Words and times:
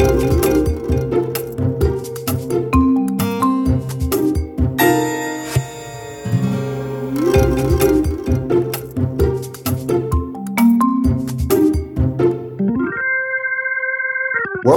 Thank 0.00 0.46
you. 0.46 0.69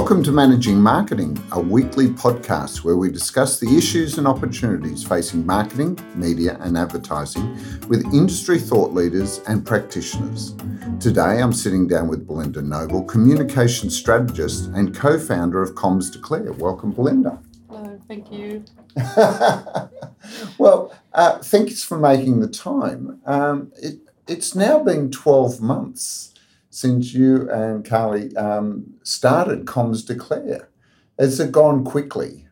Welcome 0.04 0.22
to 0.24 0.32
Managing 0.32 0.82
Marketing, 0.82 1.42
a 1.52 1.58
weekly 1.58 2.08
podcast 2.08 2.84
where 2.84 2.98
we 2.98 3.10
discuss 3.10 3.58
the 3.58 3.74
issues 3.74 4.18
and 4.18 4.28
opportunities 4.28 5.02
facing 5.02 5.46
marketing, 5.46 5.98
media, 6.14 6.58
and 6.60 6.76
advertising 6.76 7.54
with 7.88 8.04
industry 8.12 8.58
thought 8.58 8.92
leaders 8.92 9.40
and 9.48 9.64
practitioners. 9.64 10.54
Today, 11.00 11.40
I'm 11.40 11.54
sitting 11.54 11.88
down 11.88 12.08
with 12.08 12.26
Belinda 12.26 12.60
Noble, 12.60 13.02
communication 13.04 13.88
strategist 13.88 14.66
and 14.74 14.94
co 14.94 15.18
founder 15.18 15.62
of 15.62 15.70
Comms 15.74 16.12
Declare. 16.12 16.52
Welcome, 16.52 16.92
Belinda. 16.92 17.40
Hello, 17.70 17.98
thank 18.06 18.30
you. 18.30 18.62
well, 20.58 20.94
uh, 21.14 21.38
thanks 21.38 21.82
for 21.82 21.98
making 21.98 22.40
the 22.40 22.48
time. 22.48 23.22
Um, 23.24 23.72
it, 23.82 24.00
it's 24.28 24.54
now 24.54 24.80
been 24.80 25.10
12 25.10 25.62
months 25.62 26.33
since 26.74 27.14
you 27.14 27.48
and 27.50 27.84
Carly 27.84 28.36
um, 28.36 28.94
started 29.04 29.64
Comms 29.64 30.04
Declare. 30.04 30.68
Has 31.18 31.38
it 31.38 31.52
gone 31.52 31.84
quickly? 31.84 32.48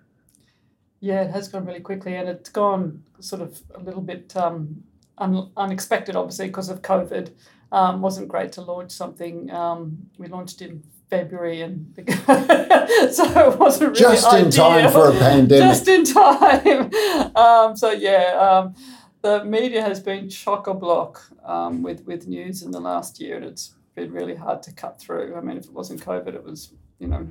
Yeah, 1.01 1.23
it 1.23 1.33
has 1.33 1.49
gone 1.49 1.67
really 1.67 1.81
quickly, 1.81 2.15
and 2.15 2.29
it's 2.29 2.49
gone 2.49 3.03
sort 3.19 3.43
of 3.43 3.61
a 3.75 3.81
little 3.81 4.01
bit 4.01 4.37
um, 4.37 4.85
un- 5.19 5.51
unexpected, 5.57 6.15
obviously, 6.15 6.47
because 6.47 6.69
of 6.69 6.83
COVID. 6.83 7.31
Um, 7.73 8.01
wasn't 8.01 8.29
great 8.29 8.53
to 8.53 8.63
launch 8.63 8.93
something. 8.93 9.51
Um, 9.51 9.99
we 10.19 10.29
launched 10.29 10.63
in 10.63 10.85
February, 11.11 11.63
and 11.63 11.93
so 12.07 13.51
it 13.51 13.59
wasn't 13.59 13.99
really 13.99 14.01
just 14.01 14.33
in 14.35 14.47
ideal. 14.47 14.51
time 14.51 14.93
for 14.93 15.09
a 15.09 15.13
pandemic. 15.19 15.69
Just 15.69 15.89
in 15.89 16.05
time. 16.05 16.91
Um, 17.35 17.77
so 17.77 17.91
yeah, 17.91 18.37
um, 18.39 18.75
the 19.23 19.43
media 19.45 19.81
has 19.81 20.01
been 20.01 20.29
chock 20.29 20.67
a 20.67 20.75
block 20.75 21.23
um, 21.45 21.83
with 21.83 22.07
with 22.07 22.29
news 22.29 22.63
in 22.63 22.71
the 22.71 22.81
last 22.81 23.21
year, 23.21 23.37
and 23.37 23.47
it's 23.47 23.73
been 23.95 24.13
really 24.13 24.35
hard 24.35 24.63
to 24.65 24.73
cut 24.73 24.99
through. 24.99 25.37
I 25.37 25.41
mean, 25.41 25.57
if 25.57 25.67
it 25.67 25.73
wasn't 25.73 26.05
COVID, 26.05 26.35
it 26.35 26.45
was, 26.45 26.73
you 26.99 27.09
know, 27.09 27.27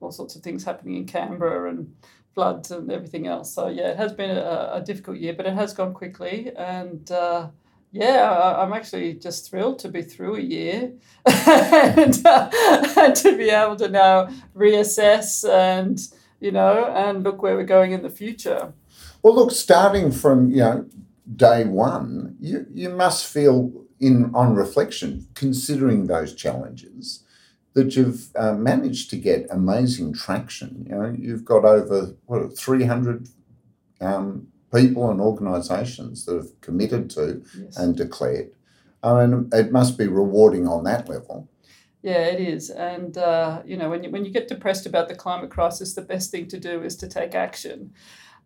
all 0.00 0.10
sorts 0.10 0.36
of 0.36 0.42
things 0.42 0.64
happening 0.64 0.96
in 0.96 1.06
Canberra 1.06 1.70
and 1.70 1.94
floods 2.34 2.70
and 2.70 2.90
everything 2.90 3.26
else. 3.26 3.54
So, 3.54 3.68
yeah, 3.68 3.88
it 3.88 3.96
has 3.96 4.12
been 4.12 4.30
a, 4.30 4.70
a 4.74 4.82
difficult 4.84 5.18
year, 5.18 5.34
but 5.34 5.46
it 5.46 5.54
has 5.54 5.72
gone 5.72 5.94
quickly. 5.94 6.52
And, 6.56 7.10
uh, 7.10 7.48
yeah, 7.92 8.30
I, 8.30 8.62
am 8.62 8.72
actually 8.72 9.14
just 9.14 9.48
thrilled 9.48 9.78
to 9.80 9.88
be 9.88 10.02
through 10.02 10.36
a 10.36 10.40
year 10.40 10.92
and, 11.26 12.26
uh, 12.26 12.50
and 12.96 13.16
to 13.16 13.36
be 13.36 13.48
able 13.48 13.76
to 13.76 13.88
now 13.88 14.28
reassess 14.54 15.48
and, 15.48 15.98
you 16.40 16.52
know, 16.52 16.84
and 16.94 17.22
look 17.22 17.42
where 17.42 17.56
we're 17.56 17.64
going 17.64 17.92
in 17.92 18.02
the 18.02 18.10
future. 18.10 18.72
Well, 19.22 19.34
look, 19.34 19.50
starting 19.50 20.12
from, 20.12 20.50
you 20.50 20.58
know, 20.58 20.86
day 21.34 21.64
one, 21.64 22.36
you, 22.38 22.66
you 22.72 22.90
must 22.90 23.26
feel 23.26 23.85
in 24.00 24.30
on 24.34 24.54
reflection, 24.54 25.26
considering 25.34 26.06
those 26.06 26.34
challenges, 26.34 27.24
that 27.74 27.96
you've 27.96 28.30
uh, 28.36 28.54
managed 28.54 29.10
to 29.10 29.16
get 29.16 29.46
amazing 29.50 30.14
traction. 30.14 30.86
You 30.88 30.94
know, 30.94 31.16
you've 31.18 31.44
got 31.44 31.64
over 31.64 32.14
what 32.26 32.56
three 32.56 32.84
hundred 32.84 33.28
um, 34.00 34.48
people 34.74 35.10
and 35.10 35.20
organisations 35.20 36.24
that 36.24 36.36
have 36.36 36.60
committed 36.60 37.10
to 37.10 37.42
yes. 37.58 37.76
and 37.76 37.96
declared. 37.96 38.52
I 39.02 39.26
mean, 39.26 39.48
it 39.52 39.72
must 39.72 39.96
be 39.96 40.06
rewarding 40.08 40.66
on 40.66 40.84
that 40.84 41.08
level. 41.08 41.48
Yeah, 42.02 42.26
it 42.26 42.40
is, 42.40 42.70
and 42.70 43.18
uh, 43.18 43.62
you 43.64 43.76
know, 43.76 43.90
when 43.90 44.04
you 44.04 44.10
when 44.10 44.24
you 44.24 44.30
get 44.30 44.48
depressed 44.48 44.86
about 44.86 45.08
the 45.08 45.14
climate 45.14 45.50
crisis, 45.50 45.94
the 45.94 46.02
best 46.02 46.30
thing 46.30 46.46
to 46.48 46.58
do 46.58 46.82
is 46.82 46.96
to 46.96 47.08
take 47.08 47.34
action, 47.34 47.92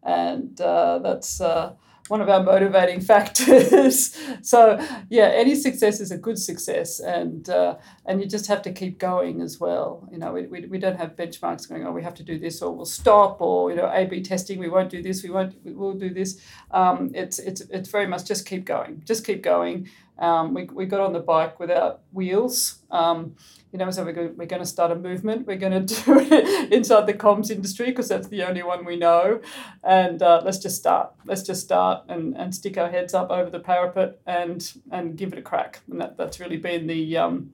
and 0.02 0.58
uh, 0.60 0.98
that's 0.98 1.41
uh, 1.41 1.75
one 2.10 2.21
of 2.21 2.28
our 2.28 2.43
motivating 2.43 3.00
factors. 3.12 4.16
so 4.43 4.84
yeah, 5.09 5.26
any 5.26 5.54
success 5.54 6.00
is 6.00 6.10
a 6.10 6.19
good 6.19 6.38
success, 6.38 7.00
and 7.00 7.48
uh, 7.48 7.76
and 8.06 8.21
you 8.21 8.26
just 8.26 8.47
have 8.48 8.62
to 8.62 8.72
keep 8.72 8.98
going 8.98 9.41
as 9.41 9.60
well. 9.60 10.09
You 10.10 10.19
know, 10.19 10.32
we, 10.32 10.47
we, 10.47 10.66
we 10.66 10.78
don't 10.78 10.97
have 10.97 11.16
benchmarks 11.16 11.69
going. 11.69 11.87
Oh, 11.87 11.93
we 11.93 12.03
have 12.03 12.15
to 12.15 12.22
do 12.25 12.38
this, 12.38 12.60
or 12.62 12.75
we'll 12.75 12.84
stop, 12.84 13.41
or 13.41 13.70
you 13.70 13.76
know, 13.76 13.91
A/B 13.93 14.22
testing. 14.22 14.59
We 14.59 14.69
won't 14.69 14.91
do 14.91 15.03
this. 15.03 15.22
We 15.22 15.31
won't. 15.31 15.54
We'll 15.65 15.94
do 15.94 16.12
this. 16.12 16.41
Um, 16.72 17.10
it's 17.15 17.38
it's 17.38 17.60
it's 17.70 17.91
very 17.91 18.06
much 18.06 18.25
just 18.25 18.44
keep 18.47 18.65
going. 18.65 19.03
Just 19.04 19.25
keep 19.25 19.43
going. 19.43 19.88
Um, 20.20 20.53
we, 20.53 20.64
we 20.64 20.84
got 20.84 21.00
on 21.00 21.12
the 21.14 21.20
bike 21.20 21.58
without 21.58 22.03
wheels. 22.12 22.81
Um, 22.91 23.36
you 23.72 23.78
know, 23.78 23.91
so 23.91 24.04
we're 24.04 24.12
going, 24.12 24.36
we're 24.36 24.47
going 24.47 24.62
to 24.62 24.69
start 24.69 24.92
a 24.92 24.94
movement. 24.94 25.47
We're 25.47 25.56
going 25.56 25.86
to 25.86 25.94
do 26.04 26.19
it 26.20 26.72
inside 26.72 27.06
the 27.06 27.14
comms 27.14 27.50
industry 27.50 27.86
because 27.86 28.08
that's 28.08 28.28
the 28.28 28.42
only 28.42 28.62
one 28.62 28.84
we 28.84 28.97
know. 28.97 29.41
And 29.82 30.22
uh, 30.22 30.42
let's 30.44 30.58
just 30.58 30.76
start. 30.76 31.12
Let's 31.25 31.42
just 31.42 31.62
start 31.62 32.04
and, 32.08 32.36
and 32.36 32.54
stick 32.54 32.76
our 32.76 32.91
heads 32.91 33.14
up 33.14 33.31
over 33.31 33.48
the 33.48 33.60
parapet 33.60 34.20
and 34.26 34.72
and 34.91 35.16
give 35.16 35.32
it 35.32 35.38
a 35.38 35.42
crack. 35.42 35.81
And 35.91 36.00
that, 36.00 36.16
that's 36.16 36.38
really 36.38 36.58
been 36.58 36.87
the 36.87 37.16
um, 37.16 37.52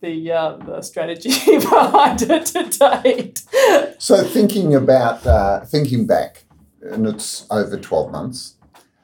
the, 0.00 0.30
uh, 0.30 0.56
the 0.56 0.82
strategy 0.82 1.30
behind 1.58 2.20
it 2.22 2.46
to 2.46 2.64
date. 2.64 3.42
So 3.98 4.22
thinking 4.22 4.74
about 4.74 5.26
uh, 5.26 5.64
thinking 5.64 6.06
back, 6.06 6.44
and 6.82 7.06
it's 7.06 7.46
over 7.50 7.78
twelve 7.78 8.10
months. 8.10 8.56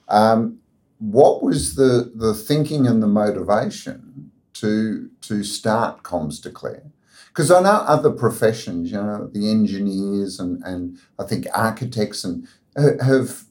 Um, 0.08 0.58
what 1.02 1.42
was 1.42 1.74
the 1.74 2.12
the 2.14 2.32
thinking 2.32 2.86
and 2.86 3.02
the 3.02 3.08
motivation 3.08 4.30
to 4.54 5.10
to 5.22 5.42
start 5.42 6.04
Comms 6.04 6.40
Declare? 6.40 6.84
Because 7.28 7.50
I 7.50 7.60
know 7.60 7.84
other 7.86 8.10
professions, 8.10 8.92
you 8.92 8.98
know, 8.98 9.28
the 9.32 9.50
engineers 9.50 10.38
and, 10.38 10.62
and 10.64 10.98
I 11.18 11.24
think 11.24 11.46
architects 11.54 12.24
and 12.24 12.46
have 12.76 13.44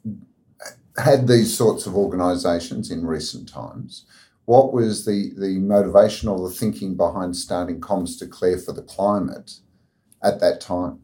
had 0.98 1.28
these 1.28 1.58
sorts 1.58 1.86
of 1.88 1.96
organisations 1.96 2.92
in 2.92 3.06
recent 3.06 3.50
times. 3.50 4.06
What 4.46 4.72
was 4.72 5.06
the, 5.06 5.32
the 5.36 5.58
motivation 5.60 6.30
or 6.30 6.48
the 6.48 6.54
thinking 6.54 6.96
behind 6.96 7.36
starting 7.36 7.82
Comms 7.82 8.20
Declare 8.20 8.60
for 8.60 8.72
the 8.72 8.84
climate 8.84 9.56
at 10.24 10.40
that 10.42 10.62
time? 10.62 11.00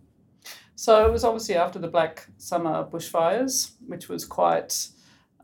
So 0.75 1.03
it 1.05 1.11
was 1.11 1.23
obviously 1.23 1.55
after 1.55 1.79
the 1.79 1.87
Black 1.87 2.27
Summer 2.37 2.83
bushfires, 2.83 3.71
which 3.87 4.07
was 4.07 4.23
quite. 4.23 4.89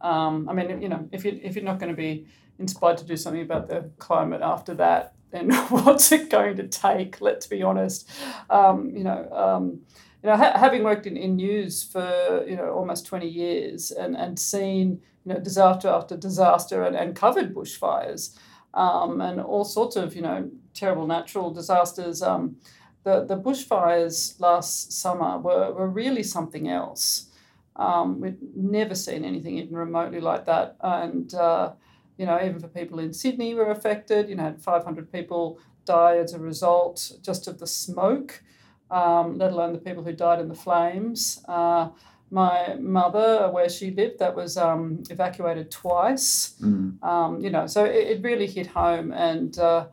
Um, 0.03 0.47
I 0.50 0.53
mean, 0.53 0.81
you 0.81 0.90
know, 0.90 1.08
if 1.12 1.25
you 1.25 1.40
if 1.41 1.56
you're 1.56 1.64
not 1.64 1.80
going 1.80 1.91
to 1.91 1.97
be 1.97 2.28
inspired 2.59 2.97
to 3.00 3.06
do 3.06 3.18
something 3.18 3.41
about 3.41 3.68
the 3.68 3.90
climate 3.97 4.41
after 4.41 4.74
that, 4.75 5.16
then 5.31 5.52
what's 5.69 6.12
it 6.12 6.30
going 6.30 6.58
to 6.58 6.68
take? 6.68 7.22
Let's 7.22 7.47
be 7.47 7.64
honest. 7.64 8.09
Um, 8.50 8.92
you 8.96 9.03
know, 9.03 9.28
um, 9.31 9.81
you 10.22 10.30
know, 10.30 10.38
ha- 10.38 10.58
having 10.58 10.84
worked 10.84 11.08
in, 11.08 11.18
in 11.18 11.38
news 11.38 11.84
for 11.84 12.46
you 12.47 12.56
know 12.56 12.69
almost 12.69 13.06
twenty 13.06 13.30
years 13.30 13.92
and 13.92 14.16
and 14.16 14.38
seen 14.38 15.02
you 15.25 15.34
know 15.34 15.40
disaster 15.40 15.88
after 15.88 16.16
disaster 16.18 16.84
and, 16.84 16.96
and 16.96 17.16
covered 17.16 17.56
bushfires 17.56 18.38
um, 18.74 19.22
and 19.22 19.40
all 19.40 19.63
sorts 19.63 19.96
of 19.96 20.16
you 20.16 20.22
know 20.22 20.50
terrible 20.74 21.08
natural 21.08 21.52
disasters. 21.52 22.22
Um, 22.22 22.58
the 23.03 23.25
the 23.25 23.38
bushfires 23.38 24.40
last 24.40 24.92
summer 24.94 25.38
were 25.38 25.72
were 25.74 25.90
really 25.90 26.24
something 26.24 26.68
else. 26.68 27.30
Um, 27.76 28.20
we'd 28.20 28.38
never 28.56 28.96
seen 28.96 29.26
anything 29.26 29.58
even 29.58 29.76
remotely 29.76 30.20
like 30.20 30.46
that, 30.46 30.78
and 30.82 31.34
uh, 31.34 31.72
you 32.18 32.26
know, 32.26 32.40
even 32.44 32.60
for 32.60 32.68
people 32.68 33.00
in 33.00 33.14
Sydney 33.14 33.56
were 33.56 33.72
affected. 33.72 34.30
You 34.30 34.36
know, 34.36 34.56
500 34.60 35.12
people 35.12 35.60
die 35.86 36.18
as 36.18 36.34
a 36.34 36.40
result 36.40 37.14
just 37.22 37.48
of 37.48 37.60
the 37.60 37.68
smoke, 37.68 38.44
um, 38.92 39.38
let 39.38 39.52
alone 39.52 39.74
the 39.74 39.80
people 39.80 40.04
who 40.04 40.14
died 40.14 40.40
in 40.40 40.48
the 40.48 40.56
flames. 40.56 41.44
Uh, 41.48 41.90
my 42.34 42.76
mother, 42.80 43.50
where 43.52 43.70
she 43.70 43.92
lived, 43.92 44.18
that 44.20 44.36
was 44.36 44.58
um, 44.58 45.04
evacuated 45.12 45.70
twice. 45.70 46.56
Mm. 46.60 47.04
Um, 47.04 47.40
you 47.40 47.52
know, 47.52 47.68
so 47.68 47.86
it, 47.86 48.08
it, 48.08 48.24
really 48.24 48.48
hit 48.48 48.68
home, 48.68 49.12
and 49.14 49.58
uh, 49.60 49.86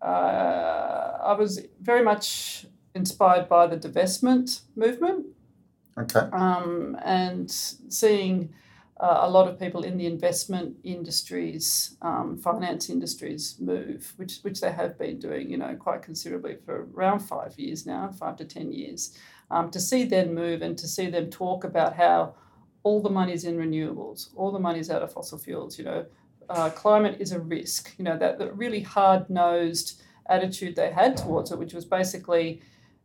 uh, 0.00 1.18
I 1.22 1.34
was 1.34 1.60
very 1.82 2.02
much 2.02 2.64
inspired 2.94 3.46
by 3.48 3.66
the 3.66 3.76
divestment 3.76 4.62
movement. 4.74 5.26
Okay. 5.98 6.28
Um, 6.32 6.96
and 7.04 7.50
seeing 7.50 8.52
uh, 8.98 9.20
a 9.22 9.30
lot 9.30 9.48
of 9.48 9.58
people 9.58 9.82
in 9.82 9.96
the 9.98 10.06
investment 10.06 10.76
industries, 10.84 11.96
um, 12.02 12.38
finance 12.38 12.88
industries 12.88 13.56
move, 13.60 14.12
which 14.16 14.38
which 14.42 14.60
they 14.60 14.72
have 14.72 14.98
been 14.98 15.18
doing, 15.18 15.50
you 15.50 15.58
know, 15.58 15.74
quite 15.76 16.02
considerably 16.02 16.56
for 16.64 16.86
around 16.94 17.20
five 17.20 17.58
years 17.58 17.86
now, 17.86 18.10
five 18.10 18.36
to 18.36 18.44
ten 18.44 18.72
years. 18.72 19.16
Um, 19.50 19.70
to 19.70 19.80
see 19.80 20.04
them 20.04 20.34
move 20.34 20.62
and 20.62 20.76
to 20.78 20.88
see 20.88 21.08
them 21.08 21.30
talk 21.30 21.64
about 21.64 21.94
how 21.94 22.34
all 22.82 23.00
the 23.02 23.10
money's 23.10 23.44
in 23.44 23.56
renewables, 23.56 24.30
all 24.34 24.50
the 24.50 24.58
money's 24.58 24.90
out 24.90 25.02
of 25.02 25.12
fossil 25.12 25.38
fuels. 25.38 25.78
You 25.78 25.84
know, 25.84 26.06
uh, 26.48 26.70
climate 26.70 27.18
is 27.20 27.32
a 27.32 27.40
risk. 27.40 27.94
You 27.98 28.04
know 28.04 28.18
that, 28.18 28.38
that 28.38 28.56
really 28.56 28.80
hard 28.80 29.28
nosed 29.28 30.02
attitude 30.28 30.74
they 30.74 30.90
had 30.90 31.16
towards 31.16 31.52
it, 31.52 31.58
which 31.58 31.74
was 31.74 31.84
basically, 31.84 32.62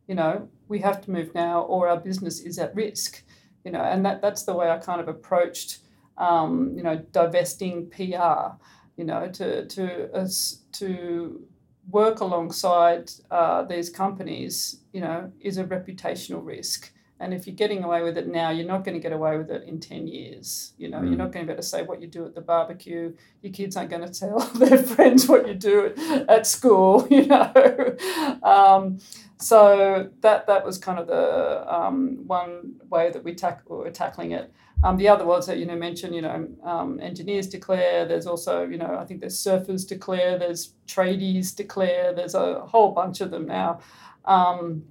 you 0.08 0.14
know, 0.14 0.48
we 0.72 0.80
have 0.80 1.00
to 1.04 1.10
move 1.10 1.28
now 1.34 1.56
or 1.72 1.88
our 1.88 2.00
business 2.08 2.40
is 2.40 2.58
at 2.58 2.74
risk 2.74 3.22
you 3.64 3.70
know, 3.70 3.80
and 3.80 4.04
that, 4.04 4.20
that's 4.20 4.42
the 4.44 4.54
way 4.54 4.70
I 4.70 4.78
kind 4.78 5.00
of 5.00 5.08
approached, 5.08 5.78
um, 6.18 6.72
you 6.76 6.82
know, 6.82 6.96
divesting 7.12 7.90
PR, 7.90 8.56
you 8.96 9.04
know, 9.04 9.28
to 9.28 9.66
to 9.66 10.12
uh, 10.12 10.28
to 10.72 11.46
work 11.90 12.20
alongside 12.20 13.10
uh, 13.30 13.62
these 13.62 13.90
companies, 13.90 14.80
you 14.92 15.00
know, 15.00 15.32
is 15.40 15.58
a 15.58 15.64
reputational 15.64 16.44
risk. 16.44 16.92
And 17.18 17.32
if 17.32 17.46
you're 17.46 17.54
getting 17.54 17.84
away 17.84 18.02
with 18.02 18.18
it 18.18 18.26
now, 18.26 18.50
you're 18.50 18.66
not 18.66 18.84
going 18.84 18.94
to 18.94 19.00
get 19.00 19.12
away 19.12 19.38
with 19.38 19.48
it 19.48 19.62
in 19.62 19.78
10 19.78 20.08
years. 20.08 20.72
You 20.76 20.88
know, 20.88 20.98
mm. 20.98 21.06
you're 21.06 21.16
not 21.16 21.30
going 21.30 21.46
to 21.46 21.50
be 21.50 21.52
able 21.52 21.62
to 21.62 21.68
say 21.68 21.84
what 21.84 22.02
you 22.02 22.08
do 22.08 22.26
at 22.26 22.34
the 22.34 22.40
barbecue. 22.40 23.14
Your 23.42 23.52
kids 23.52 23.76
aren't 23.76 23.90
going 23.90 24.04
to 24.04 24.12
tell 24.12 24.40
their 24.56 24.78
friends 24.78 25.28
what 25.28 25.46
you 25.46 25.54
do 25.54 25.86
at, 25.86 26.28
at 26.28 26.46
school, 26.48 27.06
you 27.10 27.26
know. 27.26 27.96
um, 28.42 28.98
so 29.42 30.08
that 30.20 30.46
that 30.46 30.64
was 30.64 30.78
kind 30.78 30.98
of 30.98 31.06
the 31.06 31.74
um, 31.74 32.26
one 32.26 32.76
way 32.88 33.10
that 33.10 33.24
we, 33.24 33.34
tack- 33.34 33.68
we 33.68 33.76
were 33.76 33.90
tackling 33.90 34.32
it. 34.32 34.52
Um, 34.84 34.96
the 34.96 35.08
other 35.08 35.24
was 35.24 35.46
that 35.46 35.58
you 35.58 35.66
know 35.66 35.76
mentioned 35.76 36.14
you 36.14 36.22
know 36.22 36.48
um, 36.64 37.00
engineers 37.00 37.48
declare. 37.48 38.04
There's 38.04 38.26
also 38.26 38.66
you 38.66 38.78
know 38.78 38.96
I 38.98 39.04
think 39.04 39.20
there's 39.20 39.36
surfers 39.42 39.86
declare. 39.86 40.38
There's 40.38 40.74
tradies 40.86 41.54
declare. 41.54 42.12
There's 42.12 42.34
a 42.34 42.60
whole 42.60 42.92
bunch 42.92 43.20
of 43.20 43.30
them 43.30 43.46
now, 43.46 43.80
um, 44.24 44.84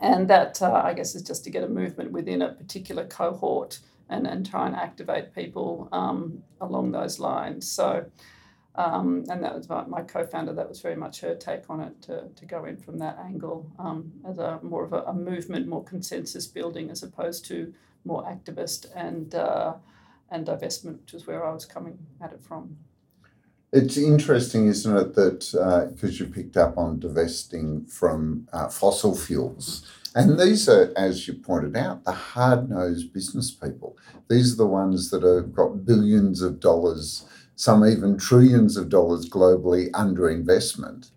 and 0.00 0.28
that 0.28 0.60
uh, 0.62 0.82
I 0.84 0.94
guess 0.94 1.14
is 1.14 1.22
just 1.22 1.44
to 1.44 1.50
get 1.50 1.64
a 1.64 1.68
movement 1.68 2.12
within 2.12 2.42
a 2.42 2.52
particular 2.52 3.06
cohort 3.06 3.80
and 4.08 4.26
and 4.26 4.48
try 4.48 4.66
and 4.66 4.76
activate 4.76 5.34
people 5.34 5.88
um, 5.92 6.42
along 6.60 6.92
those 6.92 7.18
lines. 7.18 7.70
So. 7.70 8.06
Um, 8.74 9.24
and 9.28 9.44
that 9.44 9.54
was 9.54 9.68
my, 9.68 9.84
my, 9.84 10.00
co-founder. 10.00 10.54
That 10.54 10.68
was 10.68 10.80
very 10.80 10.96
much 10.96 11.20
her 11.20 11.34
take 11.34 11.68
on 11.68 11.80
it 11.80 12.00
to, 12.02 12.28
to 12.34 12.46
go 12.46 12.64
in 12.64 12.78
from 12.78 12.98
that 12.98 13.18
angle 13.18 13.70
um, 13.78 14.10
as 14.26 14.38
a 14.38 14.60
more 14.62 14.82
of 14.82 14.94
a, 14.94 15.02
a 15.02 15.12
movement, 15.12 15.68
more 15.68 15.84
consensus 15.84 16.46
building, 16.46 16.90
as 16.90 17.02
opposed 17.02 17.44
to 17.46 17.74
more 18.04 18.24
activist 18.24 18.86
and 18.96 19.34
uh, 19.34 19.74
and 20.30 20.46
divestment, 20.46 21.00
which 21.02 21.14
is 21.14 21.26
where 21.26 21.46
I 21.46 21.52
was 21.52 21.66
coming 21.66 21.98
at 22.22 22.32
it 22.32 22.42
from. 22.42 22.78
It's 23.72 23.96
interesting, 23.96 24.66
isn't 24.66 24.96
it, 24.96 25.14
that 25.14 25.90
because 25.94 26.20
uh, 26.20 26.24
you 26.24 26.30
picked 26.30 26.56
up 26.56 26.76
on 26.76 26.98
divesting 26.98 27.84
from 27.86 28.48
uh, 28.52 28.68
fossil 28.68 29.16
fuels. 29.16 29.86
And 30.14 30.38
these 30.38 30.68
are, 30.68 30.92
as 30.94 31.26
you 31.26 31.34
pointed 31.34 31.74
out, 31.74 32.04
the 32.04 32.12
hard 32.12 32.68
nosed 32.68 33.14
business 33.14 33.50
people. 33.50 33.96
These 34.28 34.52
are 34.52 34.56
the 34.56 34.66
ones 34.66 35.10
that 35.10 35.22
have 35.22 35.54
got 35.54 35.86
billions 35.86 36.42
of 36.42 36.60
dollars, 36.60 37.24
some 37.62 37.86
even 37.86 38.18
trillions 38.18 38.76
of 38.76 38.88
dollars 38.88 39.30
globally 39.30 39.88
under 39.94 40.28
investment. 40.28 41.12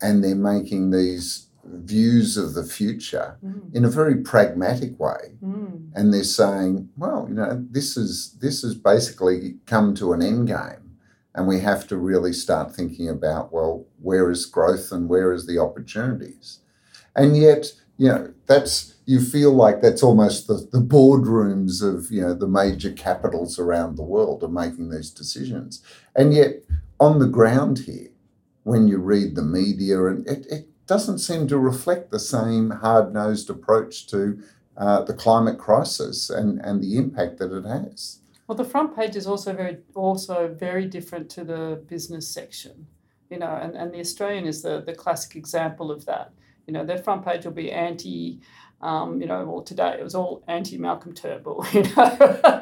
And 0.00 0.22
they're 0.22 0.36
making 0.36 0.92
these 0.92 1.48
views 1.64 2.36
of 2.36 2.54
the 2.54 2.62
future 2.62 3.36
mm. 3.44 3.74
in 3.74 3.84
a 3.84 3.90
very 3.90 4.14
pragmatic 4.22 4.98
way 4.98 5.34
mm. 5.44 5.90
and 5.94 6.14
they're 6.14 6.24
saying 6.24 6.88
well 6.96 7.26
you 7.28 7.34
know 7.34 7.62
this 7.70 7.94
is 7.94 8.38
this 8.40 8.62
has 8.62 8.74
basically 8.74 9.56
come 9.66 9.94
to 9.94 10.14
an 10.14 10.22
end 10.22 10.48
game 10.48 10.96
and 11.34 11.46
we 11.46 11.60
have 11.60 11.86
to 11.86 11.98
really 11.98 12.32
start 12.32 12.74
thinking 12.74 13.06
about 13.10 13.52
well 13.52 13.84
where 14.00 14.30
is 14.30 14.46
growth 14.46 14.90
and 14.92 15.10
where 15.10 15.30
is 15.30 15.46
the 15.46 15.58
opportunities 15.58 16.60
and 17.14 17.36
yet 17.36 17.72
you 17.98 18.08
know 18.08 18.32
that's 18.46 18.94
you 19.04 19.20
feel 19.20 19.52
like 19.52 19.80
that's 19.82 20.02
almost 20.02 20.46
the, 20.46 20.68
the 20.72 20.80
boardrooms 20.80 21.82
of 21.82 22.10
you 22.10 22.22
know 22.22 22.32
the 22.32 22.48
major 22.48 22.92
capitals 22.92 23.58
around 23.58 23.96
the 23.96 24.02
world 24.02 24.42
are 24.42 24.48
making 24.48 24.90
these 24.90 25.10
decisions 25.10 25.82
and 26.16 26.32
yet 26.32 26.62
on 26.98 27.18
the 27.18 27.26
ground 27.26 27.80
here 27.80 28.08
when 28.62 28.88
you 28.88 28.98
read 28.98 29.34
the 29.34 29.42
media 29.42 30.06
and 30.06 30.26
it, 30.26 30.46
it 30.50 30.68
doesn't 30.86 31.18
seem 31.18 31.46
to 31.46 31.58
reflect 31.58 32.10
the 32.10 32.18
same 32.18 32.70
hard 32.70 33.12
nosed 33.12 33.50
approach 33.50 34.06
to 34.06 34.42
uh, 34.76 35.02
the 35.02 35.14
climate 35.14 35.58
crisis 35.58 36.30
and, 36.30 36.60
and 36.60 36.82
the 36.82 36.96
impact 36.96 37.38
that 37.38 37.52
it 37.52 37.64
has. 37.64 38.20
Well, 38.46 38.56
the 38.56 38.64
front 38.64 38.96
page 38.96 39.14
is 39.14 39.26
also 39.26 39.52
very 39.52 39.78
also 39.94 40.48
very 40.48 40.86
different 40.86 41.28
to 41.30 41.44
the 41.44 41.82
business 41.88 42.26
section, 42.26 42.86
you 43.28 43.38
know, 43.38 43.58
and, 43.60 43.74
and 43.74 43.92
the 43.92 44.00
Australian 44.00 44.46
is 44.46 44.62
the, 44.62 44.80
the 44.80 44.94
classic 44.94 45.36
example 45.36 45.90
of 45.90 46.06
that. 46.06 46.32
You 46.68 46.74
know, 46.74 46.84
their 46.84 46.98
front 46.98 47.24
page 47.24 47.46
will 47.46 47.52
be 47.52 47.72
anti, 47.72 48.40
um, 48.82 49.22
you 49.22 49.26
know, 49.26 49.42
well 49.46 49.62
today 49.62 49.96
it 49.98 50.04
was 50.04 50.14
all 50.14 50.44
anti 50.46 50.76
Malcolm 50.76 51.14
Turnbull, 51.14 51.64
you 51.72 51.82
know, 51.82 51.90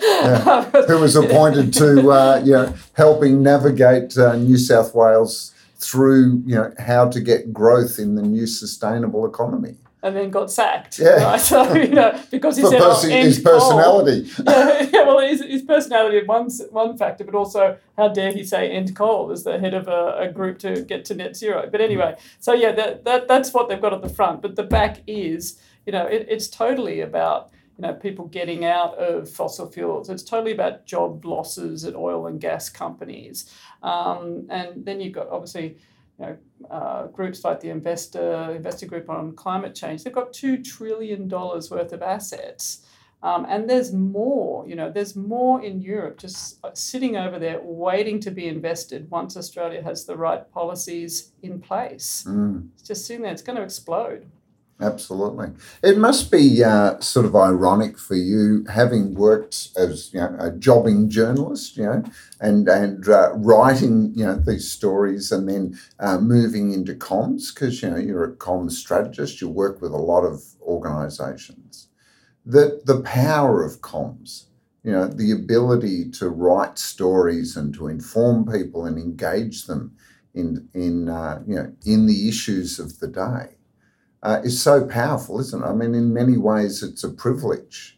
yeah. 0.01 0.71
who 0.87 1.01
was 1.01 1.17
appointed 1.17 1.75
to 1.75 2.13
uh, 2.13 2.41
you 2.45 2.53
know 2.53 2.73
helping 2.93 3.43
navigate 3.43 4.17
uh, 4.17 4.37
New 4.37 4.59
South 4.59 4.95
Wales 4.95 5.53
through 5.75 6.41
you 6.47 6.55
know 6.55 6.73
how 6.79 7.09
to 7.09 7.21
get 7.21 7.53
growth 7.53 7.99
in 7.99 8.15
the 8.15 8.23
new 8.23 8.47
sustainable 8.47 9.27
economy. 9.27 9.75
And 10.03 10.15
then 10.15 10.31
got 10.31 10.53
sacked. 10.53 10.99
Yeah. 10.99 11.25
Right? 11.25 11.41
So, 11.41 11.75
you 11.75 11.89
know, 11.89 12.21
because 12.31 12.59
he 12.59 12.63
said 12.63 12.81
person, 12.81 13.11
oh, 13.13 13.23
his 13.23 13.41
personality. 13.41 14.31
yeah, 14.47 14.89
yeah, 14.93 15.03
well, 15.05 15.21
his, 15.21 15.43
his 15.43 15.63
personality 15.63 16.19
is 16.19 16.29
one, 16.29 16.51
one 16.71 16.97
factor, 16.97 17.25
but 17.25 17.35
also 17.35 17.79
how 17.97 18.09
dare 18.09 18.33
he 18.33 18.45
say 18.45 18.71
end 18.71 18.95
coal 18.95 19.33
as 19.33 19.43
the 19.43 19.59
head 19.59 19.75
of 19.75 19.89
a, 19.89 20.19
a 20.19 20.29
group 20.31 20.59
to 20.61 20.83
get 20.83 21.05
to 21.07 21.15
net 21.15 21.37
zero. 21.37 21.69
But 21.71 21.81
anyway, 21.81 22.17
so 22.39 22.53
yeah, 22.53 22.73
that, 22.73 23.05
that 23.05 23.27
that's 23.27 23.53
what 23.53 23.69
they've 23.69 23.81
got 23.81 23.95
at 23.95 24.03
the 24.03 24.09
front. 24.09 24.43
But 24.43 24.55
the 24.55 24.63
back 24.63 25.03
is, 25.07 25.61
you 25.87 25.93
know, 25.93 26.07
it, 26.07 26.27
it's 26.29 26.49
totally 26.49 27.01
about 27.01 27.51
you 27.79 27.83
know, 27.83 27.93
people 27.95 28.27
getting 28.27 28.65
out 28.65 28.95
of 28.95 29.29
fossil 29.31 29.71
fuels. 29.71 30.09
It's 30.09 30.23
totally 30.23 30.53
about 30.53 30.87
job 30.87 31.25
losses 31.25 31.85
at 31.85 31.95
oil 31.95 32.27
and 32.27 32.41
gas 32.41 32.69
companies. 32.69 33.53
Um, 33.83 34.47
and 34.49 34.85
then 34.85 35.01
you've 35.01 35.13
got 35.13 35.29
obviously, 35.29 35.77
you 36.19 36.27
know, 36.27 36.37
uh, 36.71 37.07
groups 37.09 37.45
like 37.45 37.61
the 37.61 37.71
Investor 37.71 38.53
Investor 38.55 38.87
Group 38.87 39.11
on 39.11 39.35
Climate 39.35 39.75
Change. 39.75 40.05
They've 40.05 40.13
got 40.13 40.33
two 40.33 40.63
trillion 40.63 41.29
dollars 41.29 41.71
worth 41.71 41.93
of 41.93 42.03
assets. 42.03 42.87
Um, 43.23 43.47
and 43.49 43.69
there's 43.69 43.93
more, 43.93 44.69
you 44.69 44.77
know, 44.77 44.91
there's 44.91 45.17
more 45.17 45.65
in 45.65 45.81
Europe 45.81 46.19
just 46.19 46.65
sitting 46.77 47.17
over 47.17 47.39
there 47.39 47.61
waiting 47.63 48.21
to 48.21 48.31
be 48.31 48.47
invested 48.47 49.11
once 49.11 49.37
Australia 49.37 49.83
has 49.83 50.05
the 50.05 50.17
right 50.17 50.49
policies 50.53 51.33
in 51.43 51.61
place. 51.61 52.25
Mm. 52.29 52.69
It's 52.75 52.83
just 52.87 53.07
sitting 53.07 53.23
there, 53.23 53.33
it's 53.33 53.43
going 53.43 53.57
to 53.57 53.63
explode. 53.63 54.27
Absolutely. 54.79 55.53
It 55.83 55.97
must 55.97 56.31
be 56.31 56.63
uh, 56.63 57.01
sort 57.01 57.25
of 57.25 57.35
ironic 57.35 57.97
for 57.99 58.15
you, 58.15 58.63
having 58.69 59.15
worked 59.15 59.71
as 59.75 60.13
you 60.13 60.21
know, 60.21 60.37
a 60.39 60.51
jobbing 60.51 61.09
journalist, 61.09 61.79
you 61.79 61.85
know, 61.85 62.03
and 62.43 62.69
and 62.69 63.09
uh, 63.09 63.33
writing 63.37 64.13
you 64.15 64.27
know 64.27 64.37
these 64.37 64.71
stories, 64.71 65.33
and 65.33 65.49
then 65.49 65.79
uh, 65.99 66.19
moving 66.19 66.73
into 66.73 66.93
comms 66.95 67.55
because 67.55 67.83
you 67.83 67.89
know 67.89 67.97
you're 67.97 68.25
a 68.25 68.37
comms 68.37 68.73
strategist. 68.73 69.41
You 69.41 69.49
work 69.49 69.81
with 69.81 69.93
a 69.93 69.97
lot 69.97 70.25
of 70.25 70.43
organisations. 70.61 71.89
That 72.47 72.87
the 72.87 73.01
power 73.03 73.65
of 73.65 73.83
comms, 73.83 74.47
you 74.85 74.93
know, 74.93 75.09
the 75.09 75.33
ability 75.33 76.11
to 76.13 76.31
write 76.31 76.79
stories 76.79 77.57
and 77.57 77.75
to 77.75 77.89
inform 77.89 78.47
people 78.47 78.87
and 78.87 78.99
engage 78.99 79.67
them 79.67 79.97
in 80.35 80.69
in 80.75 81.09
uh, 81.11 81.43
you 81.47 81.57
know 81.57 81.73
in 81.87 82.07
the 82.07 82.29
issues 82.29 82.79
of 82.79 83.01
the 83.01 83.09
day 83.09 83.56
uh, 84.27 84.41
is 84.43 84.61
so 84.61 84.85
powerful, 84.85 85.39
isn't 85.39 85.63
it? 85.63 85.67
I 85.67 85.73
mean, 85.73 85.95
in 85.95 86.13
many 86.13 86.37
ways, 86.37 86.83
it's 86.83 87.05
a 87.05 87.11
privilege 87.11 87.97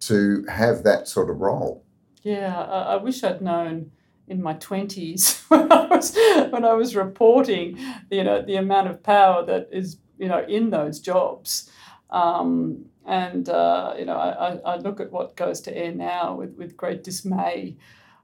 to 0.00 0.42
have 0.48 0.82
that 0.84 1.08
sort 1.08 1.28
of 1.28 1.40
role. 1.40 1.84
Yeah, 2.22 2.58
I, 2.58 2.94
I 2.94 2.96
wish 2.96 3.22
I'd 3.22 3.42
known 3.42 3.90
in 4.28 4.42
my 4.42 4.54
twenties 4.54 5.42
when 5.48 5.70
I 5.70 5.86
was 5.86 6.16
when 6.50 6.64
I 6.64 6.72
was 6.72 6.96
reporting, 6.96 7.78
you 8.10 8.24
know, 8.24 8.40
the 8.40 8.56
amount 8.56 8.88
of 8.88 9.02
power 9.02 9.44
that 9.44 9.68
is 9.70 9.98
you 10.16 10.28
know 10.28 10.42
in 10.48 10.70
those 10.70 11.00
jobs. 11.00 11.70
Um, 12.10 12.86
and 13.04 13.48
uh, 13.50 13.94
you 13.98 14.06
know, 14.06 14.16
I, 14.16 14.56
I 14.64 14.76
look 14.76 15.00
at 15.00 15.12
what 15.12 15.36
goes 15.36 15.60
to 15.62 15.76
air 15.76 15.92
now 15.92 16.34
with, 16.34 16.56
with 16.56 16.78
great 16.78 17.04
dismay 17.04 17.76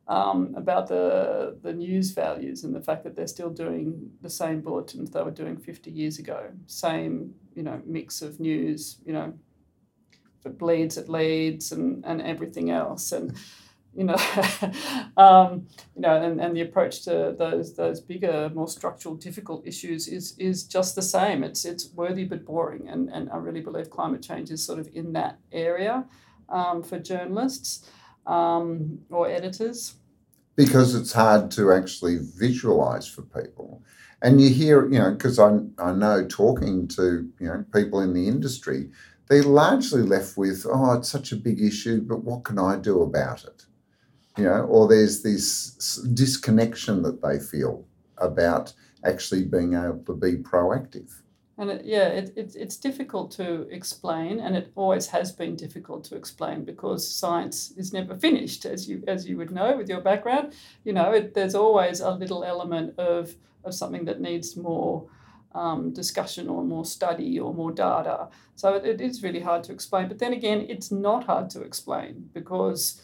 um, 0.07 0.55
about 0.57 0.89
the 0.89 1.57
the 1.63 1.73
news 1.73 2.11
values 2.11 2.65
and 2.65 2.75
the 2.75 2.81
fact 2.81 3.05
that 3.05 3.17
they're 3.17 3.27
still 3.27 3.51
doing 3.51 4.11
the 4.21 4.31
same 4.31 4.61
bulletins 4.61 5.11
they 5.11 5.23
were 5.23 5.31
doing 5.31 5.57
50 5.57 5.91
years 5.91 6.19
ago. 6.19 6.51
Same, 6.67 7.35
you 7.55 7.63
know, 7.63 7.81
mix 7.87 8.21
of 8.21 8.39
news, 8.39 8.99
you 9.07 9.13
know, 9.13 9.33
if 10.13 10.47
it 10.47 10.59
bleeds, 10.59 10.99
it 10.99 11.09
leads 11.09 11.73
and, 11.73 12.05
and 12.05 12.21
everything 12.21 12.71
else. 12.71 13.13
And, 13.13 13.35
you 13.95 14.05
know, 14.05 14.17
um, 15.17 15.69
you 15.95 16.03
know, 16.03 16.21
and, 16.21 16.39
and 16.39 16.55
the 16.55 16.61
approach 16.61 17.03
to 17.05 17.35
those 17.39 17.75
those 17.75 18.01
bigger, 18.01 18.51
more 18.55 18.69
structural, 18.69 19.15
difficult 19.15 19.67
issues 19.67 20.07
is 20.07 20.37
is 20.39 20.65
just 20.65 20.97
the 20.97 21.03
same. 21.03 21.43
It's 21.43 21.65
it's 21.65 21.91
worthy 21.95 22.25
but 22.25 22.45
boring. 22.45 22.89
And, 22.89 23.09
and 23.09 23.31
I 23.31 23.37
really 23.37 23.63
believe 23.63 23.89
climate 23.89 24.21
change 24.21 24.51
is 24.51 24.63
sort 24.63 24.81
of 24.81 24.89
in 24.93 25.15
that 25.15 25.39
area 25.51 26.05
um, 26.51 26.83
for 26.83 26.99
journalists 26.99 27.89
um, 28.27 29.01
or 29.11 29.29
editors? 29.29 29.95
Because 30.57 30.95
it's 30.95 31.13
hard 31.13 31.51
to 31.53 31.73
actually 31.73 32.19
visualize 32.37 33.09
for 33.09 33.23
people. 33.23 33.83
And 34.23 34.41
you 34.41 34.51
hear, 34.51 34.85
you 34.91 34.99
know, 34.99 35.13
because 35.13 35.39
I, 35.39 35.59
I 35.79 35.93
know 35.93 36.27
talking 36.27 36.89
to, 36.89 37.29
you 37.39 37.47
know, 37.47 37.65
people 37.75 38.01
in 38.01 38.15
the 38.15 38.29
industry, 38.29 38.91
they're 39.29 39.43
largely 39.43 40.03
left 40.03 40.37
with, 40.37 40.67
oh, 40.69 40.95
it's 40.95 41.09
such 41.09 41.33
a 41.33 41.37
big 41.37 41.61
issue, 41.61 42.01
but 42.01 42.25
what 42.25 42.45
can 42.45 42.59
I 42.59 42.77
do 42.77 43.03
about 43.03 43.45
it? 43.45 43.67
You 44.39 44.45
know, 44.45 44.63
or 44.63 44.89
there's 44.89 45.23
this 45.23 45.97
disconnection 46.15 47.03
that 47.03 47.23
they 47.23 47.39
feel 47.39 47.85
about 48.19 48.73
actually 49.05 49.45
being 49.45 49.75
able 49.75 50.03
to 50.07 50.15
be 50.15 50.37
proactive. 50.37 51.11
And 51.57 51.71
it, 51.71 51.85
yeah, 51.85 52.09
it, 52.09 52.33
it, 52.37 52.57
it's 52.57 52.77
difficult 52.77 53.31
to 53.33 53.63
explain, 53.71 54.41
and 54.41 54.57
it 54.57 54.73
always 54.75 55.07
has 55.09 55.31
been 55.31 55.55
difficult 55.55 56.03
to 56.05 56.17
explain 56.17 56.65
because 56.65 57.09
science 57.09 57.73
is 57.77 57.93
never 57.93 58.17
finished, 58.17 58.65
as 58.65 58.89
you 58.89 59.05
as 59.07 59.29
you 59.29 59.37
would 59.37 59.53
know 59.53 59.77
with 59.77 59.89
your 59.89 60.01
background. 60.01 60.53
You 60.85 60.95
know, 60.95 61.13
it, 61.13 61.35
there's 61.35 61.55
always 61.55 62.01
a 62.01 62.11
little 62.11 62.43
element 62.43 62.99
of 62.99 63.37
of 63.63 63.73
something 63.73 64.05
that 64.07 64.21
needs 64.21 64.57
more 64.57 65.07
um, 65.55 65.93
discussion 65.93 66.49
or 66.49 66.65
more 66.65 66.85
study 66.85 67.39
or 67.39 67.55
more 67.55 67.71
data. 67.71 68.29
So 68.57 68.75
it, 68.75 68.85
it 68.85 69.01
is 69.01 69.23
really 69.23 69.41
hard 69.41 69.63
to 69.65 69.73
explain. 69.73 70.09
But 70.09 70.19
then 70.19 70.33
again, 70.33 70.67
it's 70.69 70.91
not 70.91 71.25
hard 71.25 71.51
to 71.51 71.63
explain 71.63 72.31
because 72.33 73.01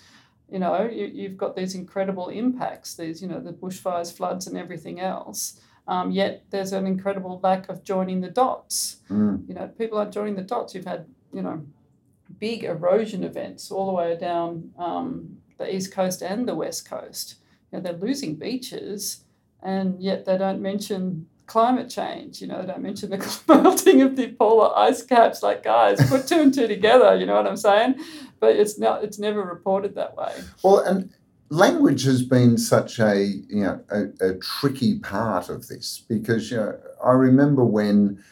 you 0.51 0.59
know 0.59 0.89
you, 0.91 1.07
you've 1.07 1.37
got 1.37 1.55
these 1.55 1.77
incredible 1.77 2.31
impacts. 2.31 2.97
These 2.97 3.23
you 3.23 3.29
know 3.29 3.39
the 3.39 3.53
bushfires, 3.53 4.13
floods, 4.13 4.49
and 4.49 4.59
everything 4.59 4.99
else 4.99 5.61
um, 5.91 6.13
yet 6.13 6.45
there's 6.51 6.73
an 6.73 6.87
incredible 6.87 7.41
lack 7.43 7.69
of 7.69 7.83
joining 7.83 8.21
the 8.21 8.31
dots. 8.31 8.99
Mm. 9.11 9.49
You 9.49 9.55
know, 9.55 9.67
people 9.77 9.99
aren't 9.99 10.15
joining 10.15 10.37
the 10.37 10.43
dots. 10.43 10.73
You've 10.73 10.85
had, 10.85 11.07
you 11.33 11.43
know, 11.43 11.67
big 12.39 12.63
erosion 12.63 13.25
events 13.25 13.73
all 13.73 13.87
the 13.87 13.93
way 13.93 14.17
down 14.17 14.71
um, 14.79 15.39
the 15.59 15.75
east 15.75 15.93
coast 15.93 16.23
and 16.23 16.47
the 16.47 16.55
west 16.55 16.89
coast. 16.89 17.35
You 17.73 17.79
know, 17.79 17.83
they're 17.83 17.99
losing 17.99 18.37
beaches, 18.37 19.25
and 19.65 20.01
yet 20.01 20.27
they 20.27 20.39
don't 20.39 20.63
mention 20.63 21.27
climate 21.47 21.91
change. 21.91 22.41
You 22.41 22.47
know, 22.47 22.61
they 22.61 22.69
don't 22.69 22.83
mention 22.83 23.11
the 23.11 23.41
melting 23.49 24.01
of 24.01 24.15
the 24.15 24.29
polar 24.29 24.71
ice 24.79 25.03
caps. 25.03 25.43
Like, 25.43 25.65
guys, 25.65 26.09
put 26.09 26.29
two 26.29 26.41
and 26.41 26.55
two 26.55 26.69
together. 26.69 27.17
You 27.17 27.27
know 27.27 27.35
what 27.35 27.49
I'm 27.49 27.57
saying? 27.57 27.97
But 28.39 28.55
it's 28.55 28.79
not. 28.79 29.03
It's 29.03 29.19
never 29.19 29.43
reported 29.43 29.97
that 29.97 30.17
way. 30.17 30.33
Well, 30.63 30.79
and 30.79 31.11
language 31.51 32.05
has 32.05 32.23
been 32.23 32.57
such 32.57 32.99
a 32.99 33.25
you 33.49 33.63
know 33.65 33.81
a, 33.91 34.05
a, 34.25 34.39
tricky 34.39 34.99
part 34.99 35.49
of 35.49 35.69
this 35.69 36.05
because 36.09 36.51
you 36.51 36.57
know 36.57 36.79
I 37.05 37.11
remember 37.13 37.65
when 37.65 38.23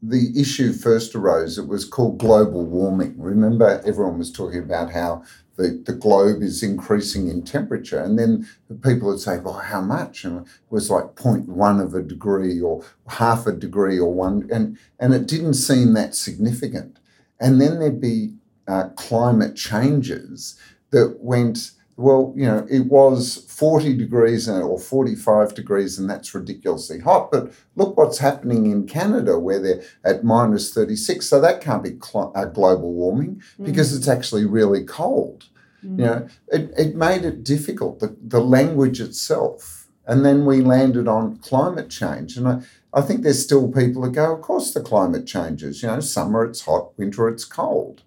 the 0.00 0.32
issue 0.40 0.72
first 0.72 1.14
arose, 1.14 1.58
it 1.58 1.66
was 1.66 1.84
called 1.84 2.18
global 2.18 2.64
warming. 2.64 3.16
Remember, 3.18 3.82
everyone 3.84 4.16
was 4.18 4.30
talking 4.30 4.60
about 4.60 4.92
how 4.92 5.24
the, 5.56 5.82
the 5.86 5.92
globe 5.92 6.40
is 6.40 6.62
increasing 6.62 7.28
in 7.28 7.42
temperature, 7.42 8.00
and 8.00 8.16
then 8.18 8.48
people 8.82 9.08
would 9.08 9.20
say, 9.20 9.38
"Well, 9.38 9.54
how 9.54 9.80
much?" 9.80 10.24
And 10.24 10.46
it 10.46 10.52
was 10.70 10.90
like 10.90 11.14
0.1 11.16 11.82
of 11.82 11.94
a 11.94 12.02
degree, 12.02 12.60
or 12.60 12.84
half 13.08 13.46
a 13.46 13.52
degree, 13.52 13.98
or 13.98 14.12
one, 14.12 14.48
and 14.52 14.78
and 14.98 15.12
it 15.12 15.26
didn't 15.26 15.54
seem 15.54 15.92
that 15.94 16.14
significant. 16.14 16.98
And 17.40 17.60
then 17.60 17.78
there'd 17.78 18.00
be 18.00 18.34
uh, 18.66 18.90
climate 18.96 19.56
changes 19.56 20.58
that 20.90 21.18
went 21.20 21.72
well, 21.98 22.32
you 22.36 22.46
know, 22.46 22.64
it 22.70 22.86
was 22.86 23.44
40 23.48 23.96
degrees 23.96 24.48
or 24.48 24.78
45 24.78 25.52
degrees, 25.52 25.98
and 25.98 26.08
that's 26.08 26.32
ridiculously 26.32 27.00
hot. 27.00 27.32
But 27.32 27.52
look 27.74 27.96
what's 27.96 28.18
happening 28.18 28.70
in 28.70 28.86
Canada, 28.86 29.36
where 29.36 29.58
they're 29.58 29.82
at 30.04 30.22
minus 30.22 30.72
36. 30.72 31.26
So 31.26 31.40
that 31.40 31.60
can't 31.60 31.82
be 31.82 31.98
cl- 32.00 32.30
uh, 32.36 32.44
global 32.44 32.92
warming 32.92 33.42
because 33.60 33.92
mm. 33.92 33.96
it's 33.96 34.06
actually 34.06 34.44
really 34.44 34.84
cold. 34.84 35.46
Mm. 35.84 35.98
You 35.98 36.04
know, 36.04 36.28
it, 36.52 36.72
it 36.78 36.94
made 36.94 37.24
it 37.24 37.42
difficult, 37.42 37.98
the, 37.98 38.16
the 38.22 38.40
language 38.40 39.00
itself. 39.00 39.88
And 40.06 40.24
then 40.24 40.46
we 40.46 40.60
landed 40.60 41.08
on 41.08 41.38
climate 41.38 41.90
change. 41.90 42.36
And 42.36 42.46
I, 42.46 42.62
I 42.94 43.00
think 43.00 43.22
there's 43.22 43.42
still 43.42 43.72
people 43.72 44.02
that 44.02 44.12
go, 44.12 44.34
of 44.36 44.40
course, 44.40 44.72
the 44.72 44.80
climate 44.80 45.26
changes. 45.26 45.82
You 45.82 45.88
know, 45.88 46.00
summer 46.00 46.44
it's 46.44 46.60
hot, 46.60 46.96
winter 46.96 47.28
it's 47.28 47.44
cold. 47.44 48.04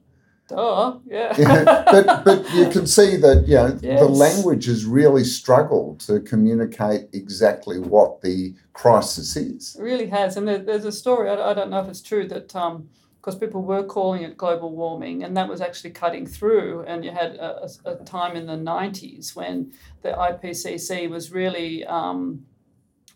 Oh, 0.55 1.01
yeah. 1.05 1.33
yeah. 1.37 1.63
But 1.63 2.25
but 2.25 2.53
you 2.53 2.69
can 2.69 2.87
see 2.97 3.15
that 3.17 3.47
you 3.47 3.55
know 3.55 3.77
yes. 3.81 3.99
the 3.99 4.07
language 4.07 4.65
has 4.65 4.85
really 4.85 5.23
struggled 5.23 5.99
to 6.01 6.19
communicate 6.19 7.09
exactly 7.13 7.79
what 7.79 8.21
the 8.21 8.53
crisis 8.73 9.35
is. 9.35 9.75
It 9.77 9.83
really 9.83 10.07
has, 10.07 10.37
and 10.37 10.47
there, 10.47 10.59
there's 10.59 10.85
a 10.85 10.91
story. 10.91 11.29
I, 11.29 11.51
I 11.51 11.53
don't 11.53 11.69
know 11.69 11.79
if 11.79 11.87
it's 11.87 12.01
true 12.01 12.27
that. 12.27 12.55
Um, 12.55 12.89
because 13.21 13.35
people 13.35 13.61
were 13.61 13.83
calling 13.83 14.23
it 14.23 14.35
global 14.35 14.75
warming, 14.75 15.23
and 15.23 15.37
that 15.37 15.47
was 15.47 15.61
actually 15.61 15.91
cutting 15.91 16.25
through. 16.25 16.83
And 16.87 17.05
you 17.05 17.11
had 17.11 17.35
a, 17.35 17.69
a 17.85 17.95
time 17.97 18.35
in 18.35 18.47
the 18.47 18.53
90s 18.53 19.35
when 19.35 19.73
the 20.01 20.09
IPCC 20.09 21.07
was 21.07 21.31
really 21.31 21.85
um, 21.85 22.47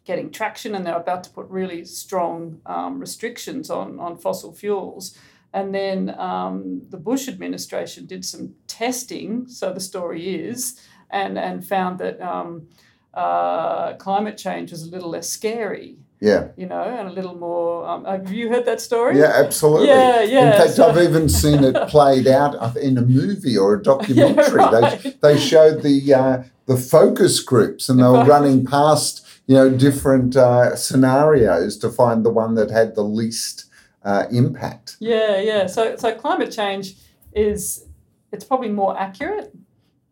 getting 0.06 0.30
traction, 0.30 0.76
and 0.76 0.86
they're 0.86 0.96
about 0.96 1.24
to 1.24 1.32
put 1.32 1.48
really 1.50 1.84
strong 1.86 2.62
um, 2.68 3.00
restrictions 3.00 3.72
on, 3.72 4.00
on 4.00 4.18
fossil 4.18 4.54
fuels. 4.54 5.18
And 5.56 5.74
then 5.74 6.14
um, 6.20 6.82
the 6.90 6.98
Bush 6.98 7.30
administration 7.30 8.06
did 8.06 8.26
some 8.26 8.54
testing, 8.68 9.48
so 9.48 9.72
the 9.72 9.80
story 9.80 10.36
is, 10.36 10.78
and, 11.10 11.40
and 11.40 11.66
found 11.66 11.98
that 12.00 12.22
um, 12.22 12.68
uh, 13.14 13.94
climate 13.94 14.38
change 14.38 14.72
was 14.72 14.84
a 14.84 14.90
little 14.90 15.10
less 15.10 15.30
scary. 15.30 15.96
Yeah. 16.20 16.50
You 16.58 16.66
know, 16.66 16.82
and 16.84 17.08
a 17.08 17.12
little 17.12 17.36
more. 17.36 17.88
Um, 17.88 18.04
have 18.04 18.34
you 18.34 18.50
heard 18.50 18.66
that 18.66 18.82
story? 18.82 19.18
Yeah, 19.18 19.32
absolutely. 19.34 19.88
Yeah, 19.88 20.24
yeah. 20.24 20.52
In 20.52 20.62
fact, 20.62 20.74
so, 20.74 20.90
I've 20.90 21.02
even 21.02 21.30
seen 21.30 21.64
it 21.64 21.76
played 21.88 22.28
out 22.28 22.76
in 22.76 22.98
a 22.98 23.02
movie 23.02 23.58
or 23.58 23.76
a 23.76 23.82
documentary. 23.82 24.62
yeah, 24.62 24.80
right. 24.80 25.02
They, 25.04 25.12
they 25.22 25.40
showed 25.40 25.84
the 25.84 26.14
uh, 26.14 26.44
the 26.66 26.78
focus 26.78 27.40
groups 27.40 27.88
and 27.88 28.00
they 28.00 28.04
were 28.04 28.26
running 28.36 28.66
past, 28.66 29.26
you 29.48 29.56
know, 29.56 29.70
different 29.70 30.36
uh, 30.36 30.76
scenarios 30.76 31.78
to 31.78 31.90
find 31.90 32.26
the 32.26 32.30
one 32.30 32.56
that 32.56 32.72
had 32.72 32.96
the 32.96 33.04
least 33.04 33.66
uh, 34.06 34.28
impact. 34.32 34.98
Yeah, 35.00 35.40
yeah. 35.40 35.66
So, 35.66 35.96
so 35.98 36.16
climate 36.16 36.52
change 36.52 36.96
is 37.34 37.88
it's 38.32 38.46
probably 38.46 38.70
more 38.70 38.98
accurate, 38.98 39.54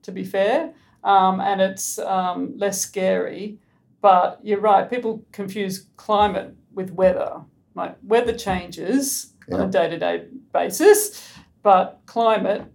to 0.01 0.11
be 0.11 0.23
fair, 0.23 0.73
um, 1.03 1.39
and 1.39 1.61
it's 1.61 1.99
um, 1.99 2.57
less 2.57 2.81
scary. 2.81 3.59
But 4.01 4.39
you're 4.43 4.59
right. 4.59 4.89
People 4.89 5.23
confuse 5.31 5.87
climate 5.95 6.55
with 6.73 6.91
weather. 6.91 7.41
Like 7.75 7.97
weather 8.03 8.33
changes 8.33 9.33
on 9.51 9.61
a 9.61 9.67
day 9.67 9.89
to 9.89 9.97
day 9.97 10.25
basis, 10.51 11.33
but 11.63 12.01
climate 12.05 12.65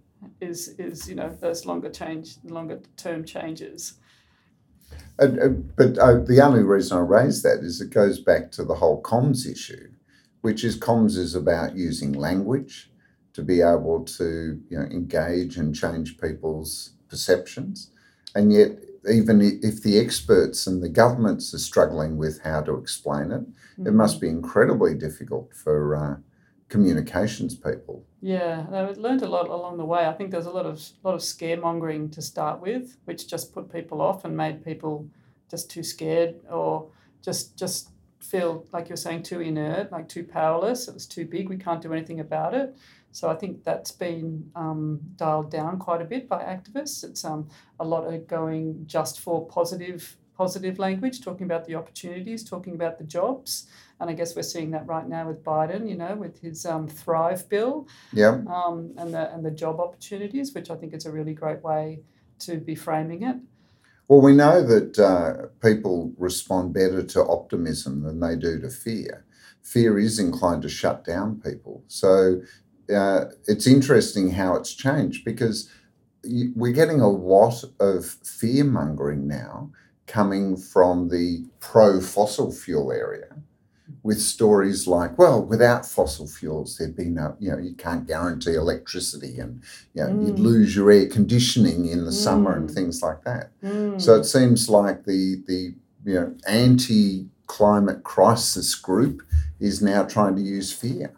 is 0.41 0.69
is 0.79 1.07
you 1.07 1.15
know 1.15 1.29
those 1.29 1.65
longer 1.65 1.89
change, 1.89 2.35
longer 2.43 2.81
term 2.97 3.23
changes. 3.23 3.93
Uh, 5.19 5.27
uh, 5.41 5.47
but 5.49 5.97
uh, 5.97 6.19
the 6.19 6.41
only 6.41 6.63
reason 6.63 6.97
I 6.97 7.01
raise 7.01 7.43
that 7.43 7.59
is 7.59 7.79
it 7.79 7.91
goes 7.91 8.19
back 8.19 8.51
to 8.53 8.63
the 8.63 8.75
whole 8.75 9.01
comms 9.01 9.49
issue 9.49 9.88
which 10.41 10.63
is 10.63 10.79
comms 10.79 11.17
is 11.17 11.35
about 11.35 11.75
using 11.75 12.13
language 12.13 12.91
to 13.33 13.41
be 13.41 13.61
able 13.61 14.03
to 14.03 14.61
you 14.69 14.77
know 14.77 14.85
engage 14.85 15.57
and 15.57 15.75
change 15.75 16.17
people's 16.19 16.93
perceptions. 17.07 17.91
And 18.35 18.53
yet 18.53 18.71
even 19.09 19.41
if 19.41 19.81
the 19.81 19.97
experts 19.97 20.67
and 20.67 20.83
the 20.83 20.89
governments 20.89 21.53
are 21.53 21.59
struggling 21.59 22.17
with 22.17 22.41
how 22.41 22.61
to 22.61 22.75
explain 22.75 23.31
it 23.31 23.41
mm-hmm. 23.41 23.87
it 23.87 23.93
must 23.93 24.19
be 24.19 24.27
incredibly 24.27 24.93
difficult 24.93 25.53
for 25.53 25.95
uh, 25.95 26.15
communications 26.67 27.55
people. 27.55 28.05
Yeah 28.21 28.65
i 28.71 28.81
learned 28.91 29.23
a 29.23 29.27
lot 29.27 29.47
along 29.47 29.77
the 29.77 29.85
way. 29.85 30.05
I 30.05 30.13
think 30.13 30.31
there's 30.31 30.45
a 30.45 30.51
lot 30.51 30.65
of 30.65 30.81
lot 31.03 31.15
of 31.15 31.21
scaremongering 31.21 32.11
to 32.11 32.21
start 32.21 32.61
with 32.61 32.97
which 33.05 33.27
just 33.27 33.53
put 33.53 33.71
people 33.71 34.01
off 34.01 34.25
and 34.25 34.35
made 34.35 34.63
people 34.63 35.07
just 35.49 35.71
too 35.71 35.83
scared 35.83 36.35
or 36.49 36.89
just 37.23 37.57
just 37.57 37.89
feel 38.19 38.65
like 38.71 38.89
you're 38.89 38.97
saying 38.97 39.23
too 39.23 39.41
inert, 39.41 39.91
like 39.91 40.07
too 40.07 40.23
powerless. 40.23 40.87
It 40.87 40.93
was 40.93 41.05
too 41.05 41.25
big. 41.25 41.49
We 41.49 41.57
can't 41.57 41.81
do 41.81 41.93
anything 41.93 42.19
about 42.19 42.53
it. 42.53 42.77
So 43.11 43.29
I 43.29 43.35
think 43.35 43.63
that's 43.63 43.91
been 43.91 44.51
um, 44.55 44.99
dialed 45.15 45.49
down 45.49 45.79
quite 45.79 46.01
a 46.01 46.05
bit 46.05 46.29
by 46.29 46.43
activists. 46.43 47.03
It's 47.03 47.25
um, 47.25 47.47
a 47.79 47.85
lot 47.85 48.03
of 48.03 48.27
going 48.27 48.83
just 48.85 49.19
for 49.19 49.47
positive 49.47 50.15
positive 50.39 50.79
language, 50.79 51.19
talking 51.19 51.43
about 51.43 51.65
the 51.65 51.75
opportunities, 51.75 52.45
talking 52.45 52.73
about 52.73 52.97
the 52.97 53.03
jobs. 53.03 53.67
And 53.99 54.09
I 54.09 54.13
guess 54.13 54.37
we're 54.37 54.43
seeing 54.43 54.71
that 54.71 54.87
right 54.87 55.05
now 55.05 55.27
with 55.27 55.43
Biden, 55.43 55.89
you 55.89 55.97
know, 55.97 56.15
with 56.15 56.39
his 56.39 56.65
um, 56.65 56.87
Thrive 56.87 57.49
bill 57.49 57.89
yeah. 58.13 58.39
um, 58.47 58.93
and, 58.97 59.13
the, 59.13 59.33
and 59.33 59.43
the 59.43 59.51
job 59.51 59.81
opportunities, 59.81 60.53
which 60.53 60.69
I 60.69 60.77
think 60.77 60.93
is 60.93 61.05
a 61.05 61.11
really 61.11 61.33
great 61.33 61.61
way 61.61 61.99
to 62.39 62.55
be 62.55 62.73
framing 62.73 63.23
it. 63.23 63.35
Well, 64.09 64.21
we 64.21 64.33
know 64.35 64.63
that 64.63 64.99
uh, 64.99 65.47
people 65.61 66.13
respond 66.17 66.73
better 66.73 67.03
to 67.03 67.27
optimism 67.27 68.03
than 68.03 68.19
they 68.19 68.35
do 68.37 68.59
to 68.61 68.69
fear. 68.69 69.25
Fear 69.63 69.99
is 69.99 70.19
inclined 70.19 70.63
to 70.63 70.69
shut 70.69 71.05
down 71.05 71.41
people. 71.41 71.83
So 71.87 72.41
uh, 72.93 73.25
it's 73.47 73.67
interesting 73.67 74.31
how 74.31 74.55
it's 74.55 74.73
changed 74.73 75.25
because 75.25 75.69
we're 76.55 76.73
getting 76.73 77.01
a 77.01 77.09
lot 77.09 77.63
of 77.79 78.05
fear 78.05 78.65
mongering 78.65 79.27
now 79.27 79.71
coming 80.07 80.57
from 80.57 81.09
the 81.09 81.45
pro 81.61 82.01
fossil 82.01 82.51
fuel 82.51 82.91
area 82.91 83.37
with 84.03 84.21
stories 84.21 84.87
like, 84.87 85.17
well, 85.17 85.43
without 85.43 85.85
fossil 85.85 86.27
fuels, 86.27 86.77
there'd 86.77 86.95
be 86.95 87.05
no, 87.05 87.35
you 87.39 87.51
know, 87.51 87.57
you 87.57 87.73
can't 87.73 88.07
guarantee 88.07 88.53
electricity 88.53 89.39
and, 89.39 89.61
you 89.93 90.03
know, 90.03 90.09
mm. 90.09 90.27
you'd 90.27 90.39
lose 90.39 90.75
your 90.75 90.89
air 90.91 91.07
conditioning 91.07 91.87
in 91.87 92.05
the 92.05 92.11
mm. 92.11 92.23
summer 92.23 92.55
and 92.55 92.69
mm. 92.69 92.73
things 92.73 93.01
like 93.01 93.23
that. 93.23 93.51
Mm. 93.61 94.01
So 94.01 94.15
it 94.15 94.23
seems 94.23 94.69
like 94.69 95.05
the, 95.05 95.41
the 95.47 95.73
you 96.05 96.13
know, 96.13 96.35
anti 96.47 97.27
climate 97.47 98.03
crisis 98.03 98.75
group 98.75 99.21
is 99.59 99.81
now 99.81 100.03
trying 100.03 100.35
to 100.35 100.41
use 100.41 100.71
fear. 100.71 101.13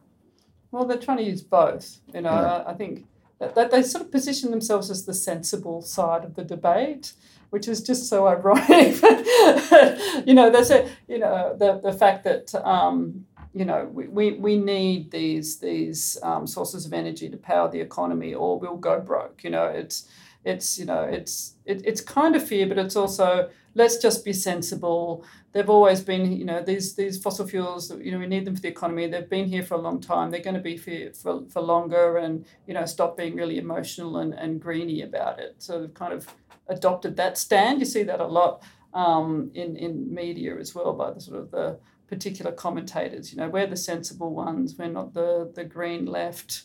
Well, 0.71 0.85
they're 0.85 0.97
trying 0.97 1.17
to 1.17 1.23
use 1.23 1.41
both. 1.41 1.99
You 2.13 2.21
know, 2.21 2.31
yeah. 2.31 2.63
I, 2.65 2.71
I 2.71 2.73
think 2.73 3.05
that, 3.39 3.55
that 3.55 3.71
they 3.71 3.83
sort 3.83 4.05
of 4.05 4.11
position 4.11 4.49
themselves 4.51 4.89
as 4.89 5.05
the 5.05 5.13
sensible 5.13 5.81
side 5.81 6.23
of 6.23 6.35
the 6.35 6.43
debate 6.43 7.13
which 7.51 7.67
is 7.67 7.81
just 7.81 8.09
so 8.09 8.27
ironic. 8.27 9.01
you 10.25 10.33
know, 10.33 10.49
that's 10.49 10.71
a 10.71 10.89
you 11.07 11.19
know 11.19 11.55
the 11.57 11.79
the 11.79 11.93
fact 11.93 12.23
that 12.23 12.53
um, 12.65 13.25
you 13.53 13.65
know, 13.65 13.89
we, 13.91 14.07
we, 14.07 14.31
we 14.33 14.57
need 14.57 15.11
these 15.11 15.59
these 15.59 16.17
um, 16.23 16.47
sources 16.47 16.85
of 16.85 16.93
energy 16.93 17.29
to 17.29 17.37
power 17.37 17.69
the 17.69 17.81
economy, 17.81 18.33
or 18.33 18.57
we'll 18.57 18.77
go 18.77 18.99
broke. 18.99 19.43
You 19.43 19.49
know, 19.49 19.65
it's 19.65 20.07
it's 20.45 20.79
you 20.79 20.85
know 20.85 21.03
it's 21.03 21.55
it, 21.65 21.85
it's 21.85 22.01
kind 22.01 22.35
of 22.35 22.47
fear, 22.47 22.65
but 22.67 22.77
it's 22.77 22.95
also 22.95 23.49
let's 23.73 23.97
just 23.97 24.25
be 24.25 24.33
sensible. 24.33 25.25
They've 25.51 25.69
always 25.69 26.01
been 26.01 26.31
you 26.31 26.45
know 26.45 26.61
these 26.61 26.95
these 26.95 27.21
fossil 27.21 27.47
fuels. 27.47 27.91
You 27.91 28.11
know, 28.11 28.19
we 28.19 28.27
need 28.27 28.45
them 28.45 28.55
for 28.55 28.61
the 28.61 28.67
economy. 28.67 29.07
They've 29.07 29.29
been 29.29 29.47
here 29.47 29.63
for 29.63 29.75
a 29.75 29.81
long 29.81 29.99
time. 30.01 30.31
They're 30.31 30.41
going 30.41 30.55
to 30.55 30.61
be 30.61 30.77
for 30.77 31.13
for, 31.13 31.45
for 31.49 31.61
longer, 31.61 32.17
and 32.17 32.45
you 32.67 32.73
know, 32.73 32.85
stop 32.85 33.17
being 33.17 33.35
really 33.35 33.57
emotional 33.57 34.17
and 34.17 34.33
and 34.33 34.61
greeny 34.61 35.01
about 35.01 35.39
it. 35.39 35.55
So 35.59 35.81
they've 35.81 35.93
kind 35.93 36.13
of 36.13 36.27
adopted 36.67 37.15
that 37.17 37.37
stand. 37.37 37.79
You 37.79 37.85
see 37.85 38.03
that 38.03 38.19
a 38.19 38.27
lot 38.27 38.63
um, 38.93 39.51
in 39.53 39.75
in 39.75 40.13
media 40.13 40.57
as 40.57 40.73
well 40.75 40.93
by 40.93 41.11
the 41.11 41.21
sort 41.21 41.39
of 41.39 41.51
the 41.51 41.79
particular 42.07 42.51
commentators. 42.51 43.31
You 43.31 43.39
know, 43.39 43.49
we're 43.49 43.67
the 43.67 43.77
sensible 43.77 44.33
ones. 44.33 44.75
We're 44.77 44.87
not 44.87 45.13
the 45.13 45.51
the 45.53 45.63
green 45.63 46.05
left 46.05 46.63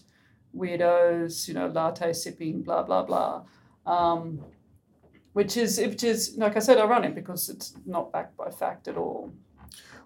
weirdos. 0.54 1.48
You 1.48 1.54
know, 1.54 1.68
latte 1.68 2.12
sipping, 2.12 2.62
blah 2.62 2.82
blah 2.82 3.02
blah. 3.02 3.42
Um, 3.86 4.44
which 5.36 5.58
is 5.58 5.78
which 5.78 6.02
is 6.02 6.34
like 6.38 6.56
I 6.56 6.60
said, 6.60 6.78
ironic 6.78 7.14
because 7.14 7.50
it's 7.50 7.74
not 7.84 8.10
backed 8.10 8.38
by 8.38 8.48
fact 8.48 8.88
at 8.88 8.96
all. 8.96 9.30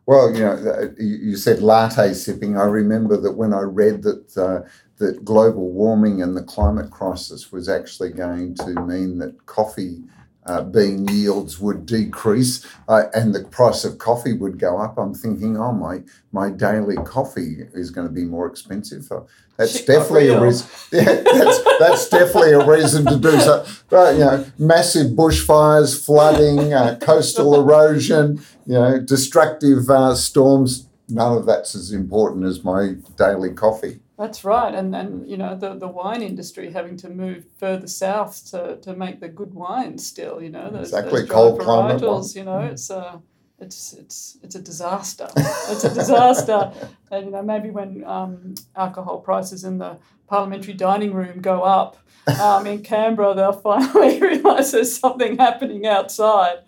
Well, 0.04 0.34
you 0.34 0.40
know, 0.40 0.92
you 0.98 1.36
said 1.36 1.62
latte 1.62 2.14
sipping. 2.14 2.56
I 2.56 2.64
remember 2.64 3.16
that 3.16 3.30
when 3.30 3.54
I 3.54 3.60
read 3.60 4.02
that 4.02 4.36
uh, 4.36 4.68
that 4.96 5.24
global 5.24 5.70
warming 5.70 6.20
and 6.20 6.36
the 6.36 6.42
climate 6.42 6.90
crisis 6.90 7.52
was 7.52 7.68
actually 7.68 8.10
going 8.10 8.56
to 8.56 8.70
mean 8.80 9.18
that 9.18 9.46
coffee 9.46 10.02
uh, 10.46 10.62
bean 10.62 11.06
yields 11.08 11.60
would 11.60 11.86
decrease 11.86 12.66
uh, 12.88 13.04
and 13.14 13.34
the 13.34 13.44
price 13.44 13.84
of 13.84 13.98
coffee 13.98 14.32
would 14.32 14.58
go 14.58 14.78
up, 14.78 14.98
I'm 14.98 15.14
thinking, 15.14 15.56
oh, 15.56 15.72
my 15.72 16.02
my 16.32 16.50
daily 16.50 16.96
coffee 16.96 17.66
is 17.74 17.90
going 17.90 18.06
to 18.06 18.12
be 18.12 18.24
more 18.24 18.46
expensive. 18.46 19.10
Uh, 19.10 19.20
that's 19.56 19.84
definitely 19.84 20.28
a 20.28 20.40
reason. 20.40 20.66
Yeah, 20.92 21.22
that's, 21.22 21.78
that's 21.78 22.08
definitely 22.08 22.52
a 22.52 22.66
reason 22.66 23.04
to 23.06 23.16
do 23.16 23.38
so. 23.40 23.66
But 23.90 24.14
you 24.14 24.20
know, 24.20 24.46
massive 24.58 25.08
bushfires, 25.08 26.04
flooding, 26.04 26.72
uh, 26.72 26.98
coastal 27.00 27.60
erosion, 27.60 28.40
you 28.66 28.74
know, 28.74 28.98
destructive 28.98 29.90
uh, 29.90 30.14
storms. 30.14 30.86
None 31.08 31.36
of 31.36 31.46
that's 31.46 31.74
as 31.74 31.92
important 31.92 32.46
as 32.46 32.64
my 32.64 32.94
daily 33.16 33.50
coffee. 33.50 34.00
That's 34.20 34.44
right, 34.44 34.74
and 34.74 34.94
and 34.94 35.26
you 35.26 35.38
know 35.38 35.56
the, 35.56 35.76
the 35.76 35.88
wine 35.88 36.20
industry 36.20 36.70
having 36.70 36.98
to 36.98 37.08
move 37.08 37.46
further 37.56 37.86
south 37.86 38.50
to, 38.50 38.76
to 38.82 38.94
make 38.94 39.18
the 39.18 39.28
good 39.28 39.54
wine 39.54 39.96
still. 39.96 40.42
You 40.42 40.50
know 40.50 40.68
those, 40.70 40.88
exactly 40.88 41.22
those 41.22 41.30
cold 41.30 41.60
climate. 41.60 42.02
You 42.34 42.44
know 42.44 42.58
it's 42.58 42.90
uh, 42.90 43.16
it's 43.58 43.94
it's 43.94 44.36
it's 44.42 44.54
a 44.56 44.60
disaster. 44.60 45.26
it's 45.36 45.84
a 45.84 45.94
disaster, 45.94 46.70
and 47.10 47.24
you 47.24 47.32
know 47.32 47.42
maybe 47.42 47.70
when 47.70 48.04
um, 48.04 48.56
alcohol 48.76 49.20
prices 49.20 49.64
in 49.64 49.78
the 49.78 49.96
parliamentary 50.26 50.74
dining 50.74 51.14
room 51.14 51.40
go 51.40 51.62
up 51.62 51.96
um, 52.42 52.66
in 52.66 52.82
Canberra, 52.82 53.32
they'll 53.32 53.52
finally 53.70 54.20
realise 54.20 54.72
there's 54.72 54.98
something 54.98 55.38
happening 55.38 55.86
outside. 55.86 56.58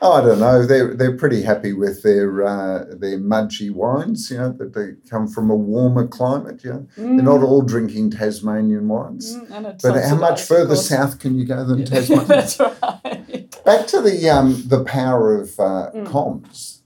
Oh, 0.00 0.12
I 0.12 0.20
don't 0.20 0.38
know. 0.38 0.64
They're 0.64 0.94
they're 0.94 1.16
pretty 1.16 1.42
happy 1.42 1.72
with 1.72 2.02
their 2.02 2.46
uh, 2.46 2.84
their 2.90 3.18
Mudgee 3.18 3.72
wines. 3.72 4.30
You 4.30 4.38
know 4.38 4.52
that 4.52 4.72
they 4.72 4.92
come 5.10 5.26
from 5.26 5.50
a 5.50 5.56
warmer 5.56 6.06
climate. 6.06 6.62
You 6.62 6.72
know? 6.72 6.86
Mm. 6.96 7.16
they're 7.16 7.24
not 7.24 7.42
all 7.42 7.62
drinking 7.62 8.12
Tasmanian 8.12 8.86
wines. 8.86 9.36
Mm, 9.36 9.82
but 9.82 10.04
how 10.04 10.14
much 10.14 10.42
further 10.42 10.76
south 10.76 11.18
can 11.18 11.36
you 11.36 11.44
go 11.44 11.64
than 11.64 11.84
Tasmania? 11.84 12.26
That's 12.26 12.60
right. 12.60 13.64
Back 13.64 13.86
to 13.88 14.00
the 14.00 14.30
um, 14.30 14.62
the 14.68 14.84
power 14.84 15.36
of 15.36 15.58
uh, 15.58 15.90
mm. 15.92 16.06
comms. 16.06 16.78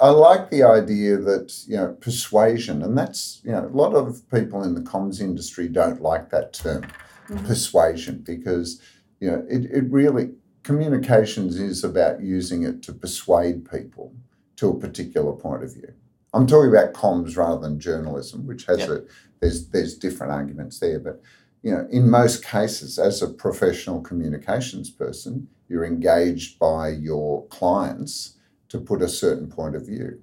I 0.00 0.10
like 0.10 0.50
the 0.50 0.62
idea 0.62 1.16
that 1.16 1.64
you 1.66 1.76
know 1.76 1.96
persuasion, 2.00 2.82
and 2.82 2.96
that's 2.96 3.40
you 3.44 3.52
know 3.52 3.66
a 3.66 3.76
lot 3.76 3.94
of 3.94 4.22
people 4.30 4.62
in 4.62 4.74
the 4.74 4.80
comms 4.80 5.20
industry 5.20 5.68
don't 5.68 6.00
like 6.00 6.30
that 6.30 6.52
term, 6.52 6.82
mm-hmm. 7.28 7.44
persuasion, 7.46 8.22
because 8.24 8.80
you 9.20 9.30
know 9.30 9.44
it, 9.48 9.64
it 9.64 9.84
really 9.90 10.30
communications 10.68 11.58
is 11.58 11.82
about 11.82 12.20
using 12.20 12.62
it 12.62 12.82
to 12.82 12.92
persuade 12.92 13.70
people 13.70 14.14
to 14.54 14.68
a 14.68 14.78
particular 14.78 15.32
point 15.32 15.64
of 15.64 15.72
view. 15.72 15.90
I'm 16.34 16.46
talking 16.46 16.68
about 16.68 16.92
comms 16.92 17.38
rather 17.38 17.58
than 17.58 17.80
journalism, 17.80 18.46
which 18.46 18.66
has 18.66 18.80
yep. 18.80 18.90
a 18.90 19.04
there's 19.40 19.68
there's 19.68 19.96
different 19.96 20.30
arguments 20.30 20.78
there, 20.78 21.00
but 21.00 21.22
you 21.62 21.70
know, 21.70 21.88
in 21.90 22.10
most 22.10 22.44
cases, 22.44 22.98
as 22.98 23.22
a 23.22 23.28
professional 23.28 24.02
communications 24.02 24.90
person, 24.90 25.48
you're 25.70 25.86
engaged 25.86 26.58
by 26.58 26.90
your 26.90 27.46
clients 27.46 28.36
to 28.68 28.78
put 28.78 29.00
a 29.00 29.08
certain 29.08 29.48
point 29.48 29.74
of 29.74 29.86
view. 29.86 30.20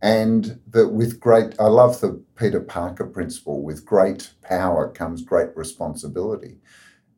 And 0.00 0.60
that 0.68 0.90
with 0.90 1.18
great, 1.18 1.58
I 1.58 1.66
love 1.66 2.00
the 2.00 2.22
Peter 2.36 2.60
Parker 2.60 3.06
principle 3.06 3.64
with 3.64 3.84
great 3.84 4.30
power 4.42 4.88
comes 4.92 5.22
great 5.22 5.56
responsibility 5.56 6.58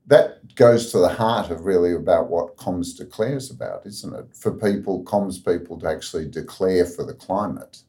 that 0.06 0.54
goes 0.54 0.92
to 0.92 0.98
the 0.98 1.08
heart 1.08 1.50
of 1.50 1.64
really 1.64 1.94
about 1.94 2.30
what 2.30 2.56
comms 2.56 2.96
declares 2.96 3.50
about, 3.50 3.84
isn't 3.86 4.14
it? 4.14 4.26
For 4.34 4.52
people, 4.52 5.04
comms 5.04 5.44
people 5.44 5.78
to 5.80 5.88
actually 5.88 6.28
declare 6.28 6.84
for 6.84 7.04
the 7.04 7.14
climate 7.14 7.82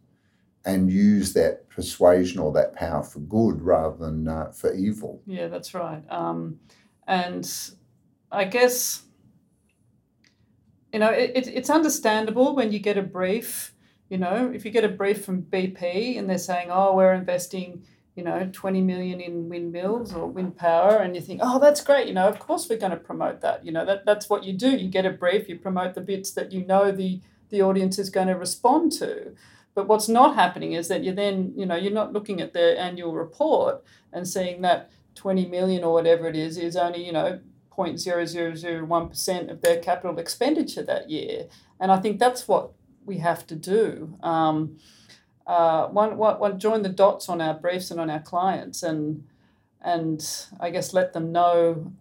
and 0.66 0.92
use 0.92 1.34
that 1.34 1.70
persuasion 1.70 2.40
or 2.40 2.52
that 2.52 2.74
power 2.74 3.04
for 3.04 3.20
good 3.20 3.62
rather 3.62 3.96
than 3.96 4.28
uh, 4.28 4.52
for 4.52 4.74
evil. 4.74 5.22
Yeah, 5.26 5.48
that's 5.48 5.74
right. 5.74 6.04
Um, 6.10 6.60
and 7.08 7.50
I 8.32 8.44
guess, 8.46 9.04
you 10.92 11.00
know, 11.00 11.10
it, 11.10 11.48
it's 11.48 11.70
understandable 11.70 12.56
when 12.56 12.72
you 12.72 12.80
get 12.80 12.98
a 12.98 13.04
brief, 13.04 13.74
you 14.10 14.18
know, 14.18 14.52
if 14.54 14.66
you 14.66 14.72
get 14.72 14.84
a 14.84 14.90
brief 14.90 15.24
from 15.24 15.44
BP 15.44 16.18
and 16.18 16.30
they're 16.30 16.38
saying, 16.38 16.70
oh, 16.72 16.96
we're 16.96 17.14
investing 17.14 17.86
you 18.18 18.24
know, 18.24 18.50
20 18.52 18.82
million 18.82 19.22
in 19.22 19.48
windmills 19.48 20.12
or 20.12 20.26
wind 20.26 20.58
power, 20.58 20.98
and 20.98 21.16
you 21.16 21.22
think, 21.22 21.40
oh, 21.44 21.60
that's 21.60 21.82
great. 21.82 22.08
You 22.08 22.16
know, 22.16 22.28
of 22.28 22.40
course 22.40 22.68
we're 22.68 22.80
going 22.80 22.92
to 22.92 22.98
promote 22.98 23.42
that. 23.42 23.64
You 23.64 23.72
know, 23.72 23.86
that, 23.86 24.06
that's 24.08 24.28
what 24.28 24.44
you 24.44 24.54
do. 24.54 24.72
You 24.72 24.90
get 24.90 25.06
a 25.06 25.12
brief, 25.12 25.48
you 25.48 25.60
promote 25.60 25.94
the 25.94 26.02
bits 26.02 26.32
that 26.32 26.52
you 26.52 26.66
know 26.66 26.92
the, 26.92 27.22
the 27.50 27.62
audience 27.62 28.00
is 28.00 28.10
going 28.10 28.28
to 28.28 28.34
respond 28.34 28.92
to. 28.94 29.36
But 29.76 29.88
what's 29.88 30.10
not 30.10 30.34
happening 30.34 30.74
is 30.74 30.88
that 30.88 31.04
you're 31.04 31.14
then, 31.14 31.54
you 31.56 31.68
know, 31.68 31.76
you're 31.76 31.94
not 31.94 32.12
looking 32.12 32.42
at 32.42 32.54
the 32.54 32.80
annual 32.80 33.14
report 33.14 33.84
and 34.12 34.28
seeing 34.28 34.62
that 34.64 34.90
20 35.14 35.46
million 35.46 35.84
or 35.84 35.94
whatever 35.94 36.28
it 36.28 36.36
is 36.36 36.58
is 36.58 36.76
only, 36.76 37.06
you 37.06 37.12
know, 37.12 37.40
0.0001% 37.78 39.52
of 39.52 39.62
their 39.62 39.80
capital 39.80 40.18
expenditure 40.18 40.82
that 40.82 41.12
year. 41.12 41.46
And 41.80 41.92
I 41.92 42.00
think 42.00 42.18
that's 42.18 42.48
what 42.48 42.72
we 43.06 43.20
have 43.20 43.46
to 43.46 43.56
do. 43.56 44.18
Um, 44.24 44.80
uh, 45.48 45.88
one, 45.88 46.18
one, 46.18 46.40
one 46.40 46.60
join 46.60 46.82
the 46.82 46.90
dots 46.90 47.30
on 47.30 47.42
our 47.42 47.54
briefs 47.54 47.90
and 47.90 48.00
on 48.00 48.10
our 48.10 48.20
clients 48.20 48.84
and 48.84 49.24
and 49.82 50.46
I 50.60 50.70
guess 50.70 50.94
let 50.94 51.14
them 51.14 51.32
know 51.32 51.94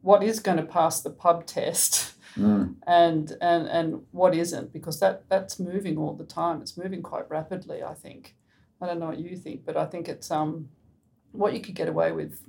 what 0.00 0.22
is 0.22 0.40
going 0.40 0.56
to 0.56 0.64
pass 0.64 1.00
the 1.00 1.10
pub 1.10 1.46
test 1.46 2.14
mm. 2.36 2.74
and 2.86 3.36
and 3.40 3.66
and 3.68 4.02
what 4.12 4.34
isn't 4.34 4.72
because 4.72 5.00
that 5.00 5.28
that's 5.28 5.58
moving 5.60 5.98
all 5.98 6.14
the 6.14 6.24
time 6.24 6.62
it's 6.62 6.76
moving 6.76 7.02
quite 7.02 7.28
rapidly 7.28 7.82
I 7.82 7.94
think 7.94 8.34
I 8.80 8.86
don't 8.86 9.00
know 9.00 9.06
what 9.06 9.18
you 9.18 9.36
think 9.36 9.66
but 9.66 9.76
I 9.76 9.84
think 9.84 10.08
it's 10.08 10.30
um 10.30 10.68
what 11.32 11.52
you 11.52 11.60
could 11.60 11.74
get 11.74 11.88
away 11.88 12.12
with 12.12 12.40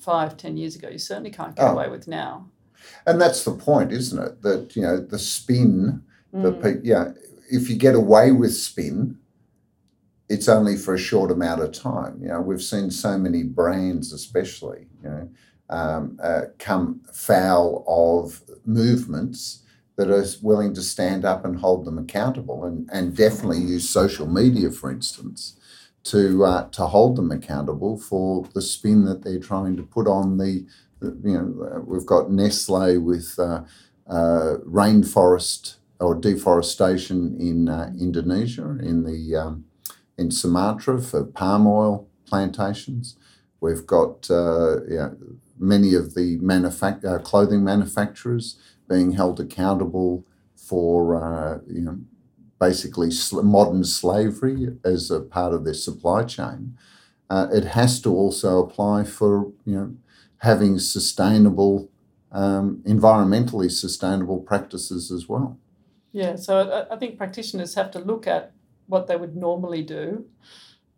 five 0.00 0.36
ten 0.36 0.56
years 0.56 0.74
ago 0.74 0.88
you 0.88 0.98
certainly 0.98 1.30
can't 1.30 1.54
get 1.54 1.64
oh. 1.64 1.72
away 1.72 1.88
with 1.88 2.08
now 2.08 2.48
and 3.06 3.20
that's 3.20 3.44
the 3.44 3.52
point 3.52 3.92
isn't 3.92 4.22
it 4.22 4.42
that 4.42 4.74
you 4.74 4.82
know 4.82 4.98
the 4.98 5.18
spin 5.18 6.02
mm. 6.34 6.42
the 6.42 6.80
yeah 6.82 7.12
if 7.54 7.70
you 7.70 7.76
get 7.76 7.94
away 7.94 8.32
with 8.32 8.54
spin, 8.54 9.16
it's 10.28 10.48
only 10.48 10.76
for 10.76 10.94
a 10.94 10.98
short 10.98 11.30
amount 11.30 11.62
of 11.62 11.70
time. 11.72 12.18
You 12.20 12.28
know, 12.28 12.40
we've 12.40 12.62
seen 12.62 12.90
so 12.90 13.16
many 13.16 13.44
brands, 13.44 14.12
especially, 14.12 14.88
you 15.02 15.08
know, 15.08 15.30
um, 15.70 16.18
uh, 16.22 16.42
come 16.58 17.00
foul 17.12 17.84
of 17.86 18.42
movements 18.66 19.62
that 19.96 20.10
are 20.10 20.24
willing 20.42 20.74
to 20.74 20.82
stand 20.82 21.24
up 21.24 21.44
and 21.44 21.60
hold 21.60 21.84
them 21.84 21.98
accountable, 21.98 22.64
and, 22.64 22.90
and 22.92 23.16
definitely 23.16 23.60
use 23.60 23.88
social 23.88 24.26
media, 24.26 24.70
for 24.70 24.90
instance, 24.90 25.56
to 26.02 26.44
uh, 26.44 26.68
to 26.70 26.86
hold 26.86 27.16
them 27.16 27.30
accountable 27.30 27.96
for 27.96 28.48
the 28.54 28.60
spin 28.60 29.04
that 29.04 29.22
they're 29.22 29.38
trying 29.38 29.76
to 29.76 29.84
put 29.84 30.08
on 30.08 30.38
the. 30.38 30.66
the 30.98 31.16
you 31.24 31.38
know, 31.38 31.84
we've 31.86 32.06
got 32.06 32.32
Nestle 32.32 32.98
with 32.98 33.38
uh, 33.38 33.62
uh 34.08 34.58
rainforest 34.66 35.76
or 36.00 36.14
deforestation 36.14 37.36
in 37.38 37.68
uh, 37.68 37.92
Indonesia, 37.98 38.76
in 38.82 39.04
the 39.04 39.36
um, 39.36 39.64
in 40.18 40.30
Sumatra 40.30 41.00
for 41.00 41.24
palm 41.24 41.66
oil 41.66 42.08
plantations. 42.26 43.16
We've 43.60 43.86
got 43.86 44.30
uh, 44.30 44.76
many 45.58 45.94
of 45.94 46.14
the 46.14 46.38
manufact- 46.40 47.04
uh, 47.04 47.18
clothing 47.18 47.64
manufacturers 47.64 48.56
being 48.88 49.12
held 49.12 49.40
accountable 49.40 50.24
for 50.54 51.16
uh, 51.16 51.58
you 51.68 51.82
know 51.82 51.98
basically 52.60 53.10
sl- 53.10 53.42
modern 53.42 53.84
slavery 53.84 54.68
as 54.84 55.10
a 55.10 55.20
part 55.20 55.52
of 55.52 55.64
their 55.64 55.74
supply 55.74 56.24
chain. 56.24 56.76
Uh, 57.30 57.48
it 57.52 57.64
has 57.64 58.00
to 58.02 58.14
also 58.14 58.60
apply 58.64 59.04
for 59.04 59.52
you 59.64 59.76
know 59.76 59.94
having 60.38 60.78
sustainable, 60.78 61.90
um, 62.32 62.82
environmentally 62.86 63.70
sustainable 63.70 64.40
practices 64.40 65.10
as 65.10 65.28
well. 65.28 65.58
Yeah, 66.14 66.36
so 66.36 66.86
I, 66.90 66.94
I 66.94 66.96
think 66.98 67.18
practitioners 67.18 67.74
have 67.74 67.90
to 67.92 67.98
look 67.98 68.28
at 68.28 68.52
what 68.86 69.08
they 69.08 69.16
would 69.16 69.36
normally 69.36 69.82
do 69.82 70.26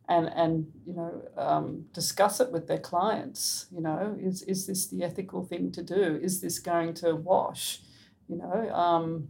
and 0.09 0.29
and 0.37 0.73
you 0.87 0.95
know 0.95 1.23
um, 1.39 1.87
discuss 1.95 2.41
it 2.41 2.53
with 2.53 2.69
their 2.69 2.79
clients 2.79 3.67
you 3.73 3.81
know 3.81 4.17
is 4.21 4.43
is 4.43 4.67
this 4.67 4.89
the 4.89 5.05
ethical 5.05 5.45
thing 5.45 5.73
to 5.73 5.83
do? 5.83 6.21
Is 6.23 6.41
this 6.43 6.59
going 6.61 6.95
to 6.97 7.17
wash? 7.17 7.81
You 8.29 8.37
know 8.39 8.71
um, 8.75 9.29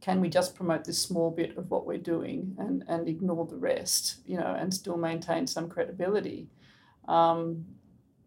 can 0.00 0.20
we 0.20 0.30
just 0.30 0.56
promote 0.56 0.84
this 0.84 1.02
small 1.02 1.30
bit 1.30 1.58
of 1.58 1.70
what 1.70 1.86
we're 1.86 1.98
doing 1.98 2.56
and 2.58 2.84
and 2.88 3.08
ignore 3.08 3.46
the 3.46 3.56
rest 3.58 4.18
you 4.26 4.38
know 4.38 4.56
and 4.58 4.74
still 4.74 4.98
maintain 4.98 5.46
some 5.46 5.68
credibility? 5.68 6.48
Um, 7.08 7.66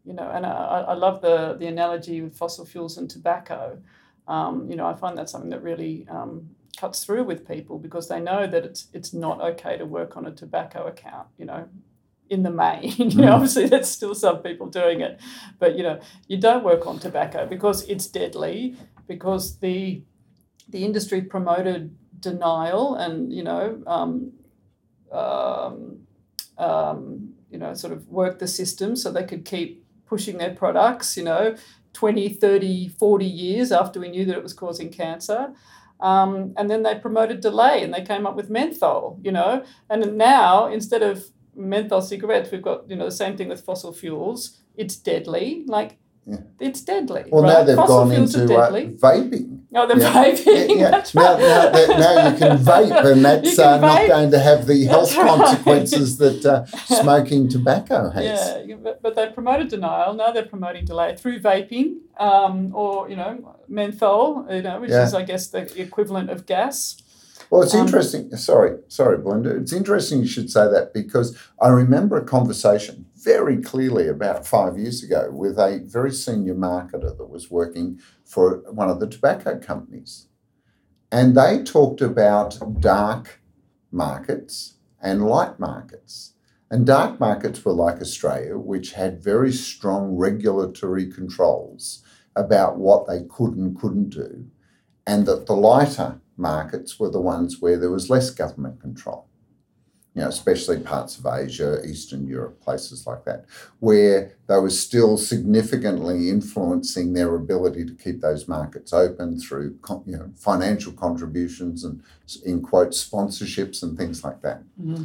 you 0.06 0.13
know 0.13 0.29
and 0.29 0.45
I, 0.45 0.86
I 0.89 0.93
love 0.95 1.21
the 1.21 1.56
the 1.60 1.67
analogy 1.67 2.21
with 2.21 2.38
fossil 2.38 2.65
fuels 2.65 2.97
and 2.99 3.10
tobacco. 3.10 3.82
Um, 4.27 4.69
you 4.69 4.75
know 4.77 4.88
I 4.88 4.95
find 4.95 5.17
that 5.17 5.29
something 5.29 5.51
that 5.51 5.63
really 5.63 6.08
um, 6.10 6.49
cuts 6.77 7.03
through 7.05 7.23
with 7.23 7.47
people 7.47 7.77
because 7.79 8.07
they 8.07 8.19
know 8.19 8.47
that 8.47 8.65
it's 8.65 8.88
it's 8.93 9.13
not 9.13 9.41
okay 9.41 9.77
to 9.77 9.86
work 9.86 10.17
on 10.17 10.25
a 10.25 10.31
tobacco 10.31 10.88
account, 10.88 11.27
you 11.38 11.45
know, 11.45 11.67
in 12.29 12.43
the 12.43 12.49
main. 12.51 12.83
you 12.97 13.21
know, 13.21 13.27
Mm. 13.29 13.33
obviously 13.33 13.67
there's 13.67 13.89
still 13.89 14.15
some 14.15 14.39
people 14.39 14.67
doing 14.67 15.01
it, 15.01 15.19
but 15.59 15.75
you 15.77 15.83
know, 15.83 15.99
you 16.27 16.38
don't 16.38 16.63
work 16.63 16.88
on 16.88 16.99
tobacco 16.99 17.45
because 17.47 17.83
it's 17.89 18.07
deadly, 18.07 18.75
because 19.07 19.59
the 19.59 20.03
the 20.69 20.83
industry 20.86 21.21
promoted 21.21 21.95
denial 22.19 22.95
and 22.95 23.33
you 23.33 23.43
know 23.43 23.81
um, 23.86 24.31
um, 25.12 25.99
um, 26.57 27.33
you 27.49 27.57
know 27.57 27.73
sort 27.73 27.93
of 27.93 28.07
work 28.07 28.39
the 28.39 28.47
system 28.47 28.95
so 28.95 29.12
they 29.12 29.23
could 29.23 29.45
keep 29.45 29.86
pushing 30.05 30.38
their 30.38 30.53
products 30.55 31.17
you 31.17 31.23
know 31.23 31.55
20 31.93 32.29
30 32.29 32.88
40 32.89 33.25
years 33.25 33.71
after 33.71 33.99
we 33.99 34.09
knew 34.09 34.25
that 34.25 34.38
it 34.38 34.43
was 34.43 34.53
causing 34.53 34.89
cancer 34.89 35.53
um, 35.99 36.53
and 36.58 36.69
then 36.69 36.84
they 36.84 36.95
promoted 36.95 37.39
delay 37.39 37.84
and 37.84 37.93
they 37.93 38.01
came 38.01 38.25
up 38.25 38.36
with 38.36 38.49
menthol 38.49 39.19
you 39.23 39.32
know? 39.32 39.63
And 39.89 40.17
now 40.17 40.67
instead 40.67 41.03
of 41.03 41.25
menthol 41.56 42.01
cigarettes 42.01 42.51
we've 42.51 42.62
got 42.62 42.89
you 42.89 42.95
know 42.95 43.06
the 43.06 43.12
same 43.12 43.38
thing 43.38 43.49
with 43.49 43.62
fossil 43.63 43.93
fuels. 43.93 44.60
It's 44.75 44.95
deadly 44.95 45.63
like 45.67 45.97
Yeah. 46.25 46.38
it's 46.62 46.79
deadly 46.81 47.25
Well, 47.29 47.43
right? 47.43 47.53
now 47.53 47.63
they've 47.65 47.75
fossil 47.75 47.97
gone 48.05 48.12
into 48.13 48.43
uh, 48.55 48.71
vaping. 48.71 49.59
oh 49.75 49.86
they're 49.88 49.99
Yeah. 49.99 50.13
vaping 50.23 50.69
Yeah, 50.69 50.75
yeah. 50.75 51.03
Now, 51.13 51.38
now, 51.38 51.97
now 52.05 52.29
you 52.29 52.38
can 52.38 52.57
vape, 52.71 53.05
and 53.12 53.25
that's 53.25 53.59
uh, 53.59 53.73
can 53.73 53.81
not 53.81 54.07
going 54.07 54.31
to 54.31 54.39
have 54.39 54.65
the 54.65 54.86
health 54.86 55.15
right. 55.17 55.27
consequences 55.27 56.17
that 56.19 56.45
uh, 56.45 56.65
smoking 57.01 57.49
tobacco 57.49 58.09
has. 58.12 58.23
Yeah, 58.67 58.75
but, 58.81 59.01
but 59.01 59.15
they 59.15 59.27
promoted 59.27 59.67
denial. 59.67 60.13
Now 60.13 60.31
they're 60.31 60.45
promoting 60.45 60.86
delay 60.86 61.15
through 61.17 61.39
vaping, 61.41 61.97
um, 62.17 62.73
or 62.73 63.09
you 63.09 63.17
know, 63.17 63.57
menthol. 63.67 64.45
You 64.49 64.62
know, 64.62 64.79
which 64.79 64.91
is, 64.91 65.13
I 65.13 65.23
guess, 65.23 65.47
the 65.47 65.63
equivalent 65.81 66.29
of 66.29 66.45
gas. 66.45 66.97
Well, 67.49 67.62
it's 67.63 67.75
Um, 67.75 67.81
interesting. 67.86 68.33
Sorry, 68.38 68.77
sorry, 68.88 69.17
Belinda. 69.17 69.57
It's 69.57 69.73
interesting 69.73 70.19
you 70.19 70.27
should 70.27 70.49
say 70.49 70.67
that 70.69 70.93
because 70.93 71.38
I 71.62 71.67
remember 71.67 72.15
a 72.17 72.23
conversation 72.23 73.05
very 73.23 73.62
clearly 73.62 74.07
about 74.07 74.45
five 74.45 74.77
years 74.77 75.03
ago 75.03 75.29
with 75.31 75.57
a 75.57 75.81
very 75.86 76.12
senior 76.12 76.55
marketer 76.55 77.17
that 77.17 77.29
was 77.29 77.49
working 77.49 77.99
for 78.25 78.63
one 78.71 78.89
of 78.89 78.99
the 78.99 79.07
tobacco 79.07 79.59
companies. 79.59 80.27
And 81.12 81.36
they 81.38 81.63
talked 81.63 82.01
about 82.01 82.57
dark 82.81 83.41
markets 83.91 84.75
and 85.01 85.25
light 85.25 85.59
markets. 85.59 86.33
And 86.71 86.88
dark 86.88 87.19
markets 87.19 87.63
were 87.63 87.73
like 87.73 88.01
Australia, 88.01 88.57
which 88.57 88.93
had 88.93 89.23
very 89.23 89.51
strong 89.51 90.15
regulatory 90.15 91.12
controls 91.12 92.03
about 92.36 92.79
what 92.79 93.07
they 93.07 93.23
could 93.29 93.55
and 93.55 93.79
couldn't 93.79 94.09
do, 94.09 94.47
and 95.05 95.27
that 95.27 95.45
the 95.45 95.55
lighter 95.55 96.19
markets 96.36 96.99
were 96.99 97.12
the 97.12 97.21
ones 97.21 97.62
where 97.62 97.77
there 97.77 97.91
was 97.91 98.09
less 98.09 98.31
government 98.31 98.81
control. 98.81 99.27
You 100.15 100.21
know, 100.21 100.28
especially 100.28 100.80
parts 100.80 101.17
of 101.17 101.26
Asia, 101.26 101.82
Eastern 101.84 102.28
Europe, 102.28 102.62
places 102.62 103.08
like 103.08 103.26
that, 103.26 103.45
where 103.80 104.36
they 104.47 104.60
were 104.60 104.69
still 104.69 105.17
significantly 105.17 106.30
influencing 106.30 107.13
their 107.13 107.34
ability 107.36 107.84
to 107.86 107.93
keep 107.93 108.21
those 108.21 108.47
markets 108.47 108.93
open 108.93 109.39
through 109.39 109.80
you 110.06 110.17
know, 110.17 110.30
financial 110.36 110.93
contributions 110.93 111.84
and, 111.84 112.04
in 112.45 112.62
quote, 112.62 112.89
sponsorships 112.89 113.82
and 113.82 113.97
things 113.97 114.23
like 114.23 114.43
that. 114.43 114.62
Mm-hmm. 114.80 115.04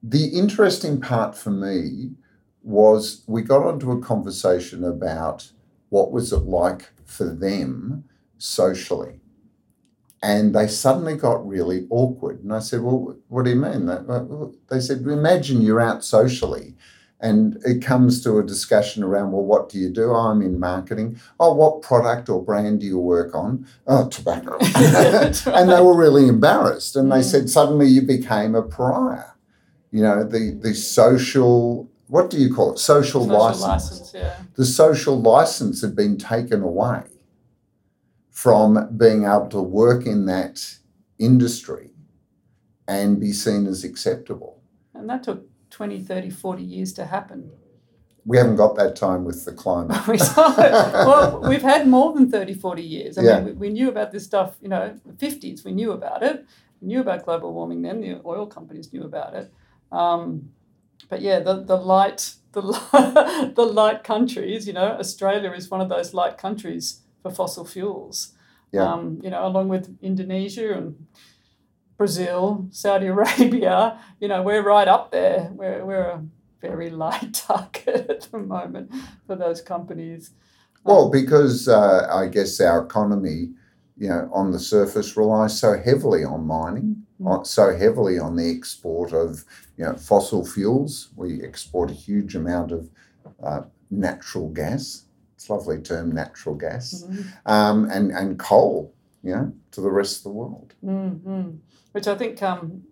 The 0.00 0.26
interesting 0.26 1.00
part 1.00 1.36
for 1.36 1.50
me 1.50 2.12
was 2.62 3.24
we 3.26 3.42
got 3.42 3.66
onto 3.66 3.90
a 3.90 4.00
conversation 4.00 4.84
about 4.84 5.50
what 5.88 6.12
was 6.12 6.32
it 6.32 6.44
like 6.44 6.90
for 7.04 7.24
them 7.24 8.04
socially. 8.36 9.20
And 10.22 10.54
they 10.54 10.66
suddenly 10.66 11.14
got 11.16 11.46
really 11.46 11.86
awkward. 11.90 12.42
And 12.42 12.52
I 12.52 12.58
said, 12.58 12.80
Well, 12.82 13.16
what 13.28 13.44
do 13.44 13.50
you 13.50 13.56
mean? 13.56 13.86
They- 13.86 14.00
well, 14.00 14.52
said, 14.80 14.98
Imagine 15.06 15.62
you're 15.62 15.80
out 15.80 16.04
socially 16.04 16.74
and 17.20 17.56
it 17.64 17.82
comes 17.82 18.22
to 18.22 18.38
a 18.38 18.44
discussion 18.44 19.02
around, 19.02 19.32
Well, 19.32 19.44
what 19.44 19.68
do 19.68 19.78
you 19.78 19.90
do? 19.90 20.10
Oh, 20.10 20.16
I'm 20.16 20.42
in 20.42 20.58
marketing. 20.58 21.18
Oh, 21.38 21.52
what 21.54 21.82
product 21.82 22.28
or 22.28 22.42
brand 22.42 22.80
do 22.80 22.86
you 22.86 22.98
work 22.98 23.34
on? 23.34 23.66
Oh, 23.86 24.08
tobacco. 24.08 24.58
And 25.46 25.70
they 25.70 25.80
were 25.80 25.96
really 25.96 26.26
embarrassed. 26.28 26.96
And 26.96 27.10
they 27.12 27.20
Mm. 27.20 27.24
said, 27.30 27.50
Suddenly 27.50 27.86
you 27.86 28.02
became 28.02 28.54
a 28.56 28.62
pariah. 28.62 29.30
You 29.92 30.02
know, 30.02 30.24
the, 30.24 30.50
the 30.60 30.74
social, 30.74 31.88
what 32.08 32.28
do 32.28 32.38
you 32.38 32.52
call 32.52 32.72
it? 32.72 32.78
Social, 32.78 33.22
Social 33.22 33.38
license 33.38 33.62
license, 33.62 34.12
yeah. 34.14 34.34
the 34.56 34.64
social 34.66 35.20
license 35.20 35.80
had 35.80 35.94
been 35.96 36.18
taken 36.18 36.62
away 36.62 37.02
from 38.42 38.96
being 38.96 39.24
able 39.24 39.48
to 39.48 39.60
work 39.60 40.06
in 40.06 40.24
that 40.26 40.64
industry 41.18 41.90
and 42.86 43.18
be 43.18 43.32
seen 43.32 43.66
as 43.66 43.82
acceptable. 43.82 44.62
And 44.94 45.10
that 45.10 45.24
took 45.24 45.44
20, 45.70 45.98
30, 45.98 46.30
40 46.30 46.62
years 46.62 46.92
to 46.92 47.04
happen. 47.04 47.50
We 48.24 48.36
haven't 48.36 48.54
got 48.54 48.76
that 48.76 48.94
time 48.94 49.24
with 49.24 49.44
the 49.44 49.50
climate. 49.50 50.06
we 50.06 50.18
well, 50.38 51.40
we've 51.48 51.62
had 51.62 51.88
more 51.88 52.12
than 52.12 52.30
30, 52.30 52.54
40 52.54 52.80
years. 52.80 53.18
I 53.18 53.22
Yeah. 53.22 53.40
mean, 53.40 53.44
we, 53.46 53.52
we 53.54 53.68
knew 53.70 53.88
about 53.88 54.12
this 54.12 54.24
stuff, 54.24 54.56
you 54.62 54.68
know, 54.68 54.96
the 55.04 55.14
50s, 55.14 55.64
we 55.64 55.72
knew 55.72 55.90
about 55.90 56.22
it. 56.22 56.46
We 56.80 56.86
knew 56.86 57.00
about 57.00 57.24
global 57.24 57.52
warming 57.52 57.82
then, 57.82 58.00
the 58.00 58.20
oil 58.24 58.46
companies 58.46 58.92
knew 58.92 59.02
about 59.02 59.34
it. 59.34 59.52
Um, 59.90 60.50
but 61.08 61.22
yeah, 61.22 61.40
the, 61.40 61.64
the 61.64 61.76
light, 61.76 62.34
the, 62.52 63.52
the 63.56 63.64
light 63.66 64.04
countries, 64.04 64.68
you 64.68 64.74
know, 64.74 64.96
Australia 64.96 65.50
is 65.50 65.68
one 65.68 65.80
of 65.80 65.88
those 65.88 66.14
light 66.14 66.38
countries 66.38 67.00
for 67.22 67.30
fossil 67.30 67.64
fuels. 67.64 68.34
Yeah. 68.72 68.82
Um, 68.92 69.20
you 69.22 69.30
know, 69.30 69.46
along 69.46 69.68
with 69.68 69.96
Indonesia 70.02 70.74
and 70.74 71.06
Brazil, 71.96 72.66
Saudi 72.70 73.06
Arabia, 73.14 73.98
you 74.20 74.28
know, 74.28 74.42
we're 74.42 74.62
right 74.62 74.88
up 74.88 75.10
there. 75.10 75.50
We're, 75.52 75.84
we're 75.84 76.02
a 76.02 76.24
very 76.60 76.90
light 76.90 77.32
target 77.46 78.06
at 78.10 78.20
the 78.30 78.38
moment 78.38 78.92
for 79.26 79.36
those 79.36 79.60
companies. 79.62 80.30
Well, 80.84 81.10
because 81.10 81.68
uh, 81.68 82.08
I 82.10 82.26
guess 82.26 82.60
our 82.60 82.84
economy, 82.84 83.50
you 83.96 84.08
know, 84.08 84.30
on 84.32 84.52
the 84.52 84.60
surface 84.60 85.16
relies 85.16 85.58
so 85.58 85.76
heavily 85.78 86.24
on 86.24 86.46
mining, 86.46 87.04
Mm. 87.20 87.44
so 87.44 87.76
heavily 87.76 88.18
on 88.18 88.36
the 88.36 88.48
export 88.48 89.12
of, 89.12 89.44
you 89.76 89.84
know, 89.84 89.94
fossil 89.94 90.46
fuels. 90.46 91.10
We 91.16 91.42
export 91.42 91.90
a 91.90 91.94
huge 91.94 92.36
amount 92.36 92.70
of 92.70 92.90
uh, 93.42 93.62
natural 93.90 94.50
gas. 94.50 95.04
Lovely 95.48 95.80
term, 95.80 96.12
natural 96.12 96.54
gas, 96.54 97.04
Mhm. 97.08 97.24
um, 97.46 97.90
and 97.90 98.10
and 98.12 98.38
coal, 98.38 98.92
you 99.22 99.34
know, 99.34 99.52
to 99.72 99.80
the 99.80 99.90
rest 99.90 100.18
of 100.18 100.22
the 100.24 100.30
world. 100.30 100.74
Mm-hmm. 100.84 101.50
Which 101.92 102.06
I 102.06 102.14
think, 102.16 102.42
um, 102.42 102.84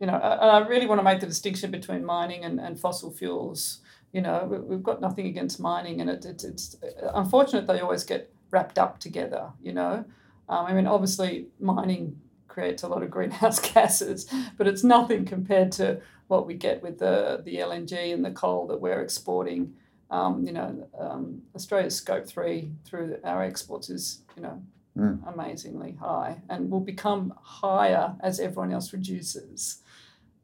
you 0.00 0.06
know, 0.06 0.14
I, 0.14 0.58
I 0.58 0.66
really 0.66 0.86
want 0.86 1.00
to 1.00 1.02
make 1.02 1.20
the 1.20 1.26
distinction 1.26 1.70
between 1.70 2.04
mining 2.04 2.44
and, 2.44 2.60
and 2.60 2.78
fossil 2.78 3.10
fuels. 3.10 3.80
You 4.12 4.22
know, 4.22 4.46
we, 4.48 4.58
we've 4.58 4.82
got 4.82 5.00
nothing 5.00 5.26
against 5.26 5.58
mining, 5.58 6.00
and 6.00 6.08
it, 6.08 6.24
it, 6.24 6.44
it's 6.44 6.76
unfortunate 7.14 7.66
they 7.66 7.80
always 7.80 8.04
get 8.04 8.32
wrapped 8.50 8.78
up 8.78 8.98
together. 9.00 9.50
You 9.60 9.72
know, 9.72 10.04
um, 10.48 10.66
I 10.66 10.72
mean, 10.72 10.86
obviously 10.86 11.48
mining 11.58 12.20
creates 12.46 12.84
a 12.84 12.88
lot 12.88 13.02
of 13.02 13.10
greenhouse 13.10 13.58
gases, 13.72 14.26
but 14.56 14.68
it's 14.68 14.84
nothing 14.84 15.24
compared 15.24 15.72
to 15.72 16.00
what 16.28 16.46
we 16.46 16.54
get 16.54 16.82
with 16.82 16.98
the 17.00 17.42
the 17.44 17.56
LNG 17.56 18.14
and 18.14 18.24
the 18.24 18.30
coal 18.30 18.66
that 18.68 18.80
we're 18.80 19.00
exporting. 19.02 19.74
Um, 20.14 20.46
you 20.46 20.52
know, 20.52 20.88
um, 20.98 21.42
Australia's 21.56 21.96
scope 21.96 22.26
three 22.26 22.70
through 22.84 23.18
our 23.24 23.42
exports 23.42 23.90
is, 23.90 24.22
you 24.36 24.42
know, 24.42 24.62
Mm. 24.96 25.18
amazingly 25.34 25.96
high 25.98 26.40
and 26.48 26.70
will 26.70 26.78
become 26.94 27.34
higher 27.42 28.14
as 28.20 28.38
everyone 28.38 28.72
else 28.72 28.92
reduces. 28.92 29.82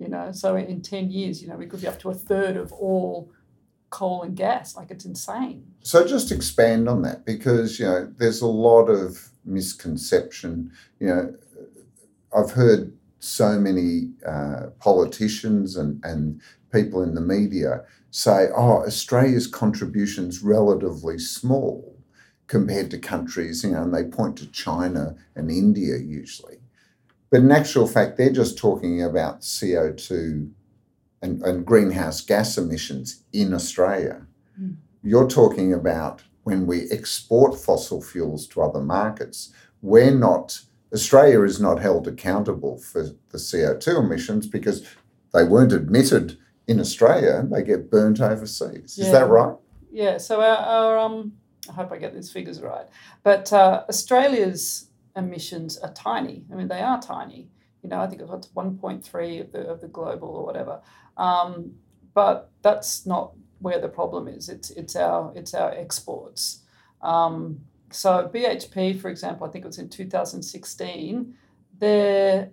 You 0.00 0.08
know, 0.08 0.32
so 0.32 0.56
in 0.56 0.80
10 0.82 1.08
years, 1.08 1.40
you 1.40 1.46
know, 1.48 1.56
we 1.56 1.66
could 1.66 1.80
be 1.80 1.86
up 1.86 2.00
to 2.00 2.10
a 2.10 2.14
third 2.14 2.56
of 2.56 2.72
all 2.72 3.30
coal 3.90 4.22
and 4.24 4.34
gas. 4.34 4.74
Like 4.76 4.90
it's 4.90 5.04
insane. 5.04 5.62
So 5.82 6.04
just 6.04 6.32
expand 6.32 6.88
on 6.88 7.02
that 7.02 7.24
because 7.24 7.78
you 7.78 7.86
know 7.86 8.12
there's 8.18 8.40
a 8.40 8.48
lot 8.48 8.86
of 8.88 9.30
misconception. 9.44 10.72
You 10.98 11.06
know, 11.06 11.34
I've 12.36 12.50
heard 12.50 12.92
so 13.20 13.58
many 13.58 14.10
uh, 14.26 14.66
politicians 14.78 15.76
and 15.76 16.02
and 16.04 16.40
people 16.72 17.02
in 17.02 17.14
the 17.14 17.20
media 17.20 17.84
say, 18.10 18.48
"Oh, 18.54 18.84
Australia's 18.84 19.46
contribution's 19.46 20.42
relatively 20.42 21.18
small 21.18 21.96
compared 22.48 22.90
to 22.90 22.98
countries," 22.98 23.62
you 23.62 23.70
know, 23.70 23.82
and 23.82 23.94
they 23.94 24.04
point 24.04 24.36
to 24.38 24.50
China 24.50 25.14
and 25.36 25.50
India 25.50 25.96
usually. 25.96 26.58
But 27.30 27.42
in 27.42 27.52
actual 27.52 27.86
fact, 27.86 28.16
they're 28.16 28.32
just 28.32 28.58
talking 28.58 29.02
about 29.02 29.42
CO2 29.42 30.50
and, 31.22 31.42
and 31.42 31.66
greenhouse 31.66 32.20
gas 32.20 32.58
emissions 32.58 33.22
in 33.32 33.54
Australia. 33.54 34.26
Mm. 34.60 34.76
You're 35.02 35.28
talking 35.28 35.72
about 35.72 36.22
when 36.42 36.66
we 36.66 36.90
export 36.90 37.58
fossil 37.58 38.02
fuels 38.02 38.46
to 38.48 38.62
other 38.62 38.80
markets, 38.80 39.52
we're 39.82 40.14
not, 40.14 40.60
Australia 40.92 41.42
is 41.42 41.60
not 41.60 41.80
held 41.80 42.08
accountable 42.08 42.78
for 42.78 43.02
the 43.02 43.38
CO2 43.38 44.04
emissions 44.04 44.46
because 44.46 44.86
they 45.32 45.44
weren't 45.44 45.72
admitted 45.72 46.38
in 46.66 46.80
Australia, 46.80 47.36
and 47.36 47.52
they 47.52 47.62
get 47.62 47.90
burnt 47.90 48.20
overseas. 48.20 48.96
Is 48.98 49.10
that 49.10 49.28
right? 49.28 49.56
Yeah, 49.90 50.18
so 50.18 50.40
our, 50.40 50.56
our 50.56 50.98
um, 50.98 51.32
I 51.68 51.72
hope 51.72 51.92
I 51.92 51.98
get 51.98 52.14
these 52.14 52.30
figures 52.30 52.60
right, 52.60 52.86
but 53.22 53.52
uh, 53.52 53.84
Australia's 53.88 54.88
emissions 55.16 55.78
are 55.78 55.92
tiny. 55.92 56.44
I 56.52 56.54
mean, 56.54 56.68
they 56.68 56.80
are 56.80 57.00
tiny. 57.00 57.48
You 57.82 57.88
know, 57.88 58.00
I 58.00 58.06
think 58.06 58.22
it's 58.22 58.48
one 58.54 58.78
point 58.78 59.04
three 59.04 59.38
of 59.38 59.52
the 59.52 59.60
of 59.60 59.80
the 59.80 59.88
global 59.88 60.28
or 60.28 60.44
whatever. 60.44 60.80
Um, 61.16 61.72
but 62.14 62.50
that's 62.62 63.06
not 63.06 63.32
where 63.60 63.80
the 63.80 63.88
problem 63.88 64.28
is. 64.28 64.48
It's 64.48 64.70
it's 64.70 64.96
our 64.96 65.32
it's 65.34 65.54
our 65.54 65.70
exports. 65.70 66.62
Um, 67.02 67.60
so 67.90 68.30
BHP, 68.32 69.00
for 69.00 69.08
example, 69.08 69.46
I 69.46 69.50
think 69.50 69.64
it 69.64 69.68
was 69.68 69.78
in 69.78 69.88
2016, 69.88 71.34
their 71.78 72.50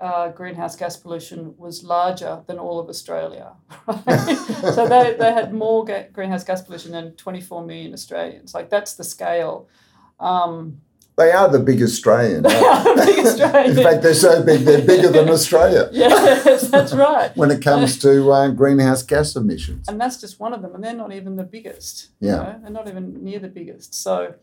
uh, 0.00 0.28
greenhouse 0.28 0.76
gas 0.76 0.96
pollution 0.96 1.54
was 1.58 1.82
larger 1.82 2.42
than 2.46 2.58
all 2.58 2.78
of 2.78 2.88
Australia. 2.88 3.52
Right? 3.86 4.36
so 4.74 4.86
they, 4.86 5.16
they 5.18 5.32
had 5.32 5.52
more 5.52 5.84
ga- 5.84 6.08
greenhouse 6.12 6.44
gas 6.44 6.62
pollution 6.62 6.92
than 6.92 7.12
24 7.12 7.64
million 7.64 7.92
Australians. 7.92 8.54
Like 8.54 8.70
that's 8.70 8.94
the 8.94 9.04
scale. 9.04 9.68
Um, 10.20 10.80
They 11.16 11.32
are 11.32 11.48
the 11.48 11.58
big 11.58 11.82
Australian. 11.82 12.42
They 12.48 12.54
are 12.54 12.84
the 12.84 13.02
big 13.06 13.26
Australian. 13.26 13.76
In 13.76 13.82
fact, 13.84 14.02
they're 14.02 14.14
so 14.14 14.42
big, 14.44 14.60
they're 14.60 14.86
bigger 14.86 15.08
than 15.08 15.28
Australia 15.28 15.88
yes, 15.92 16.70
that's 16.70 16.92
right. 16.94 17.36
when 17.36 17.50
it 17.50 17.60
comes 17.60 17.98
to 17.98 18.30
uh, 18.30 18.48
greenhouse 18.50 19.02
gas 19.02 19.34
emissions. 19.34 19.88
And 19.88 20.00
that's 20.00 20.20
just 20.20 20.38
one 20.38 20.52
of 20.52 20.62
them, 20.62 20.74
and 20.76 20.84
they're 20.84 20.94
not 20.94 21.12
even 21.12 21.34
the 21.34 21.44
biggest. 21.44 22.10
Yeah. 22.20 22.30
You 22.30 22.36
know? 22.36 22.58
They're 22.62 22.70
not 22.70 22.88
even 22.88 23.24
near 23.24 23.40
the 23.40 23.48
biggest. 23.48 23.94
So, 23.94 24.34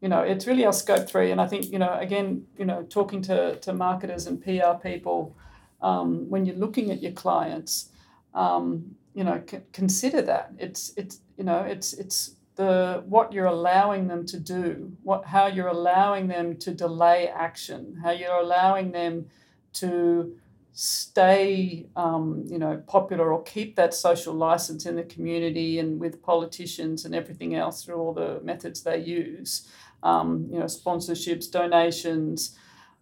you 0.00 0.08
know, 0.08 0.20
it's 0.20 0.46
really 0.46 0.64
our 0.64 0.72
scope 0.72 1.08
three. 1.08 1.30
And 1.30 1.40
I 1.40 1.46
think, 1.46 1.72
you 1.72 1.78
know, 1.78 1.96
again, 1.98 2.46
you 2.58 2.64
know, 2.64 2.82
talking 2.82 3.22
to, 3.22 3.56
to 3.56 3.72
marketers 3.72 4.26
and 4.26 4.42
PR 4.42 4.74
people, 4.82 5.36
um, 5.80 6.28
when 6.28 6.44
you're 6.44 6.56
looking 6.56 6.90
at 6.90 7.02
your 7.02 7.12
clients, 7.12 7.90
um, 8.34 8.96
you 9.14 9.24
know, 9.24 9.42
c- 9.50 9.60
consider 9.72 10.22
that. 10.22 10.52
It's 10.58 10.92
it's 10.96 11.20
you 11.36 11.44
know, 11.44 11.60
it's 11.60 11.92
it's 11.94 12.36
the 12.56 13.02
what 13.06 13.32
you're 13.32 13.46
allowing 13.46 14.08
them 14.08 14.26
to 14.26 14.38
do, 14.38 14.92
what 15.02 15.24
how 15.26 15.46
you're 15.46 15.68
allowing 15.68 16.28
them 16.28 16.56
to 16.58 16.70
delay 16.72 17.28
action, 17.28 17.98
how 18.02 18.10
you're 18.10 18.36
allowing 18.36 18.92
them 18.92 19.26
to 19.74 20.36
stay, 20.72 21.86
um, 21.96 22.44
you 22.48 22.58
know, 22.58 22.82
popular 22.86 23.32
or 23.32 23.42
keep 23.44 23.76
that 23.76 23.94
social 23.94 24.34
license 24.34 24.84
in 24.84 24.94
the 24.94 25.02
community 25.04 25.78
and 25.78 25.98
with 25.98 26.22
politicians 26.22 27.06
and 27.06 27.14
everything 27.14 27.54
else 27.54 27.82
through 27.82 27.96
all 27.96 28.12
the 28.12 28.40
methods 28.42 28.82
they 28.82 28.98
use, 28.98 29.66
um, 30.06 30.28
you 30.52 30.58
know, 30.58 30.66
sponsorships, 30.66 31.50
donations, 31.50 32.56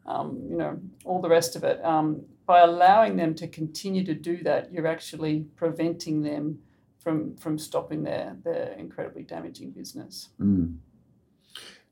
um, 0.06 0.28
you 0.50 0.56
know, 0.56 0.72
all 1.04 1.20
the 1.20 1.28
rest 1.28 1.56
of 1.56 1.62
it. 1.64 1.84
Um, 1.84 2.24
by 2.46 2.60
allowing 2.60 3.16
them 3.16 3.34
to 3.34 3.46
continue 3.48 4.04
to 4.04 4.14
do 4.14 4.36
that, 4.48 4.72
you're 4.72 4.86
actually 4.96 5.46
preventing 5.56 6.22
them 6.22 6.58
from 6.98 7.36
from 7.36 7.58
stopping 7.58 8.04
their 8.04 8.36
their 8.44 8.74
incredibly 8.78 9.22
damaging 9.22 9.70
business. 9.70 10.30
Mm. 10.40 10.76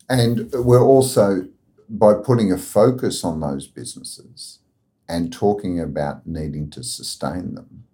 And 0.08 0.50
we're 0.52 0.88
also, 0.94 1.48
by 1.88 2.12
putting 2.14 2.52
a 2.52 2.58
focus 2.58 3.24
on 3.24 3.40
those 3.40 3.66
businesses 3.66 4.58
and 5.08 5.32
talking 5.32 5.80
about 5.80 6.26
needing 6.26 6.70
to 6.70 6.82
sustain 6.82 7.54
them, 7.54 7.84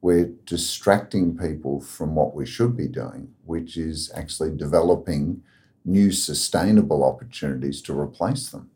we're 0.00 0.32
distracting 0.44 1.38
people 1.38 1.80
from 1.80 2.14
what 2.14 2.34
we 2.34 2.44
should 2.44 2.76
be 2.76 2.88
doing, 2.88 3.28
which 3.44 3.76
is 3.76 4.10
actually 4.14 4.52
developing 4.56 5.42
new 5.84 6.10
sustainable 6.12 7.04
opportunities 7.04 7.82
to 7.82 7.98
replace 7.98 8.48
them. 8.48 8.70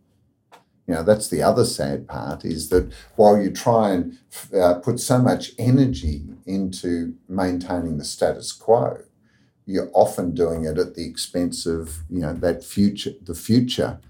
You 0.86 0.94
know, 0.94 1.02
that's 1.02 1.28
the 1.28 1.42
other 1.42 1.64
sad 1.64 2.08
part 2.08 2.44
is 2.44 2.70
that 2.70 2.90
while 3.16 3.40
you 3.40 3.50
try 3.50 3.90
and 3.90 4.18
uh, 4.58 4.74
put 4.74 5.00
so 5.00 5.18
much 5.18 5.52
energy 5.58 6.22
into 6.46 7.14
maintaining 7.28 7.98
the 7.98 8.04
status 8.04 8.52
quo, 8.52 9.02
you're 9.68 9.90
often 9.92 10.34
doing 10.34 10.64
it 10.64 10.78
at 10.78 10.94
the 10.94 11.06
expense 11.06 11.66
of 11.66 11.98
you 12.08 12.20
know 12.20 12.32
that 12.32 12.64
future 12.64 13.12
the 13.22 13.34
future 13.34 14.00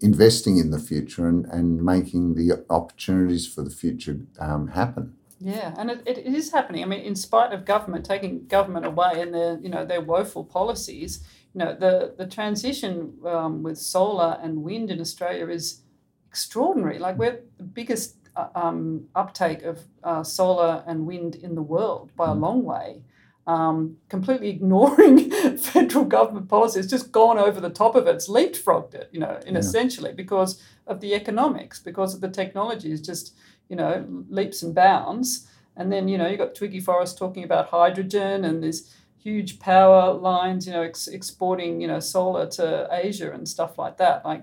investing 0.00 0.56
in 0.56 0.70
the 0.70 0.78
future 0.78 1.28
and, 1.28 1.44
and 1.46 1.84
making 1.84 2.34
the 2.34 2.64
opportunities 2.70 3.46
for 3.46 3.60
the 3.62 3.70
future 3.70 4.16
um, 4.40 4.68
happen 4.68 5.14
Yeah, 5.38 5.74
and 5.76 5.90
it, 5.90 6.02
it 6.06 6.34
is 6.34 6.52
happening. 6.52 6.82
I 6.84 6.86
mean, 6.86 7.00
in 7.00 7.16
spite 7.16 7.52
of 7.52 7.64
government 7.64 8.06
taking 8.06 8.46
government 8.46 8.86
away 8.86 9.20
and 9.20 9.34
their 9.34 9.58
you 9.60 9.68
know 9.68 9.84
their 9.84 10.00
woeful 10.00 10.44
policies, 10.44 11.24
know 11.58 11.74
the 11.74 12.14
the 12.16 12.26
transition 12.26 13.14
um, 13.26 13.62
with 13.62 13.78
solar 13.78 14.38
and 14.42 14.62
wind 14.62 14.90
in 14.90 15.00
Australia 15.00 15.48
is 15.48 15.82
extraordinary. 16.28 16.98
Like 16.98 17.18
we're 17.18 17.40
the 17.58 17.64
biggest 17.64 18.16
uh, 18.36 18.48
um, 18.54 19.04
uptake 19.14 19.62
of 19.62 19.80
uh, 20.02 20.22
solar 20.22 20.82
and 20.86 21.06
wind 21.06 21.34
in 21.34 21.54
the 21.54 21.62
world 21.62 22.10
by 22.16 22.30
a 22.30 22.34
long 22.34 22.64
way. 22.64 23.02
Um, 23.44 23.96
completely 24.08 24.50
ignoring 24.50 25.30
federal 25.58 26.04
government 26.04 26.48
policy. 26.48 26.78
It's 26.78 26.88
just 26.88 27.10
gone 27.10 27.38
over 27.38 27.60
the 27.60 27.70
top 27.70 27.96
of 27.96 28.06
it. 28.06 28.14
It's 28.14 28.28
leapfrogged 28.28 28.94
it, 28.94 29.08
you 29.12 29.18
know, 29.18 29.40
in 29.44 29.54
Yeah. 29.54 29.58
essentially 29.60 30.12
because 30.12 30.62
of 30.86 31.00
the 31.00 31.12
economics, 31.12 31.80
because 31.80 32.14
of 32.14 32.20
the 32.20 32.28
technology 32.30 32.92
is 32.92 33.00
just, 33.00 33.34
you 33.68 33.74
know, 33.74 34.06
leaps 34.30 34.62
and 34.62 34.72
bounds. 34.76 35.48
And 35.76 35.90
then, 35.92 36.06
you 36.06 36.18
know, 36.18 36.28
you've 36.28 36.38
got 36.38 36.54
Twiggy 36.54 36.78
Forrest 36.78 37.18
talking 37.18 37.42
about 37.42 37.70
hydrogen 37.70 38.44
and 38.44 38.62
there's 38.62 38.94
huge 39.22 39.60
power 39.60 40.12
lines, 40.12 40.66
you 40.66 40.72
know, 40.72 40.82
ex- 40.82 41.08
exporting, 41.08 41.80
you 41.80 41.86
know, 41.86 42.00
solar 42.00 42.46
to 42.46 42.88
Asia 42.90 43.32
and 43.32 43.48
stuff 43.48 43.78
like 43.78 43.96
that. 43.98 44.24
Like, 44.24 44.42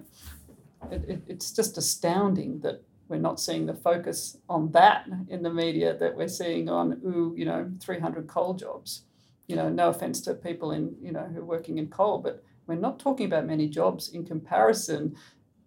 it, 0.90 1.04
it, 1.08 1.22
it's 1.28 1.52
just 1.52 1.78
astounding 1.78 2.60
that 2.62 2.82
we're 3.10 3.18
not 3.18 3.40
seeing 3.40 3.66
the 3.66 3.74
focus 3.74 4.38
on 4.48 4.72
that 4.72 5.08
in 5.28 5.44
the 5.44 5.54
media 5.54 5.98
that 5.98 6.16
we're 6.16 6.30
seeing 6.30 6.70
on, 6.70 7.02
ooh, 7.06 7.34
you 7.36 7.44
know, 7.44 7.70
300 7.82 8.28
coal 8.28 8.54
jobs. 8.54 9.04
You 9.48 9.56
know, 9.56 9.68
no 9.68 9.90
offense 9.90 10.22
to 10.22 10.36
people 10.36 10.72
in, 10.72 10.96
you 11.02 11.12
know, 11.12 11.24
who 11.24 11.40
are 11.40 11.46
working 11.46 11.80
in 11.80 11.88
coal, 11.88 12.20
but 12.20 12.44
we're 12.68 12.76
not 12.76 13.00
talking 13.00 13.26
about 13.26 13.48
many 13.48 13.68
jobs 13.68 14.10
in 14.10 14.24
comparison 14.24 15.16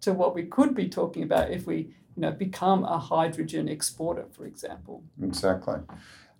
to 0.01 0.13
what 0.13 0.33
we 0.33 0.43
could 0.43 0.73
be 0.73 0.87
talking 0.87 1.23
about 1.23 1.51
if 1.51 1.67
we, 1.67 1.77
you 2.15 2.21
know, 2.21 2.31
become 2.31 2.85
a 2.85 2.97
hydrogen 2.97 3.67
exporter, 3.67 4.25
for 4.31 4.45
example. 4.45 5.03
exactly 5.21 5.75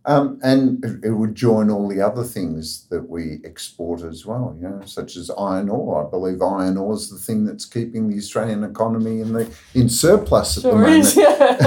um, 0.05 0.37
and 0.43 0.83
it- 0.83 1.05
it 1.05 1.11
would 1.11 1.33
join 1.35 1.69
all 1.69 1.87
the 1.87 2.01
other 2.01 2.23
things 2.23 2.85
that 2.89 3.09
we 3.09 3.39
export 3.45 4.01
as 4.03 4.25
well, 4.25 4.55
you 4.59 4.67
know, 4.67 4.81
such 4.85 5.15
as 5.15 5.31
iron 5.37 5.69
ore. 5.69 6.05
I 6.05 6.09
believe 6.09 6.41
iron 6.41 6.77
ore 6.77 6.93
is 6.95 7.09
the 7.09 7.17
thing 7.17 7.45
that's 7.45 7.65
keeping 7.65 8.09
the 8.09 8.17
Australian 8.17 8.63
economy 8.63 9.21
in 9.21 9.33
the 9.33 9.47
in 9.73 9.87
surplus 9.89 10.57
at 10.57 10.63
the 10.63 10.71
moment. 10.73 10.97
is, 10.97 11.15
yeah. 11.15 11.57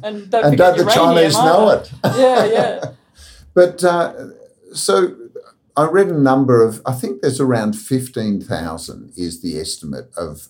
and 0.02 0.30
don't, 0.30 0.44
and 0.44 0.56
don't 0.58 0.76
the 0.78 0.84
Chinese 0.90 1.34
know 1.34 1.70
it? 1.70 1.90
Yeah, 2.18 2.44
yeah. 2.44 2.84
But 3.54 3.82
uh, 3.82 4.12
so 4.72 5.16
I 5.76 5.84
read 5.86 6.08
a 6.08 6.18
number 6.18 6.62
of, 6.62 6.80
I 6.86 6.92
think 6.92 7.20
there's 7.22 7.40
around 7.40 7.72
15,000 7.76 9.12
is 9.16 9.40
the 9.42 9.58
estimate 9.58 10.10
of 10.16 10.48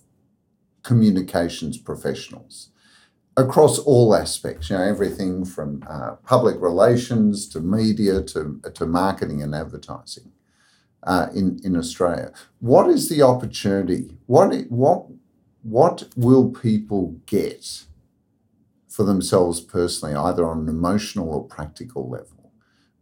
communications 0.82 1.78
professionals 1.78 2.69
across 3.40 3.78
all 3.78 4.14
aspects, 4.14 4.70
you 4.70 4.76
know, 4.76 4.82
everything 4.82 5.44
from 5.44 5.82
uh, 5.88 6.12
public 6.24 6.60
relations 6.60 7.48
to 7.48 7.60
media 7.60 8.22
to, 8.22 8.60
to 8.74 8.86
marketing 8.86 9.42
and 9.42 9.54
advertising 9.54 10.32
uh, 11.04 11.26
in, 11.34 11.60
in 11.64 11.76
Australia. 11.76 12.32
What 12.60 12.88
is 12.88 13.08
the 13.08 13.22
opportunity? 13.22 14.18
What, 14.26 14.54
what, 14.68 15.06
what 15.62 16.08
will 16.16 16.50
people 16.50 17.20
get 17.26 17.84
for 18.88 19.04
themselves 19.04 19.60
personally, 19.60 20.14
either 20.14 20.44
on 20.46 20.60
an 20.60 20.68
emotional 20.68 21.30
or 21.32 21.44
practical 21.44 22.08
level? 22.08 22.40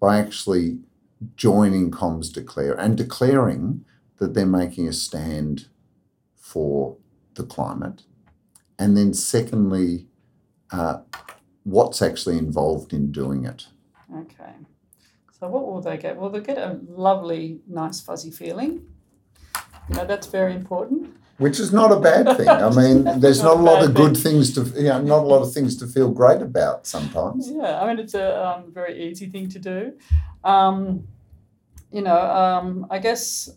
by 0.01 0.19
actually 0.19 0.79
joining 1.37 1.91
Comms 1.91 2.33
Declare 2.33 2.75
and 2.75 2.97
declaring 2.97 3.85
that 4.19 4.35
they're 4.35 4.47
making 4.47 4.89
a 4.89 4.93
stand 4.93 5.69
for 6.37 6.97
the 7.35 7.45
climate. 7.45 8.03
And 8.79 8.97
then, 8.97 9.13
secondly, 9.15 10.07
uh, 10.73 11.01
what's 11.65 12.03
actually 12.03 12.39
involved 12.39 12.93
in 12.93 13.13
doing 13.13 13.45
it. 13.45 13.67
Okay. 14.15 14.53
So 15.39 15.49
what 15.49 15.67
will 15.67 15.81
they 15.81 15.97
get? 15.97 16.17
Well, 16.17 16.31
they'll 16.31 16.41
get 16.43 16.59
a 16.59 16.81
lovely, 16.89 17.61
nice, 17.69 18.01
fuzzy 18.01 18.31
feeling. 18.31 18.87
You 19.89 19.95
know, 19.97 20.05
that's 20.05 20.27
very 20.27 20.55
important. 20.55 21.15
Which 21.39 21.61
is 21.61 21.73
not 21.73 21.93
a 21.93 22.01
bad 22.01 22.37
thing. 22.37 22.49
I 22.49 22.71
mean, 22.71 23.05
there's 23.21 23.43
not 23.43 23.59
a 23.59 23.63
lot 23.63 23.85
of 23.85 23.95
Not 23.95 23.97
good 23.97 24.17
things 24.17 24.53
to, 24.55 24.65
you 24.77 24.89
know, 24.89 25.01
not 25.01 25.23
a 25.23 25.27
lot 25.27 25.43
of 25.43 25.53
things 25.53 25.77
to 25.77 25.87
feel 25.87 26.11
great 26.11 26.43
about 26.43 26.87
sometimes. 26.87 27.49
Yeah, 27.49 27.81
I 27.81 27.87
mean, 27.87 28.01
it's 28.01 28.15
a 28.15 28.45
um, 28.45 28.73
very 28.73 29.09
easy 29.09 29.27
thing 29.27 29.49
to 29.51 29.59
do. 29.61 29.93
Um, 30.43 31.07
you 31.93 32.03
know, 32.03 32.19
um, 32.19 32.87
I 32.91 32.99
guess, 32.99 33.51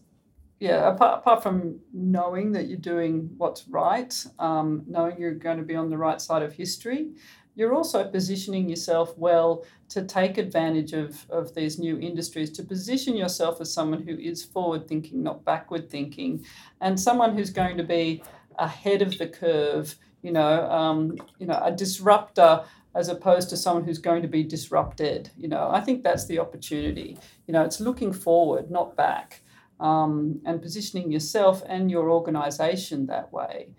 yeah, 0.62 0.90
apart, 0.90 1.22
apart 1.22 1.42
from 1.42 1.80
knowing 1.92 2.52
that 2.52 2.68
you're 2.68 2.78
doing 2.78 3.32
what's 3.38 3.68
right, 3.68 4.14
um, 4.38 4.84
knowing 4.88 5.20
you're 5.20 5.34
going 5.34 5.58
to 5.58 5.64
be 5.64 5.76
on 5.76 5.90
the 5.90 5.98
right 5.98 6.22
side 6.22 6.44
of 6.44 6.54
history, 6.54 7.14
you're 7.56 7.74
also 7.74 8.08
positioning 8.08 8.70
yourself 8.70 9.18
well 9.18 9.66
to 9.90 10.04
take 10.04 10.38
advantage 10.38 10.94
of, 10.94 11.26
of 11.32 11.56
these 11.56 11.80
new 11.80 11.98
industries, 12.00 12.52
to 12.52 12.64
position 12.64 13.18
yourself 13.18 13.60
as 13.60 13.74
someone 13.74 14.04
who 14.04 14.16
is 14.20 14.46
forward 14.46 14.88
thinking, 14.88 15.24
not 15.24 15.44
backward 15.44 15.90
thinking, 15.90 16.46
and 16.80 17.00
someone 17.00 17.36
who's 17.36 17.50
going 17.50 17.76
to 17.76 17.84
be 17.84 18.22
ahead 18.60 19.02
of 19.02 19.18
the 19.18 19.28
curve, 19.28 19.96
you 20.22 20.32
know, 20.32 20.70
um, 20.70 21.18
you 21.40 21.48
know, 21.48 21.60
a 21.64 21.72
disruptor 21.72 22.64
as 22.94 23.08
opposed 23.08 23.50
to 23.50 23.58
someone 23.58 23.84
who's 23.84 23.98
going 23.98 24.22
to 24.22 24.28
be 24.28 24.44
disrupted. 24.44 25.32
You 25.36 25.48
know, 25.48 25.72
I 25.72 25.82
think 25.82 26.04
that's 26.04 26.28
the 26.28 26.38
opportunity. 26.38 27.18
You 27.48 27.54
know, 27.54 27.64
it's 27.64 27.80
looking 27.80 28.14
forward, 28.14 28.70
not 28.70 28.96
back, 28.96 29.42
um, 29.82 30.40
and 30.46 30.62
positioning 30.62 31.12
yourself 31.12 31.64
and 31.68 31.92
your 31.92 32.10
organization 32.12 33.08
that 33.08 33.34
way. 33.34 33.70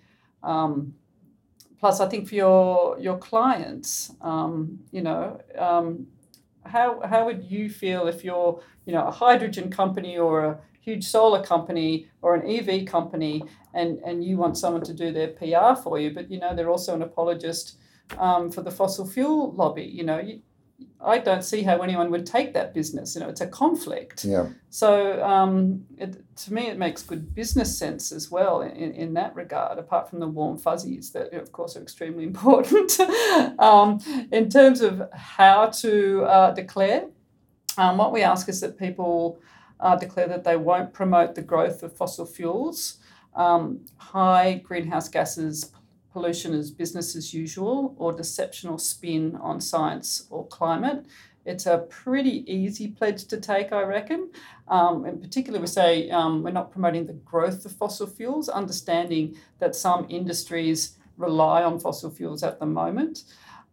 Um, 0.43 0.95
plus, 1.79 2.01
I 2.01 2.09
think 2.09 2.29
for 2.29 2.35
your 2.35 2.99
your 2.99 3.17
clients, 3.19 4.12
um, 4.21 4.81
you 4.91 5.01
know, 5.01 5.41
um, 5.57 6.09
how 6.67 7.01
how 7.05 7.25
would 7.25 7.45
you 7.45 7.71
feel 7.71 8.09
if 8.09 8.25
you're 8.25 8.61
you 8.85 8.93
know 8.93 9.07
a 9.07 9.11
hydrogen 9.12 9.71
company 9.71 10.19
or 10.19 10.45
a 10.45 10.61
huge 10.81 11.05
solar 11.05 11.43
company 11.43 12.09
or 12.21 12.35
an 12.35 12.45
EV 12.51 12.85
company 12.85 13.45
and 13.73 14.01
and 14.05 14.25
you 14.25 14.37
want 14.37 14.59
someone 14.59 14.83
to 14.83 14.93
do 14.93 15.12
their 15.12 15.29
PR 15.29 15.81
for 15.81 16.01
you, 16.01 16.12
but 16.12 16.31
you 16.31 16.41
know 16.41 16.55
they're 16.55 16.71
also 16.71 16.95
an 16.95 17.03
apologist 17.03 17.79
um, 18.19 18.51
for 18.51 18.62
the 18.62 18.71
fossil 18.71 19.07
fuel 19.07 19.53
lobby. 19.53 19.85
You 19.85 20.03
know, 20.03 20.19
you, 20.19 20.43
I 21.01 21.18
don't 21.18 21.42
see 21.42 21.62
how 21.62 21.79
anyone 21.79 22.11
would 22.11 22.27
take 22.27 22.55
that 22.55 22.75
business. 22.75 23.14
You 23.14 23.23
know, 23.23 23.29
it's 23.29 23.40
a 23.40 23.47
conflict. 23.47 24.25
Yeah. 24.25 24.49
So 24.71 25.23
um, 25.23 25.85
it, 25.99 26.23
to 26.37 26.53
me, 26.53 26.68
it 26.68 26.79
makes 26.79 27.03
good 27.03 27.35
business 27.35 27.77
sense 27.77 28.12
as 28.12 28.31
well 28.31 28.62
in, 28.62 28.92
in 28.92 29.14
that 29.14 29.35
regard. 29.35 29.79
Apart 29.79 30.09
from 30.09 30.21
the 30.21 30.29
warm 30.29 30.59
fuzzies 30.59 31.11
that, 31.12 31.33
of 31.33 31.53
course, 31.53 31.77
are 31.77 31.83
extremely 31.83 32.25
important. 32.33 32.99
um, 33.59 34.01
in 34.31 34.49
terms 34.49 34.81
of 34.81 35.03
how 35.12 35.66
to 35.66 36.25
uh, 36.25 36.51
declare, 36.53 37.07
um, 37.79 37.97
what 37.97 38.12
we 38.12 38.23
ask 38.23 38.49
is 38.49 38.61
that 38.61 38.79
people 38.79 39.40
uh, 39.81 39.97
declare 39.97 40.29
that 40.29 40.45
they 40.45 40.57
won't 40.57 40.92
promote 40.92 41.35
the 41.35 41.42
growth 41.42 41.83
of 41.83 41.97
fossil 41.97 42.27
fuels, 42.27 42.99
um, 43.35 43.81
high 43.97 44.61
greenhouse 44.64 45.09
gases 45.09 45.73
pollution 46.12 46.55
is 46.55 46.70
business 46.70 47.16
as 47.16 47.33
usual 47.33 47.94
or 47.98 48.12
deception 48.12 48.68
or 48.70 48.79
spin 48.79 49.37
on 49.37 49.61
science 49.61 50.27
or 50.31 50.46
climate. 50.48 51.07
It's 51.44 51.66
a 51.66 51.79
pretty 51.88 52.44
easy 52.53 52.88
pledge 52.88 53.25
to 53.25 53.40
take, 53.40 53.72
I 53.72 53.83
reckon. 53.83 54.31
Um, 54.68 55.05
in 55.07 55.20
particular, 55.20 55.59
we 55.59 55.66
say 55.66 56.09
um, 56.11 56.42
we're 56.42 56.51
not 56.51 56.70
promoting 56.70 57.07
the 57.07 57.14
growth 57.14 57.64
of 57.64 57.72
fossil 57.72 58.07
fuels, 58.07 58.48
understanding 58.48 59.37
that 59.59 59.75
some 59.75 60.07
industries 60.09 60.98
rely 61.16 61.64
on 61.64 61.81
fossil 61.81 62.11
fuels 62.11 62.42
at 62.42 62.61
the 62.61 62.66
moment. 62.66 63.25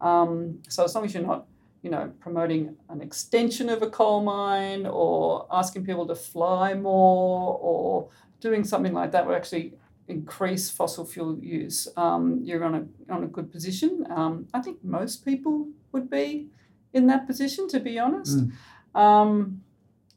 Um, 0.02 0.60
so 0.68 0.84
as 0.84 0.96
long 0.96 1.06
as 1.06 1.14
you're 1.14 1.24
not, 1.24 1.46
you 1.84 1.92
know, 1.92 2.12
promoting 2.20 2.76
an 2.90 3.02
extension 3.02 3.70
of 3.70 3.82
a 3.84 3.90
coal 3.90 4.24
mine 4.24 4.86
or 4.86 5.46
asking 5.52 5.86
people 5.86 6.08
to 6.08 6.16
fly 6.16 6.74
more 6.74 7.58
or 7.62 8.10
doing 8.42 8.64
something 8.64 8.94
like 8.94 9.12
that, 9.12 9.28
we're 9.28 9.36
actually 9.36 9.74
increase 10.10 10.70
fossil 10.70 11.06
fuel 11.06 11.38
use, 11.40 11.88
um, 11.96 12.42
you're 12.44 12.64
on 12.64 12.76
a, 12.76 13.14
on 13.14 13.24
a 13.24 13.28
good 13.28 13.52
position. 13.52 14.06
Um, 14.10 14.48
I 14.54 14.62
think 14.62 14.84
most 14.84 15.24
people 15.24 15.68
would 15.92 16.10
be 16.10 16.48
in 16.94 17.08
that 17.08 17.28
position, 17.28 17.68
to 17.70 17.80
be 17.80 18.00
honest. 18.00 18.40
Mm. 18.40 19.00
Um, 19.00 19.62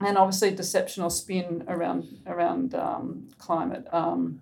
and 0.00 0.18
obviously, 0.18 0.50
deception 0.50 1.04
or 1.04 1.10
spin 1.10 1.64
around 1.68 2.22
around 2.26 2.74
um, 2.74 3.28
climate, 3.38 3.86
um, 3.92 4.40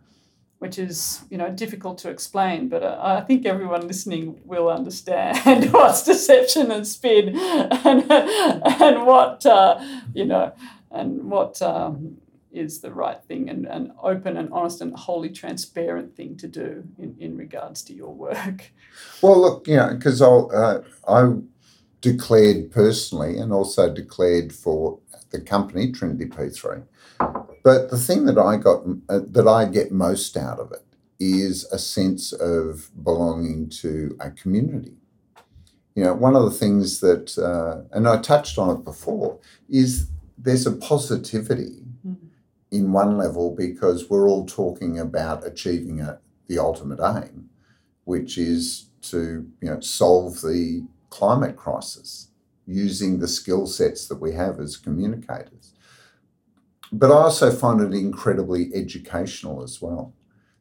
which 0.58 0.78
is 0.78 1.22
you 1.28 1.36
know 1.36 1.50
difficult 1.50 1.98
to 1.98 2.08
explain, 2.08 2.68
but 2.68 2.82
uh, 2.82 2.98
I 2.98 3.20
think 3.22 3.44
everyone 3.44 3.86
listening 3.86 4.40
will 4.44 4.70
understand 4.70 5.70
what's 5.72 6.02
deception 6.02 6.70
and 6.70 6.86
spin, 6.86 7.36
and 7.38 8.10
and 8.10 9.06
what 9.06 9.44
uh, 9.44 9.84
you 10.14 10.24
know, 10.24 10.54
and 10.90 11.30
what 11.30 11.60
um, 11.60 12.16
is 12.52 12.80
the 12.80 12.92
right 12.92 13.22
thing 13.24 13.48
and 13.48 13.66
an 13.66 13.92
open 14.02 14.36
and 14.36 14.52
honest 14.52 14.80
and 14.80 14.94
wholly 14.94 15.30
transparent 15.30 16.16
thing 16.16 16.36
to 16.36 16.48
do 16.48 16.84
in, 16.98 17.16
in 17.18 17.36
regards 17.36 17.82
to 17.82 17.94
your 17.94 18.14
work. 18.14 18.72
Well, 19.22 19.40
look, 19.40 19.68
you 19.68 19.76
know, 19.76 19.94
because 19.94 20.20
uh, 20.20 20.82
I 21.06 21.32
declared 22.00 22.70
personally 22.72 23.38
and 23.38 23.52
also 23.52 23.92
declared 23.92 24.52
for 24.52 24.98
the 25.30 25.40
company 25.40 25.92
Trinity 25.92 26.26
P3. 26.26 26.82
But 27.62 27.90
the 27.90 27.98
thing 27.98 28.24
that 28.24 28.38
I 28.38 28.56
got 28.56 28.82
uh, 29.08 29.20
that 29.26 29.46
I 29.46 29.66
get 29.66 29.92
most 29.92 30.36
out 30.36 30.58
of 30.58 30.72
it 30.72 30.84
is 31.18 31.64
a 31.70 31.78
sense 31.78 32.32
of 32.32 32.90
belonging 33.04 33.68
to 33.68 34.16
a 34.18 34.30
community. 34.30 34.94
You 35.94 36.04
know, 36.04 36.14
one 36.14 36.34
of 36.34 36.44
the 36.44 36.50
things 36.50 37.00
that, 37.00 37.36
uh, 37.36 37.82
and 37.94 38.08
I 38.08 38.18
touched 38.22 38.56
on 38.58 38.74
it 38.74 38.84
before, 38.84 39.38
is 39.68 40.08
there's 40.38 40.66
a 40.66 40.72
positivity 40.72 41.79
in 42.70 42.92
one 42.92 43.16
level 43.16 43.54
because 43.54 44.09
we're 44.09 44.28
all 44.28 44.46
talking 44.46 44.98
about 44.98 45.46
achieving 45.46 46.00
a, 46.00 46.20
the 46.46 46.59
ultimate 46.59 47.00
aim, 47.00 47.48
which 48.04 48.38
is 48.38 48.90
to 49.02 49.46
you 49.61 49.70
know 49.70 49.80
solve 49.80 50.40
the 50.42 50.87
climate 51.09 51.56
crisis 51.56 52.28
using 52.66 53.18
the 53.18 53.28
skill 53.28 53.66
sets 53.66 54.06
that 54.06 54.20
we 54.20 54.33
have 54.33 54.61
as 54.61 54.76
communicators. 54.76 55.72
But 56.92 57.11
I 57.11 57.14
also 57.14 57.50
find 57.50 57.80
it 57.80 57.96
incredibly 57.96 58.70
educational 58.74 59.62
as 59.62 59.80
well. 59.80 60.12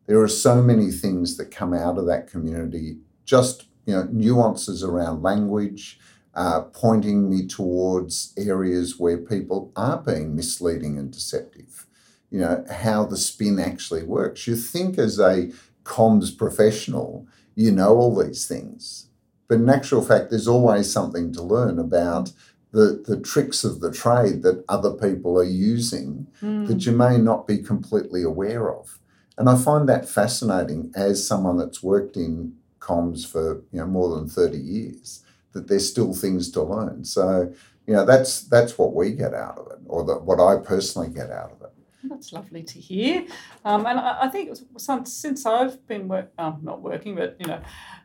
There 0.08 0.22
are 0.22 0.28
so 0.28 0.62
many 0.62 0.92
things 0.92 1.38
that 1.38 1.52
come 1.52 1.74
out 1.74 1.98
of 1.98 2.08
that 2.08 2.30
community, 2.30 2.98
just 3.26 3.68
you 3.86 3.94
know 3.94 4.08
nuances 4.12 4.84
around 4.84 5.22
language, 5.22 6.00
uh, 6.34 6.62
pointing 6.62 7.30
me 7.30 7.46
towards 7.46 8.34
areas 8.38 9.00
where 9.00 9.18
people 9.18 9.72
are 9.76 9.98
being 9.98 10.36
misleading 10.36 10.98
and 10.98 11.12
deceptive 11.12 11.86
you 12.32 12.40
know, 12.40 12.64
how 12.72 13.06
the 13.06 13.18
spin 13.18 13.60
actually 13.60 14.04
works. 14.04 14.48
You 14.48 14.56
think 14.56 14.98
as 14.98 15.20
a 15.20 15.52
comms 15.84 16.38
professional, 16.38 17.28
you 17.56 17.72
know 17.72 17.96
all 17.96 18.16
these 18.16 18.48
things. 18.48 19.08
But 19.48 19.56
in 19.56 19.70
actual 19.70 20.04
fact, 20.04 20.30
there's 20.30 20.48
always 20.48 20.92
something 20.92 21.34
to 21.34 21.42
learn 21.42 21.80
about 21.80 22.32
the, 22.72 23.04
the 23.06 23.20
tricks 23.20 23.64
of 23.64 23.80
the 23.80 23.92
trade 23.92 24.44
that 24.44 24.64
other 24.70 24.92
people 24.92 25.40
are 25.40 25.44
using 25.44 26.28
mm. 26.42 26.68
that 26.68 26.86
you 26.86 26.92
may 26.92 27.18
not 27.18 27.48
be 27.48 27.58
completely 27.58 28.22
aware 28.22 28.72
of. 28.72 29.00
And 29.38 29.50
I 29.50 29.58
find 29.58 29.90
that 29.90 30.08
fascinating 30.08 30.92
as 30.96 31.26
someone 31.26 31.58
that's 31.58 31.82
worked 31.82 32.16
in 32.16 32.56
comms 32.80 33.26
for 33.26 33.64
you 33.72 33.80
know 33.80 33.88
more 33.88 34.16
than 34.16 34.28
30 34.28 34.58
years, 34.58 35.24
that 35.54 35.68
there's 35.68 35.90
still 35.90 36.14
things 36.14 36.52
to 36.52 36.62
learn. 36.62 37.06
So, 37.06 37.54
you 37.88 37.94
know, 37.94 38.06
that's 38.06 38.42
that's 38.42 38.78
what 38.78 38.94
we 38.94 39.12
get 39.12 39.34
out 39.34 39.58
of 39.58 39.72
it, 39.72 39.80
or 39.88 40.04
the, 40.04 40.16
what 40.16 40.40
I 40.40 40.58
personally 40.62 41.10
get 41.10 41.32
out 41.32 41.52
of 41.52 41.62
it. 41.62 41.69
That's 42.04 42.32
lovely 42.32 42.64
to 42.64 42.80
hear. 42.80 43.26
Um, 43.66 43.86
and 43.86 44.00
I, 44.00 44.24
I 44.24 44.28
think 44.30 44.58
since 45.06 45.46
I've 45.46 45.86
been 45.88 46.08
work, 46.08 46.32
um, 46.38 46.60
not 46.62 46.82
working, 46.82 47.16
but 47.16 47.36
you 47.40 47.48
know, 47.48 47.62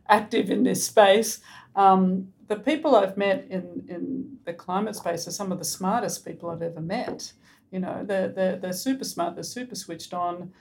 active 0.09 0.51
in 0.51 0.65
this 0.65 0.85
space, 0.85 1.41
um, 1.77 2.29
the 2.49 2.57
people 2.57 2.95
I've 2.95 3.17
met 3.17 3.47
in, 3.49 3.85
in 3.89 4.39
the 4.45 4.53
climate 4.53 4.97
space 4.97 5.27
are 5.27 5.31
some 5.33 5.53
of 5.53 5.59
the 5.59 5.65
smartest 5.65 6.25
people 6.25 6.51
I've 6.51 6.63
ever 6.63 6.81
met. 6.81 7.33
You 7.71 7.81
know, 7.81 8.05
they're, 8.05 8.29
they're, 8.29 8.57
they're 8.57 8.73
super 8.73 9.05
smart, 9.05 9.35
they're 9.35 9.45
super 9.45 9.75
switched 9.75 10.13
on, 10.13 10.53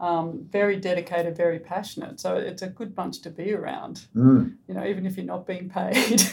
um, 0.00 0.46
very 0.50 0.76
dedicated, 0.76 1.36
very 1.36 1.58
passionate. 1.58 2.20
So 2.20 2.36
it's 2.36 2.62
a 2.62 2.68
good 2.68 2.94
bunch 2.94 3.20
to 3.22 3.30
be 3.30 3.52
around. 3.52 4.06
Mm. 4.14 4.56
You 4.66 4.74
know, 4.74 4.84
even 4.86 5.06
if 5.06 5.16
you're 5.16 5.26
not 5.26 5.46
being 5.46 5.68
paid. 5.68 5.94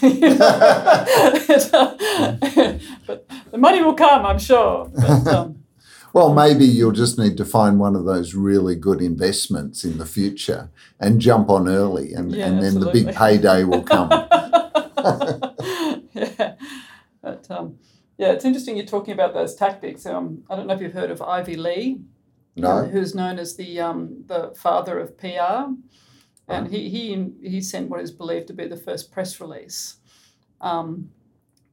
but 3.06 3.28
the 3.50 3.58
money 3.58 3.82
will 3.82 3.94
come, 3.94 4.26
I'm 4.26 4.38
sure. 4.38 4.90
But, 4.94 5.26
um, 5.26 5.63
well, 6.14 6.32
maybe 6.32 6.64
you'll 6.64 6.92
just 6.92 7.18
need 7.18 7.36
to 7.36 7.44
find 7.44 7.80
one 7.80 7.96
of 7.96 8.04
those 8.04 8.34
really 8.34 8.76
good 8.76 9.02
investments 9.02 9.84
in 9.84 9.98
the 9.98 10.06
future 10.06 10.70
and 11.00 11.20
jump 11.20 11.50
on 11.50 11.68
early, 11.68 12.12
and, 12.12 12.32
yeah, 12.32 12.46
and 12.46 12.58
then 12.58 12.76
absolutely. 12.76 13.00
the 13.00 13.06
big 13.06 13.16
payday 13.16 13.64
will 13.64 13.82
come. 13.82 14.10
yeah. 16.14 16.54
But, 17.20 17.50
um, 17.50 17.80
yeah, 18.16 18.30
it's 18.30 18.44
interesting 18.44 18.76
you're 18.76 18.86
talking 18.86 19.12
about 19.12 19.34
those 19.34 19.56
tactics. 19.56 20.06
Um, 20.06 20.44
I 20.48 20.54
don't 20.54 20.68
know 20.68 20.74
if 20.74 20.80
you've 20.80 20.92
heard 20.92 21.10
of 21.10 21.20
Ivy 21.20 21.56
Lee, 21.56 22.02
no. 22.54 22.84
who's 22.84 23.16
known 23.16 23.40
as 23.40 23.56
the 23.56 23.80
um, 23.80 24.22
the 24.26 24.54
father 24.56 25.00
of 25.00 25.18
PR, 25.18 25.72
and 26.46 26.68
he 26.68 26.88
he 26.90 27.32
he 27.42 27.60
sent 27.60 27.90
what 27.90 28.00
is 28.00 28.12
believed 28.12 28.46
to 28.46 28.52
be 28.52 28.68
the 28.68 28.76
first 28.76 29.10
press 29.10 29.40
release. 29.40 29.96
Um, 30.60 31.10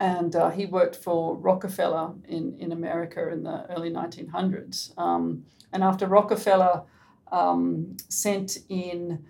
and 0.02 0.36
uh, 0.36 0.50
he 0.50 0.66
worked 0.66 0.96
for 0.96 1.38
Rockefeller 1.38 2.14
in, 2.28 2.56
in 2.58 2.72
America 2.72 3.32
in 3.32 3.44
the 3.44 3.68
early 3.70 3.92
1900s. 3.92 4.98
Um, 4.98 5.46
and 5.72 5.84
after 5.84 6.08
Rockefeller 6.08 6.82
um, 7.32 7.96
sent 8.10 8.58
in 8.68 9.24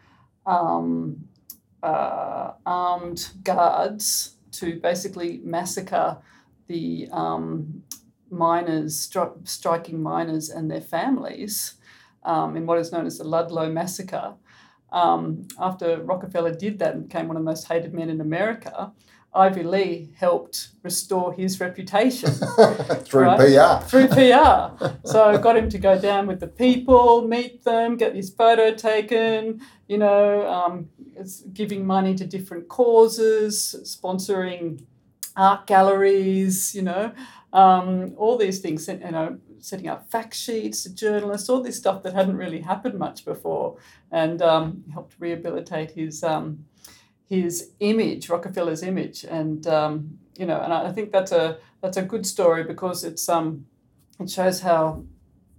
um, 0.46 1.28
uh, 1.84 2.54
armed 2.66 3.32
guards 3.44 4.36
to 4.54 4.80
basically 4.80 5.42
massacre 5.44 6.18
the, 6.68 7.10
um, 7.12 7.84
miners, 8.30 9.10
stri- 9.10 9.46
striking 9.46 10.02
miners 10.02 10.50
and 10.50 10.72
their 10.72 10.80
families 10.80 11.74
um, 12.24 12.56
in 12.56 12.66
what 12.66 12.80
is 12.80 12.94
known 12.94 13.06
as 13.06 13.18
the 13.18 13.26
Ludlow 13.26 13.70
Massacre. 13.70 14.36
Um, 14.94 15.50
after 15.60 16.02
Rockefeller 16.02 16.56
did 16.56 16.80
that 16.80 16.96
and 16.96 17.10
became 17.10 17.28
one 17.28 17.36
of 17.36 17.44
the 17.44 17.50
most 17.50 17.68
hated 17.68 17.94
men 17.94 18.10
in 18.10 18.22
America, 18.22 18.94
Ivy 19.34 19.64
Lee 19.64 20.10
helped 20.16 20.70
restore 20.84 21.32
his 21.34 21.60
reputation 21.62 22.30
Through 23.06 23.24
Right. 23.26 23.80
PR. 23.80 23.86
through 23.86 24.08
PR. 24.18 25.08
So 25.08 25.38
got 25.38 25.56
him 25.58 25.70
to 25.70 25.78
go 25.78 25.98
down 26.00 26.28
with 26.28 26.40
the 26.42 26.48
people, 26.48 27.26
meet 27.28 27.64
them, 27.64 27.96
get 27.96 28.14
his 28.14 28.30
photo 28.30 28.74
taken. 28.74 29.62
You 29.88 30.00
know, 30.00 30.48
um, 30.48 30.90
it's 31.16 31.42
giving 31.54 31.86
money 31.86 32.14
to 32.16 32.26
different 32.26 32.68
causes, 32.68 33.76
sponsoring 33.84 34.84
art 35.38 35.66
galleries. 35.66 36.76
You 36.76 36.82
know, 36.84 37.12
um, 37.54 38.14
all 38.18 38.38
these 38.38 38.60
things. 38.60 38.88
You 38.88 38.98
know, 39.12 39.38
setting 39.60 39.88
up 39.88 40.10
fact 40.12 40.34
sheets 40.36 40.84
to 40.84 40.94
journalists. 40.94 41.48
All 41.50 41.62
this 41.62 41.78
stuff 41.78 42.04
that 42.04 42.14
hadn't 42.14 42.36
really 42.38 42.60
happened 42.62 43.00
much 43.00 43.24
before, 43.24 43.78
and 44.12 44.42
um, 44.42 44.84
helped 44.94 45.16
rehabilitate 45.20 45.92
his. 45.92 46.22
Um, 46.24 46.66
his 47.32 47.72
image, 47.80 48.28
Rockefeller's 48.28 48.84
image, 48.84 49.24
and 49.24 49.66
um, 49.66 50.20
you 50.38 50.46
know, 50.46 50.60
and 50.60 50.74
I 50.74 50.92
think 50.92 51.14
that's 51.14 51.32
a 51.32 51.60
that's 51.82 51.96
a 51.96 52.02
good 52.02 52.26
story 52.26 52.66
because 52.66 53.06
it's 53.06 53.30
um, 53.30 53.66
it 54.20 54.30
shows 54.30 54.60
how 54.60 55.06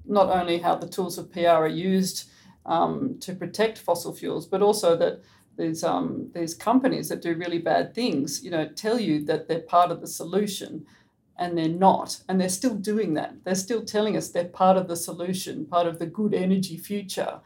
not 0.04 0.28
only 0.28 0.58
how 0.58 0.74
the 0.74 0.86
tools 0.86 1.16
of 1.16 1.32
PR 1.32 1.64
are 1.64 1.66
used 1.66 2.28
um, 2.66 3.16
to 3.20 3.34
protect 3.34 3.78
fossil 3.78 4.12
fuels, 4.12 4.44
but 4.46 4.60
also 4.60 4.98
that 4.98 5.22
these 5.56 5.82
um, 5.82 6.30
these 6.34 6.52
companies 6.52 7.08
that 7.08 7.22
do 7.22 7.34
really 7.34 7.58
bad 7.58 7.94
things, 7.94 8.44
you 8.44 8.50
know, 8.50 8.68
tell 8.68 9.00
you 9.00 9.24
that 9.24 9.48
they're 9.48 9.60
part 9.60 9.90
of 9.90 10.02
the 10.02 10.06
solution, 10.06 10.84
and 11.38 11.56
they're 11.56 11.68
not, 11.68 12.20
and 12.28 12.38
they're 12.38 12.50
still 12.50 12.74
doing 12.74 13.14
that. 13.14 13.32
They're 13.44 13.54
still 13.54 13.82
telling 13.82 14.18
us 14.18 14.28
they're 14.28 14.44
part 14.44 14.76
of 14.76 14.88
the 14.88 14.96
solution, 15.08 15.64
part 15.64 15.86
of 15.86 15.98
the 15.98 16.06
good 16.20 16.34
energy 16.34 16.76
future, 16.76 17.40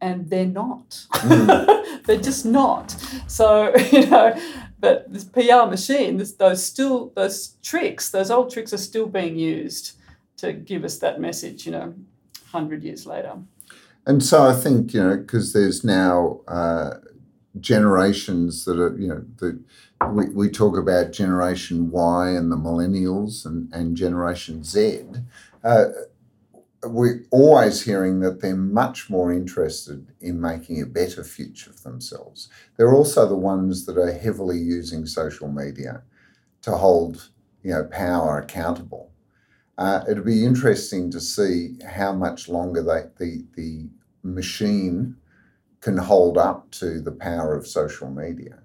and 0.00 0.30
they're 0.30 0.46
not. 0.46 1.06
they're 2.04 2.20
just 2.20 2.44
not. 2.44 2.90
So 3.26 3.74
you 3.92 4.06
know, 4.06 4.38
but 4.78 5.12
this 5.12 5.24
PR 5.24 5.66
machine, 5.68 6.16
this, 6.18 6.32
those 6.32 6.64
still 6.64 7.12
those 7.14 7.56
tricks, 7.62 8.10
those 8.10 8.30
old 8.30 8.50
tricks 8.52 8.72
are 8.72 8.78
still 8.78 9.06
being 9.06 9.36
used 9.36 9.92
to 10.38 10.52
give 10.52 10.84
us 10.84 10.98
that 10.98 11.20
message. 11.20 11.66
You 11.66 11.72
know, 11.72 11.94
hundred 12.52 12.82
years 12.82 13.06
later. 13.06 13.38
And 14.06 14.24
so 14.24 14.42
I 14.48 14.54
think, 14.54 14.94
you 14.94 15.02
know, 15.02 15.16
because 15.18 15.52
there's 15.52 15.84
now 15.84 16.40
uh, 16.48 16.94
generations 17.60 18.64
that 18.64 18.80
are, 18.80 18.96
you 18.98 19.06
know, 19.06 19.24
the, 19.36 19.60
we, 20.10 20.30
we 20.30 20.48
talk 20.48 20.78
about 20.78 21.12
Generation 21.12 21.90
Y 21.90 22.30
and 22.30 22.50
the 22.50 22.56
millennials 22.56 23.44
and, 23.44 23.70
and 23.70 23.98
Generation 23.98 24.64
Z. 24.64 25.02
Uh, 25.62 25.86
we're 26.84 27.24
always 27.30 27.82
hearing 27.82 28.20
that 28.20 28.40
they're 28.40 28.56
much 28.56 29.10
more 29.10 29.32
interested 29.32 30.12
in 30.20 30.40
making 30.40 30.80
a 30.80 30.86
better 30.86 31.24
future 31.24 31.72
for 31.72 31.90
themselves. 31.90 32.48
They're 32.76 32.94
also 32.94 33.26
the 33.28 33.36
ones 33.36 33.86
that 33.86 33.98
are 33.98 34.12
heavily 34.12 34.58
using 34.58 35.06
social 35.06 35.48
media 35.48 36.02
to 36.62 36.72
hold, 36.72 37.30
you 37.62 37.72
know, 37.72 37.84
power 37.84 38.38
accountable. 38.38 39.10
Uh, 39.76 40.04
it'll 40.08 40.24
be 40.24 40.44
interesting 40.44 41.10
to 41.10 41.20
see 41.20 41.76
how 41.88 42.12
much 42.12 42.48
longer 42.48 42.82
they, 42.82 43.04
the 43.24 43.44
the 43.54 43.88
machine 44.22 45.16
can 45.80 45.96
hold 45.96 46.36
up 46.36 46.70
to 46.72 47.00
the 47.00 47.12
power 47.12 47.56
of 47.56 47.66
social 47.66 48.10
media 48.10 48.58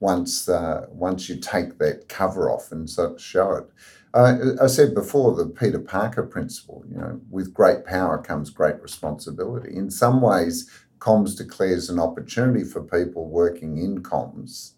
once 0.00 0.48
uh, 0.48 0.86
once 0.90 1.28
you 1.28 1.36
take 1.36 1.78
that 1.78 2.08
cover 2.08 2.50
off 2.50 2.72
and 2.72 2.88
so 2.90 3.16
show 3.16 3.52
it. 3.52 3.70
Uh, 4.14 4.36
I 4.60 4.66
said 4.66 4.94
before 4.94 5.34
the 5.34 5.46
Peter 5.46 5.78
Parker 5.78 6.22
principle. 6.22 6.84
You 6.90 6.98
know, 6.98 7.20
with 7.30 7.54
great 7.54 7.86
power 7.86 8.18
comes 8.18 8.50
great 8.50 8.80
responsibility. 8.82 9.74
In 9.74 9.90
some 9.90 10.20
ways, 10.20 10.70
comms 10.98 11.36
declares 11.36 11.88
an 11.88 11.98
opportunity 11.98 12.64
for 12.64 12.82
people 12.82 13.28
working 13.28 13.78
in 13.78 14.02
comms 14.02 14.72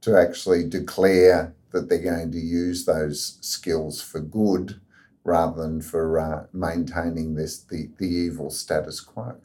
to 0.00 0.18
actually 0.18 0.68
declare 0.68 1.54
that 1.72 1.88
they're 1.88 1.98
going 1.98 2.32
to 2.32 2.38
use 2.38 2.84
those 2.84 3.38
skills 3.40 4.00
for 4.00 4.20
good 4.20 4.80
rather 5.24 5.62
than 5.62 5.80
for 5.80 6.18
uh, 6.18 6.46
maintaining 6.52 7.34
this 7.34 7.60
the, 7.62 7.88
the 7.98 8.06
evil 8.06 8.50
status 8.50 9.00
quo. 9.00 9.36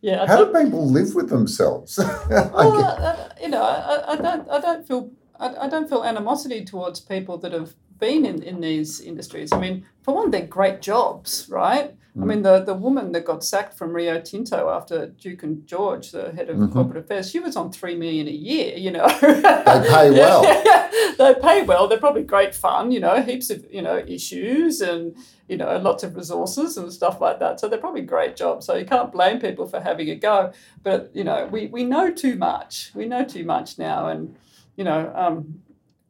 Yeah, 0.00 0.22
I 0.22 0.26
How 0.26 0.44
do 0.44 0.52
people 0.64 0.88
live 0.90 1.14
with 1.14 1.28
themselves? 1.30 1.98
Well, 2.30 2.80
get- 2.80 3.00
uh, 3.00 3.28
you 3.40 3.48
know, 3.48 3.62
I, 3.62 4.12
I 4.12 4.16
don't, 4.16 4.48
I 4.50 4.60
don't 4.60 4.86
feel, 4.86 5.10
I, 5.38 5.54
I 5.56 5.68
don't 5.68 5.88
feel 5.88 6.04
animosity 6.04 6.64
towards 6.64 7.00
people 7.00 7.38
that 7.38 7.52
have 7.52 7.74
been 7.98 8.24
in, 8.26 8.42
in 8.42 8.60
these 8.60 9.00
industries. 9.00 9.52
I 9.52 9.60
mean, 9.60 9.86
for 10.02 10.14
one, 10.14 10.30
they're 10.30 10.46
great 10.46 10.80
jobs, 10.82 11.46
right? 11.50 11.94
I 12.18 12.24
mean, 12.24 12.40
the, 12.40 12.60
the 12.64 12.72
woman 12.72 13.12
that 13.12 13.26
got 13.26 13.44
sacked 13.44 13.76
from 13.76 13.92
Rio 13.92 14.18
Tinto 14.22 14.70
after 14.70 15.08
Juukan 15.22 15.68
Gorge, 15.70 16.12
the 16.12 16.32
head 16.32 16.48
of 16.48 16.56
Mhm. 16.56 16.72
corporate 16.72 16.96
affairs, 17.04 17.30
she 17.30 17.40
was 17.40 17.56
on 17.56 17.70
three 17.70 17.94
million 17.94 18.26
a 18.26 18.30
year. 18.30 18.74
You 18.78 18.90
know, 18.92 19.06
They 19.20 19.42
pay 19.42 20.10
well. 20.22 20.40
they 21.18 21.34
pay 21.34 21.60
well. 21.64 21.88
They're 21.88 21.98
probably 21.98 22.22
great 22.22 22.54
fun. 22.54 22.90
You 22.90 23.00
know, 23.00 23.20
heaps 23.20 23.50
of 23.50 23.66
you 23.70 23.82
know 23.82 23.98
issues 24.06 24.80
and 24.80 25.14
you 25.46 25.58
know 25.58 25.76
lots 25.76 26.04
of 26.04 26.16
resources 26.16 26.78
and 26.78 26.90
stuff 26.90 27.20
like 27.20 27.38
that. 27.40 27.60
So 27.60 27.68
they're 27.68 27.78
probably 27.78 28.00
great 28.00 28.34
jobs. 28.34 28.64
So 28.64 28.76
you 28.76 28.86
can't 28.86 29.12
blame 29.12 29.38
people 29.38 29.66
for 29.66 29.80
having 29.80 30.08
a 30.08 30.14
go. 30.14 30.52
But 30.82 31.10
you 31.14 31.22
know, 31.22 31.46
we 31.52 31.66
we 31.66 31.84
know 31.84 32.10
too 32.10 32.36
much. 32.36 32.92
We 32.94 33.04
know 33.04 33.24
too 33.24 33.44
much 33.44 33.78
now, 33.78 34.08
and 34.08 34.34
you 34.76 34.84
know. 34.84 35.12
Um, 35.14 35.60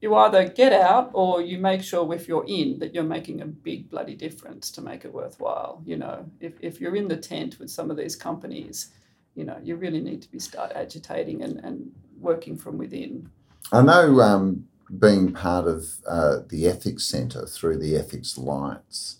you 0.06 0.14
either 0.14 0.48
get 0.48 0.72
out 0.72 1.10
or 1.14 1.42
you 1.42 1.58
make 1.58 1.82
sure 1.82 2.14
if 2.14 2.28
you're 2.28 2.44
in 2.46 2.78
that 2.78 2.94
you're 2.94 3.02
making 3.18 3.40
a 3.42 3.46
big 3.46 3.90
bloody 3.90 4.14
difference 4.14 4.70
to 4.70 4.80
make 4.80 5.04
it 5.04 5.12
worthwhile. 5.12 5.82
You 5.84 5.96
know, 5.96 6.30
if, 6.38 6.52
if 6.60 6.80
you're 6.80 6.94
in 6.94 7.08
the 7.08 7.16
tent 7.16 7.58
with 7.58 7.70
some 7.70 7.90
of 7.90 7.96
these 7.96 8.14
companies, 8.14 8.92
you 9.34 9.42
know, 9.42 9.58
you 9.60 9.74
really 9.74 10.00
need 10.00 10.22
to 10.22 10.30
be 10.30 10.38
start 10.38 10.70
agitating 10.76 11.42
and, 11.42 11.58
and 11.64 11.90
working 12.20 12.56
from 12.56 12.78
within. 12.78 13.28
I 13.72 13.82
know 13.82 14.20
um, 14.20 14.68
being 14.96 15.32
part 15.32 15.66
of 15.66 15.84
uh, 16.06 16.36
the 16.48 16.68
Ethics 16.68 17.04
Centre 17.04 17.44
through 17.44 17.78
the 17.78 17.96
Ethics 17.96 18.36
Alliance 18.36 19.18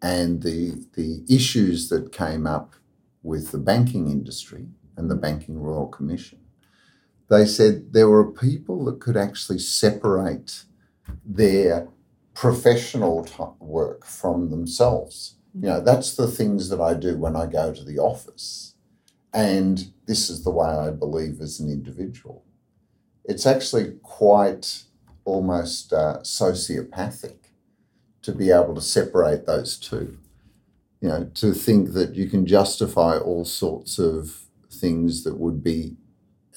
and 0.00 0.42
the, 0.42 0.86
the 0.94 1.22
issues 1.28 1.90
that 1.90 2.12
came 2.12 2.46
up 2.46 2.76
with 3.22 3.52
the 3.52 3.58
banking 3.58 4.10
industry 4.10 4.68
and 4.96 5.10
the 5.10 5.16
Banking 5.16 5.60
Royal 5.60 5.86
Commission, 5.86 6.38
they 7.28 7.46
said 7.46 7.92
there 7.92 8.08
were 8.08 8.30
people 8.30 8.84
that 8.86 9.00
could 9.00 9.16
actually 9.16 9.58
separate 9.58 10.64
their 11.24 11.88
professional 12.34 13.26
work 13.60 14.04
from 14.04 14.50
themselves. 14.50 15.36
You 15.54 15.68
know, 15.68 15.80
that's 15.80 16.16
the 16.16 16.26
things 16.26 16.68
that 16.68 16.80
I 16.80 16.94
do 16.94 17.16
when 17.16 17.36
I 17.36 17.46
go 17.46 17.72
to 17.72 17.84
the 17.84 17.98
office. 17.98 18.74
And 19.32 19.92
this 20.06 20.28
is 20.28 20.44
the 20.44 20.50
way 20.50 20.68
I 20.68 20.90
believe 20.90 21.40
as 21.40 21.60
an 21.60 21.70
individual 21.70 22.44
it's 23.24 23.46
actually 23.46 23.92
quite 24.02 24.82
almost 25.24 25.92
uh, 25.92 26.18
sociopathic 26.22 27.36
to 28.22 28.32
be 28.32 28.50
able 28.50 28.74
to 28.74 28.80
separate 28.80 29.46
those 29.46 29.78
two. 29.78 30.18
You 31.00 31.08
know, 31.08 31.30
to 31.34 31.52
think 31.52 31.92
that 31.92 32.14
you 32.14 32.28
can 32.28 32.46
justify 32.46 33.18
all 33.18 33.44
sorts 33.44 33.98
of 33.98 34.44
things 34.70 35.24
that 35.24 35.38
would 35.38 35.62
be 35.62 35.96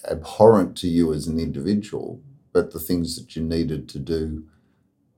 abhorrent 0.10 0.76
to 0.78 0.88
you 0.88 1.14
as 1.14 1.28
an 1.28 1.40
individual, 1.40 2.22
but 2.54 2.72
the 2.72 2.80
things 2.80 3.16
that 3.18 3.36
you 3.36 3.44
needed 3.44 3.88
to 3.90 4.00
do 4.00 4.44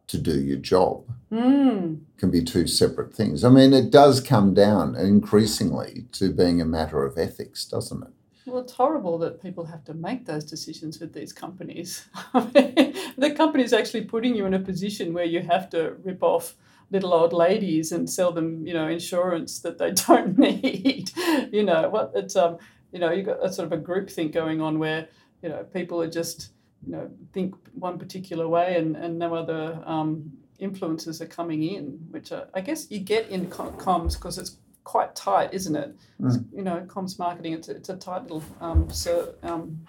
to 0.07 0.17
do 0.17 0.39
your 0.41 0.57
job 0.57 1.03
Mm. 1.31 1.99
can 2.17 2.31
be 2.31 2.43
two 2.43 2.65
separate 2.65 3.13
things. 3.13 3.43
I 3.43 3.49
mean, 3.49 3.73
it 3.73 3.91
does 3.91 4.19
come 4.19 4.55
down 4.55 4.95
increasingly 4.95 6.05
to 6.13 6.31
being 6.31 6.59
a 6.59 6.65
matter 6.65 7.03
of 7.05 7.17
ethics, 7.19 7.65
doesn't 7.65 8.01
it? 8.01 8.09
Well, 8.47 8.63
it's 8.63 8.73
horrible 8.73 9.19
that 9.19 9.39
people 9.39 9.65
have 9.65 9.83
to 9.85 9.93
make 9.93 10.25
those 10.25 10.43
decisions 10.43 10.99
with 10.99 11.13
these 11.13 11.31
companies. 11.31 12.07
the 12.33 13.33
company's 13.37 13.73
actually 13.73 14.05
putting 14.05 14.33
you 14.35 14.47
in 14.47 14.55
a 14.55 14.59
position 14.59 15.13
where 15.13 15.25
you 15.25 15.41
have 15.41 15.69
to 15.69 15.95
rip 16.03 16.23
off 16.23 16.55
little 16.89 17.13
old 17.13 17.31
ladies 17.31 17.91
and 17.91 18.09
sell 18.09 18.31
them, 18.31 18.65
you 18.65 18.73
know, 18.73 18.87
insurance 18.87 19.59
that 19.59 19.77
they 19.77 19.91
don't 20.07 20.39
need. 20.39 21.11
you 21.51 21.63
know, 21.63 21.89
what 21.89 22.11
it's 22.15 22.35
um, 22.35 22.57
you 22.91 22.99
know, 22.99 23.11
you 23.11 23.23
got 23.23 23.43
a 23.43 23.51
sort 23.51 23.65
of 23.67 23.73
a 23.73 23.77
group 23.77 24.09
think 24.09 24.33
going 24.33 24.61
on 24.61 24.79
where 24.79 25.07
you 25.41 25.49
know 25.49 25.63
people 25.63 26.01
are 26.01 26.09
just 26.09 26.49
you 26.85 26.91
know 26.91 27.09
think 27.33 27.55
one 27.73 27.97
particular 27.99 28.47
way 28.47 28.77
and 28.77 28.95
and 28.95 29.19
no 29.19 29.35
other 29.35 29.81
um, 29.85 30.31
influences 30.59 31.21
are 31.21 31.27
coming 31.27 31.63
in, 31.63 31.99
which 32.11 32.31
uh, 32.31 32.45
I 32.53 32.61
guess 32.61 32.89
you 32.91 32.99
get 32.99 33.29
in 33.29 33.47
comms 33.47 34.13
because 34.13 34.37
it's 34.37 34.57
quite 34.83 35.15
tight, 35.15 35.53
isn't 35.53 35.75
it? 35.75 35.95
It's, 36.23 36.37
you 36.51 36.63
know, 36.63 36.83
comms 36.87 37.19
marketing. 37.19 37.53
It's 37.53 37.69
a, 37.69 37.75
it's 37.75 37.89
a 37.89 37.95
tight 37.95 38.23
little 38.23 38.43
um, 38.59 38.89
so, 38.89 39.35
um, 39.43 39.85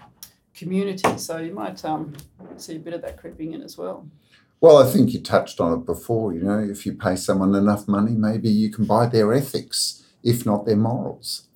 community, 0.54 1.16
so 1.16 1.38
you 1.38 1.54
might 1.54 1.82
um, 1.84 2.14
see 2.56 2.76
a 2.76 2.78
bit 2.78 2.92
of 2.92 3.02
that 3.02 3.16
creeping 3.16 3.52
in 3.52 3.62
as 3.62 3.78
well. 3.78 4.06
Well, 4.60 4.76
I 4.76 4.90
think 4.90 5.14
you 5.14 5.20
touched 5.20 5.58
on 5.58 5.72
it 5.72 5.86
before. 5.86 6.34
You 6.34 6.42
know, 6.42 6.58
if 6.58 6.84
you 6.84 6.92
pay 6.92 7.16
someone 7.16 7.54
enough 7.54 7.88
money, 7.88 8.12
maybe 8.12 8.50
you 8.50 8.70
can 8.70 8.84
buy 8.84 9.06
their 9.06 9.32
ethics, 9.32 10.04
if 10.22 10.44
not 10.44 10.66
their 10.66 10.76
morals. 10.76 11.48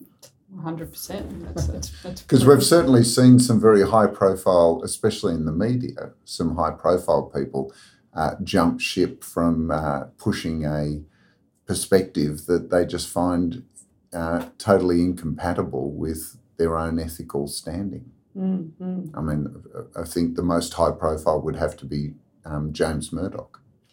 Hundred 0.64 0.92
percent. 0.92 1.44
That's 1.44 1.66
that's, 1.66 2.02
that's 2.02 2.22
Because 2.22 2.46
we've 2.46 2.64
certainly 2.64 3.04
seen 3.04 3.38
some 3.38 3.60
very 3.60 3.86
high 3.86 4.06
profile, 4.06 4.80
especially 4.82 5.34
in 5.34 5.44
the 5.44 5.52
media, 5.52 6.12
some 6.24 6.56
high 6.56 6.70
profile 6.70 7.24
people 7.24 7.70
uh, 8.14 8.36
jump 8.42 8.80
ship 8.80 9.22
from 9.22 9.70
uh, 9.70 10.04
pushing 10.16 10.64
a 10.64 11.02
perspective 11.66 12.46
that 12.46 12.70
they 12.70 12.86
just 12.86 13.08
find 13.08 13.64
uh, 14.14 14.46
totally 14.56 15.02
incompatible 15.02 15.90
with 15.92 16.38
their 16.56 16.78
own 16.78 16.98
ethical 16.98 17.46
standing. 17.46 18.10
Mm-hmm. 18.34 19.16
I 19.16 19.20
mean, 19.20 19.64
I 19.94 20.04
think 20.04 20.36
the 20.36 20.42
most 20.42 20.72
high 20.72 20.92
profile 20.92 21.42
would 21.42 21.56
have 21.56 21.76
to 21.78 21.84
be 21.84 22.14
um, 22.46 22.72
James 22.72 23.12
Murdoch. 23.12 23.60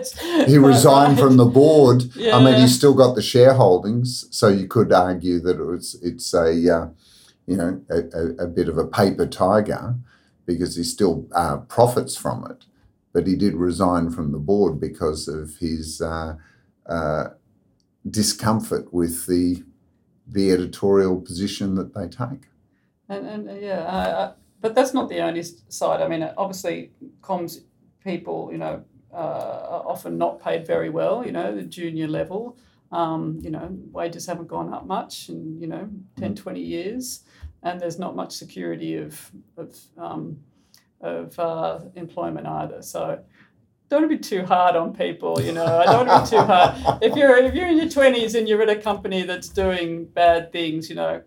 Yes. 0.00 0.48
He 0.48 0.58
resigned 0.58 1.18
from 1.18 1.36
the 1.36 1.44
board. 1.44 2.04
I 2.16 2.38
mean, 2.38 2.54
Yeah. 2.54 2.60
he's 2.60 2.74
still 2.74 2.94
got 2.94 3.14
the 3.14 3.20
shareholdings, 3.20 4.26
so 4.30 4.48
you 4.48 4.66
could 4.66 4.92
argue 4.92 5.40
that 5.40 5.58
it 5.60 5.64
was 5.64 5.96
it's 6.02 6.32
a 6.34 6.48
uh, 6.76 6.88
you 7.46 7.56
know 7.56 7.80
a, 7.90 7.98
a, 8.20 8.24
a 8.44 8.46
bit 8.46 8.68
of 8.68 8.78
a 8.78 8.86
paper 8.86 9.26
tiger 9.26 9.96
because 10.46 10.76
he 10.76 10.82
still 10.84 11.26
uh, 11.32 11.58
profits 11.58 12.16
from 12.16 12.46
it, 12.50 12.64
but 13.12 13.26
he 13.26 13.36
did 13.36 13.54
resign 13.54 14.10
from 14.10 14.32
the 14.32 14.38
board 14.38 14.80
because 14.80 15.28
of 15.28 15.56
his 15.58 16.00
uh, 16.00 16.36
uh, 16.86 17.24
discomfort 18.08 18.92
with 18.92 19.26
the 19.26 19.62
the 20.26 20.50
editorial 20.52 21.20
position 21.20 21.74
that 21.74 21.92
they 21.94 22.06
take. 22.08 22.46
And, 23.08 23.26
and 23.26 23.50
uh, 23.50 23.54
yeah, 23.54 23.84
I, 23.84 24.24
I, 24.24 24.32
but 24.60 24.74
that's 24.76 24.94
not 24.94 25.08
the 25.08 25.18
only 25.20 25.42
side. 25.42 26.00
I 26.00 26.06
mean, 26.08 26.22
obviously, 26.36 26.92
comms 27.20 27.62
people, 28.04 28.50
you 28.52 28.58
know, 28.58 28.84
uh, 29.12 29.16
are 29.16 29.86
often 29.86 30.18
not 30.18 30.42
paid 30.42 30.66
very 30.66 30.90
well, 30.90 31.24
you 31.24 31.32
know, 31.32 31.54
the 31.54 31.62
junior 31.62 32.08
level. 32.08 32.56
Um, 32.92 33.38
you 33.42 33.50
know, 33.50 33.68
wages 33.92 34.26
haven't 34.26 34.48
gone 34.48 34.72
up 34.72 34.86
much 34.86 35.28
in, 35.28 35.60
you 35.60 35.66
know, 35.68 35.88
10, 36.18 36.34
20 36.34 36.60
years. 36.60 37.20
And 37.62 37.78
there's 37.80 37.98
not 37.98 38.16
much 38.16 38.32
security 38.32 38.96
of, 38.96 39.30
of, 39.56 39.76
um, 39.96 40.38
of 41.00 41.38
uh, 41.38 41.80
employment 41.94 42.46
either. 42.46 42.82
So 42.82 43.22
don't 43.88 44.08
be 44.08 44.18
too 44.18 44.44
hard 44.44 44.76
on 44.76 44.94
people, 44.94 45.40
you 45.40 45.52
know. 45.52 45.64
I 45.64 45.84
don't 45.84 46.06
want 46.06 46.26
to 46.26 46.30
be 46.30 46.36
too 46.38 46.44
hard. 46.44 47.02
If 47.02 47.16
you're, 47.16 47.36
if 47.36 47.54
you're 47.54 47.68
in 47.68 47.76
your 47.76 47.86
20s 47.86 48.36
and 48.36 48.48
you're 48.48 48.62
at 48.62 48.70
a 48.70 48.76
company 48.76 49.22
that's 49.22 49.48
doing 49.48 50.06
bad 50.06 50.52
things, 50.52 50.88
you 50.88 50.96
know, 50.96 51.22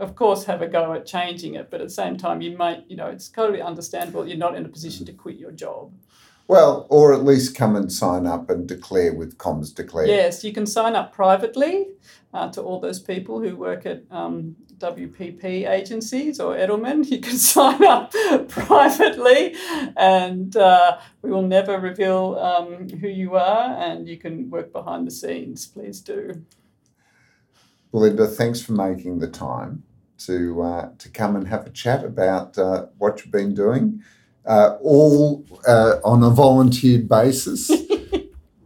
of 0.00 0.16
course 0.16 0.44
have 0.44 0.62
a 0.62 0.66
go 0.66 0.92
at 0.94 1.06
changing 1.06 1.54
it 1.54 1.70
but 1.70 1.80
at 1.80 1.88
the 1.88 1.92
same 1.92 2.16
time 2.16 2.40
you 2.40 2.56
might 2.56 2.84
you 2.88 2.96
know 2.96 3.06
it's 3.06 3.28
totally 3.28 3.62
understandable 3.62 4.26
you're 4.26 4.36
not 4.36 4.56
in 4.56 4.64
a 4.64 4.68
position 4.68 5.06
to 5.06 5.12
quit 5.12 5.36
your 5.36 5.52
job. 5.52 5.92
Well, 6.48 6.88
or 6.90 7.14
at 7.14 7.22
least 7.22 7.54
come 7.54 7.76
and 7.76 7.92
sign 7.92 8.26
up 8.26 8.50
and 8.50 8.66
declare 8.66 9.14
with 9.14 9.38
Comms 9.38 9.72
Declare. 9.74 10.06
yes 10.06 10.42
you 10.42 10.52
can 10.52 10.66
sign 10.66 10.96
up 10.96 11.12
privately 11.12 11.86
uh, 12.32 12.50
to 12.50 12.62
all 12.62 12.80
those 12.80 12.98
people 12.98 13.40
who 13.40 13.54
work 13.56 13.86
at 13.86 14.02
um, 14.10 14.56
WPP 14.78 15.68
agencies 15.68 16.40
or 16.40 16.54
Edelman. 16.56 17.06
You 17.10 17.20
can 17.20 17.36
sign 17.36 17.84
up 17.84 18.14
privately 18.48 19.54
and 19.96 20.56
uh, 20.56 20.98
we 21.22 21.30
will 21.30 21.42
never 21.42 21.78
reveal 21.78 22.38
um, 22.38 22.88
who 22.88 23.08
you 23.08 23.36
are 23.36 23.76
and 23.78 24.08
you 24.08 24.16
can 24.16 24.48
work 24.48 24.72
behind 24.72 25.06
the 25.06 25.10
scenes. 25.10 25.66
Please 25.66 26.00
do. 26.00 26.44
Belinda, 27.92 28.26
thanks 28.26 28.62
for 28.62 28.72
making 28.72 29.18
the 29.18 29.28
time 29.28 29.82
to 30.26 30.62
uh, 30.62 30.88
to 30.98 31.08
come 31.08 31.36
and 31.36 31.48
have 31.48 31.66
a 31.66 31.70
chat 31.70 32.04
about 32.04 32.58
uh, 32.58 32.86
what 32.98 33.20
you've 33.20 33.32
been 33.32 33.54
doing, 33.54 34.02
uh, 34.46 34.76
all 34.80 35.44
uh, 35.66 35.96
on 36.04 36.22
a 36.22 36.30
volunteered 36.30 37.08
basis. 37.08 37.70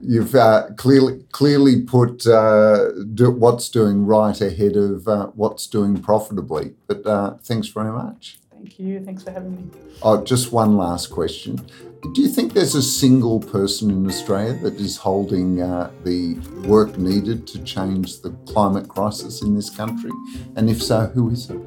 You've 0.07 0.35
uh, 0.35 0.69
clearly 0.77 1.25
clearly 1.33 1.81
put 1.81 2.27
uh, 2.27 2.91
do, 3.15 3.31
what's 3.31 3.71
doing 3.71 4.05
right 4.05 4.39
ahead 4.39 4.77
of 4.77 5.09
uh, 5.09 5.29
what's 5.29 5.67
doing 5.67 5.97
profitably. 6.03 6.75
But 6.87 7.07
uh, 7.07 7.37
thanks 7.43 7.69
very 7.69 7.91
much. 7.91 8.39
thank 8.53 8.79
you 8.79 9.03
thanks 9.03 9.23
for 9.23 9.31
having 9.31 9.57
me 9.57 9.71
Oh, 10.03 10.23
just 10.23 10.53
one 10.53 10.77
last 10.77 11.07
question. 11.07 11.67
Do 12.13 12.21
you 12.21 12.29
think 12.29 12.53
there's 12.53 12.75
a 12.75 12.83
single 12.83 13.41
person 13.41 13.91
in 13.91 14.07
Australia 14.07 14.53
that 14.63 14.75
is 14.75 14.99
holding 14.99 15.63
uh, 15.63 15.91
the 16.05 16.35
work 16.67 16.99
needed 16.99 17.47
to 17.49 17.65
change 17.65 18.21
the 18.21 18.31
climate 18.47 18.89
crisis 18.89 19.41
in 19.41 19.55
this 19.55 19.71
country? 19.71 20.11
And 20.55 20.69
if 20.69 20.83
so, 20.83 21.07
who 21.07 21.31
is 21.31 21.51
it? 21.51 21.61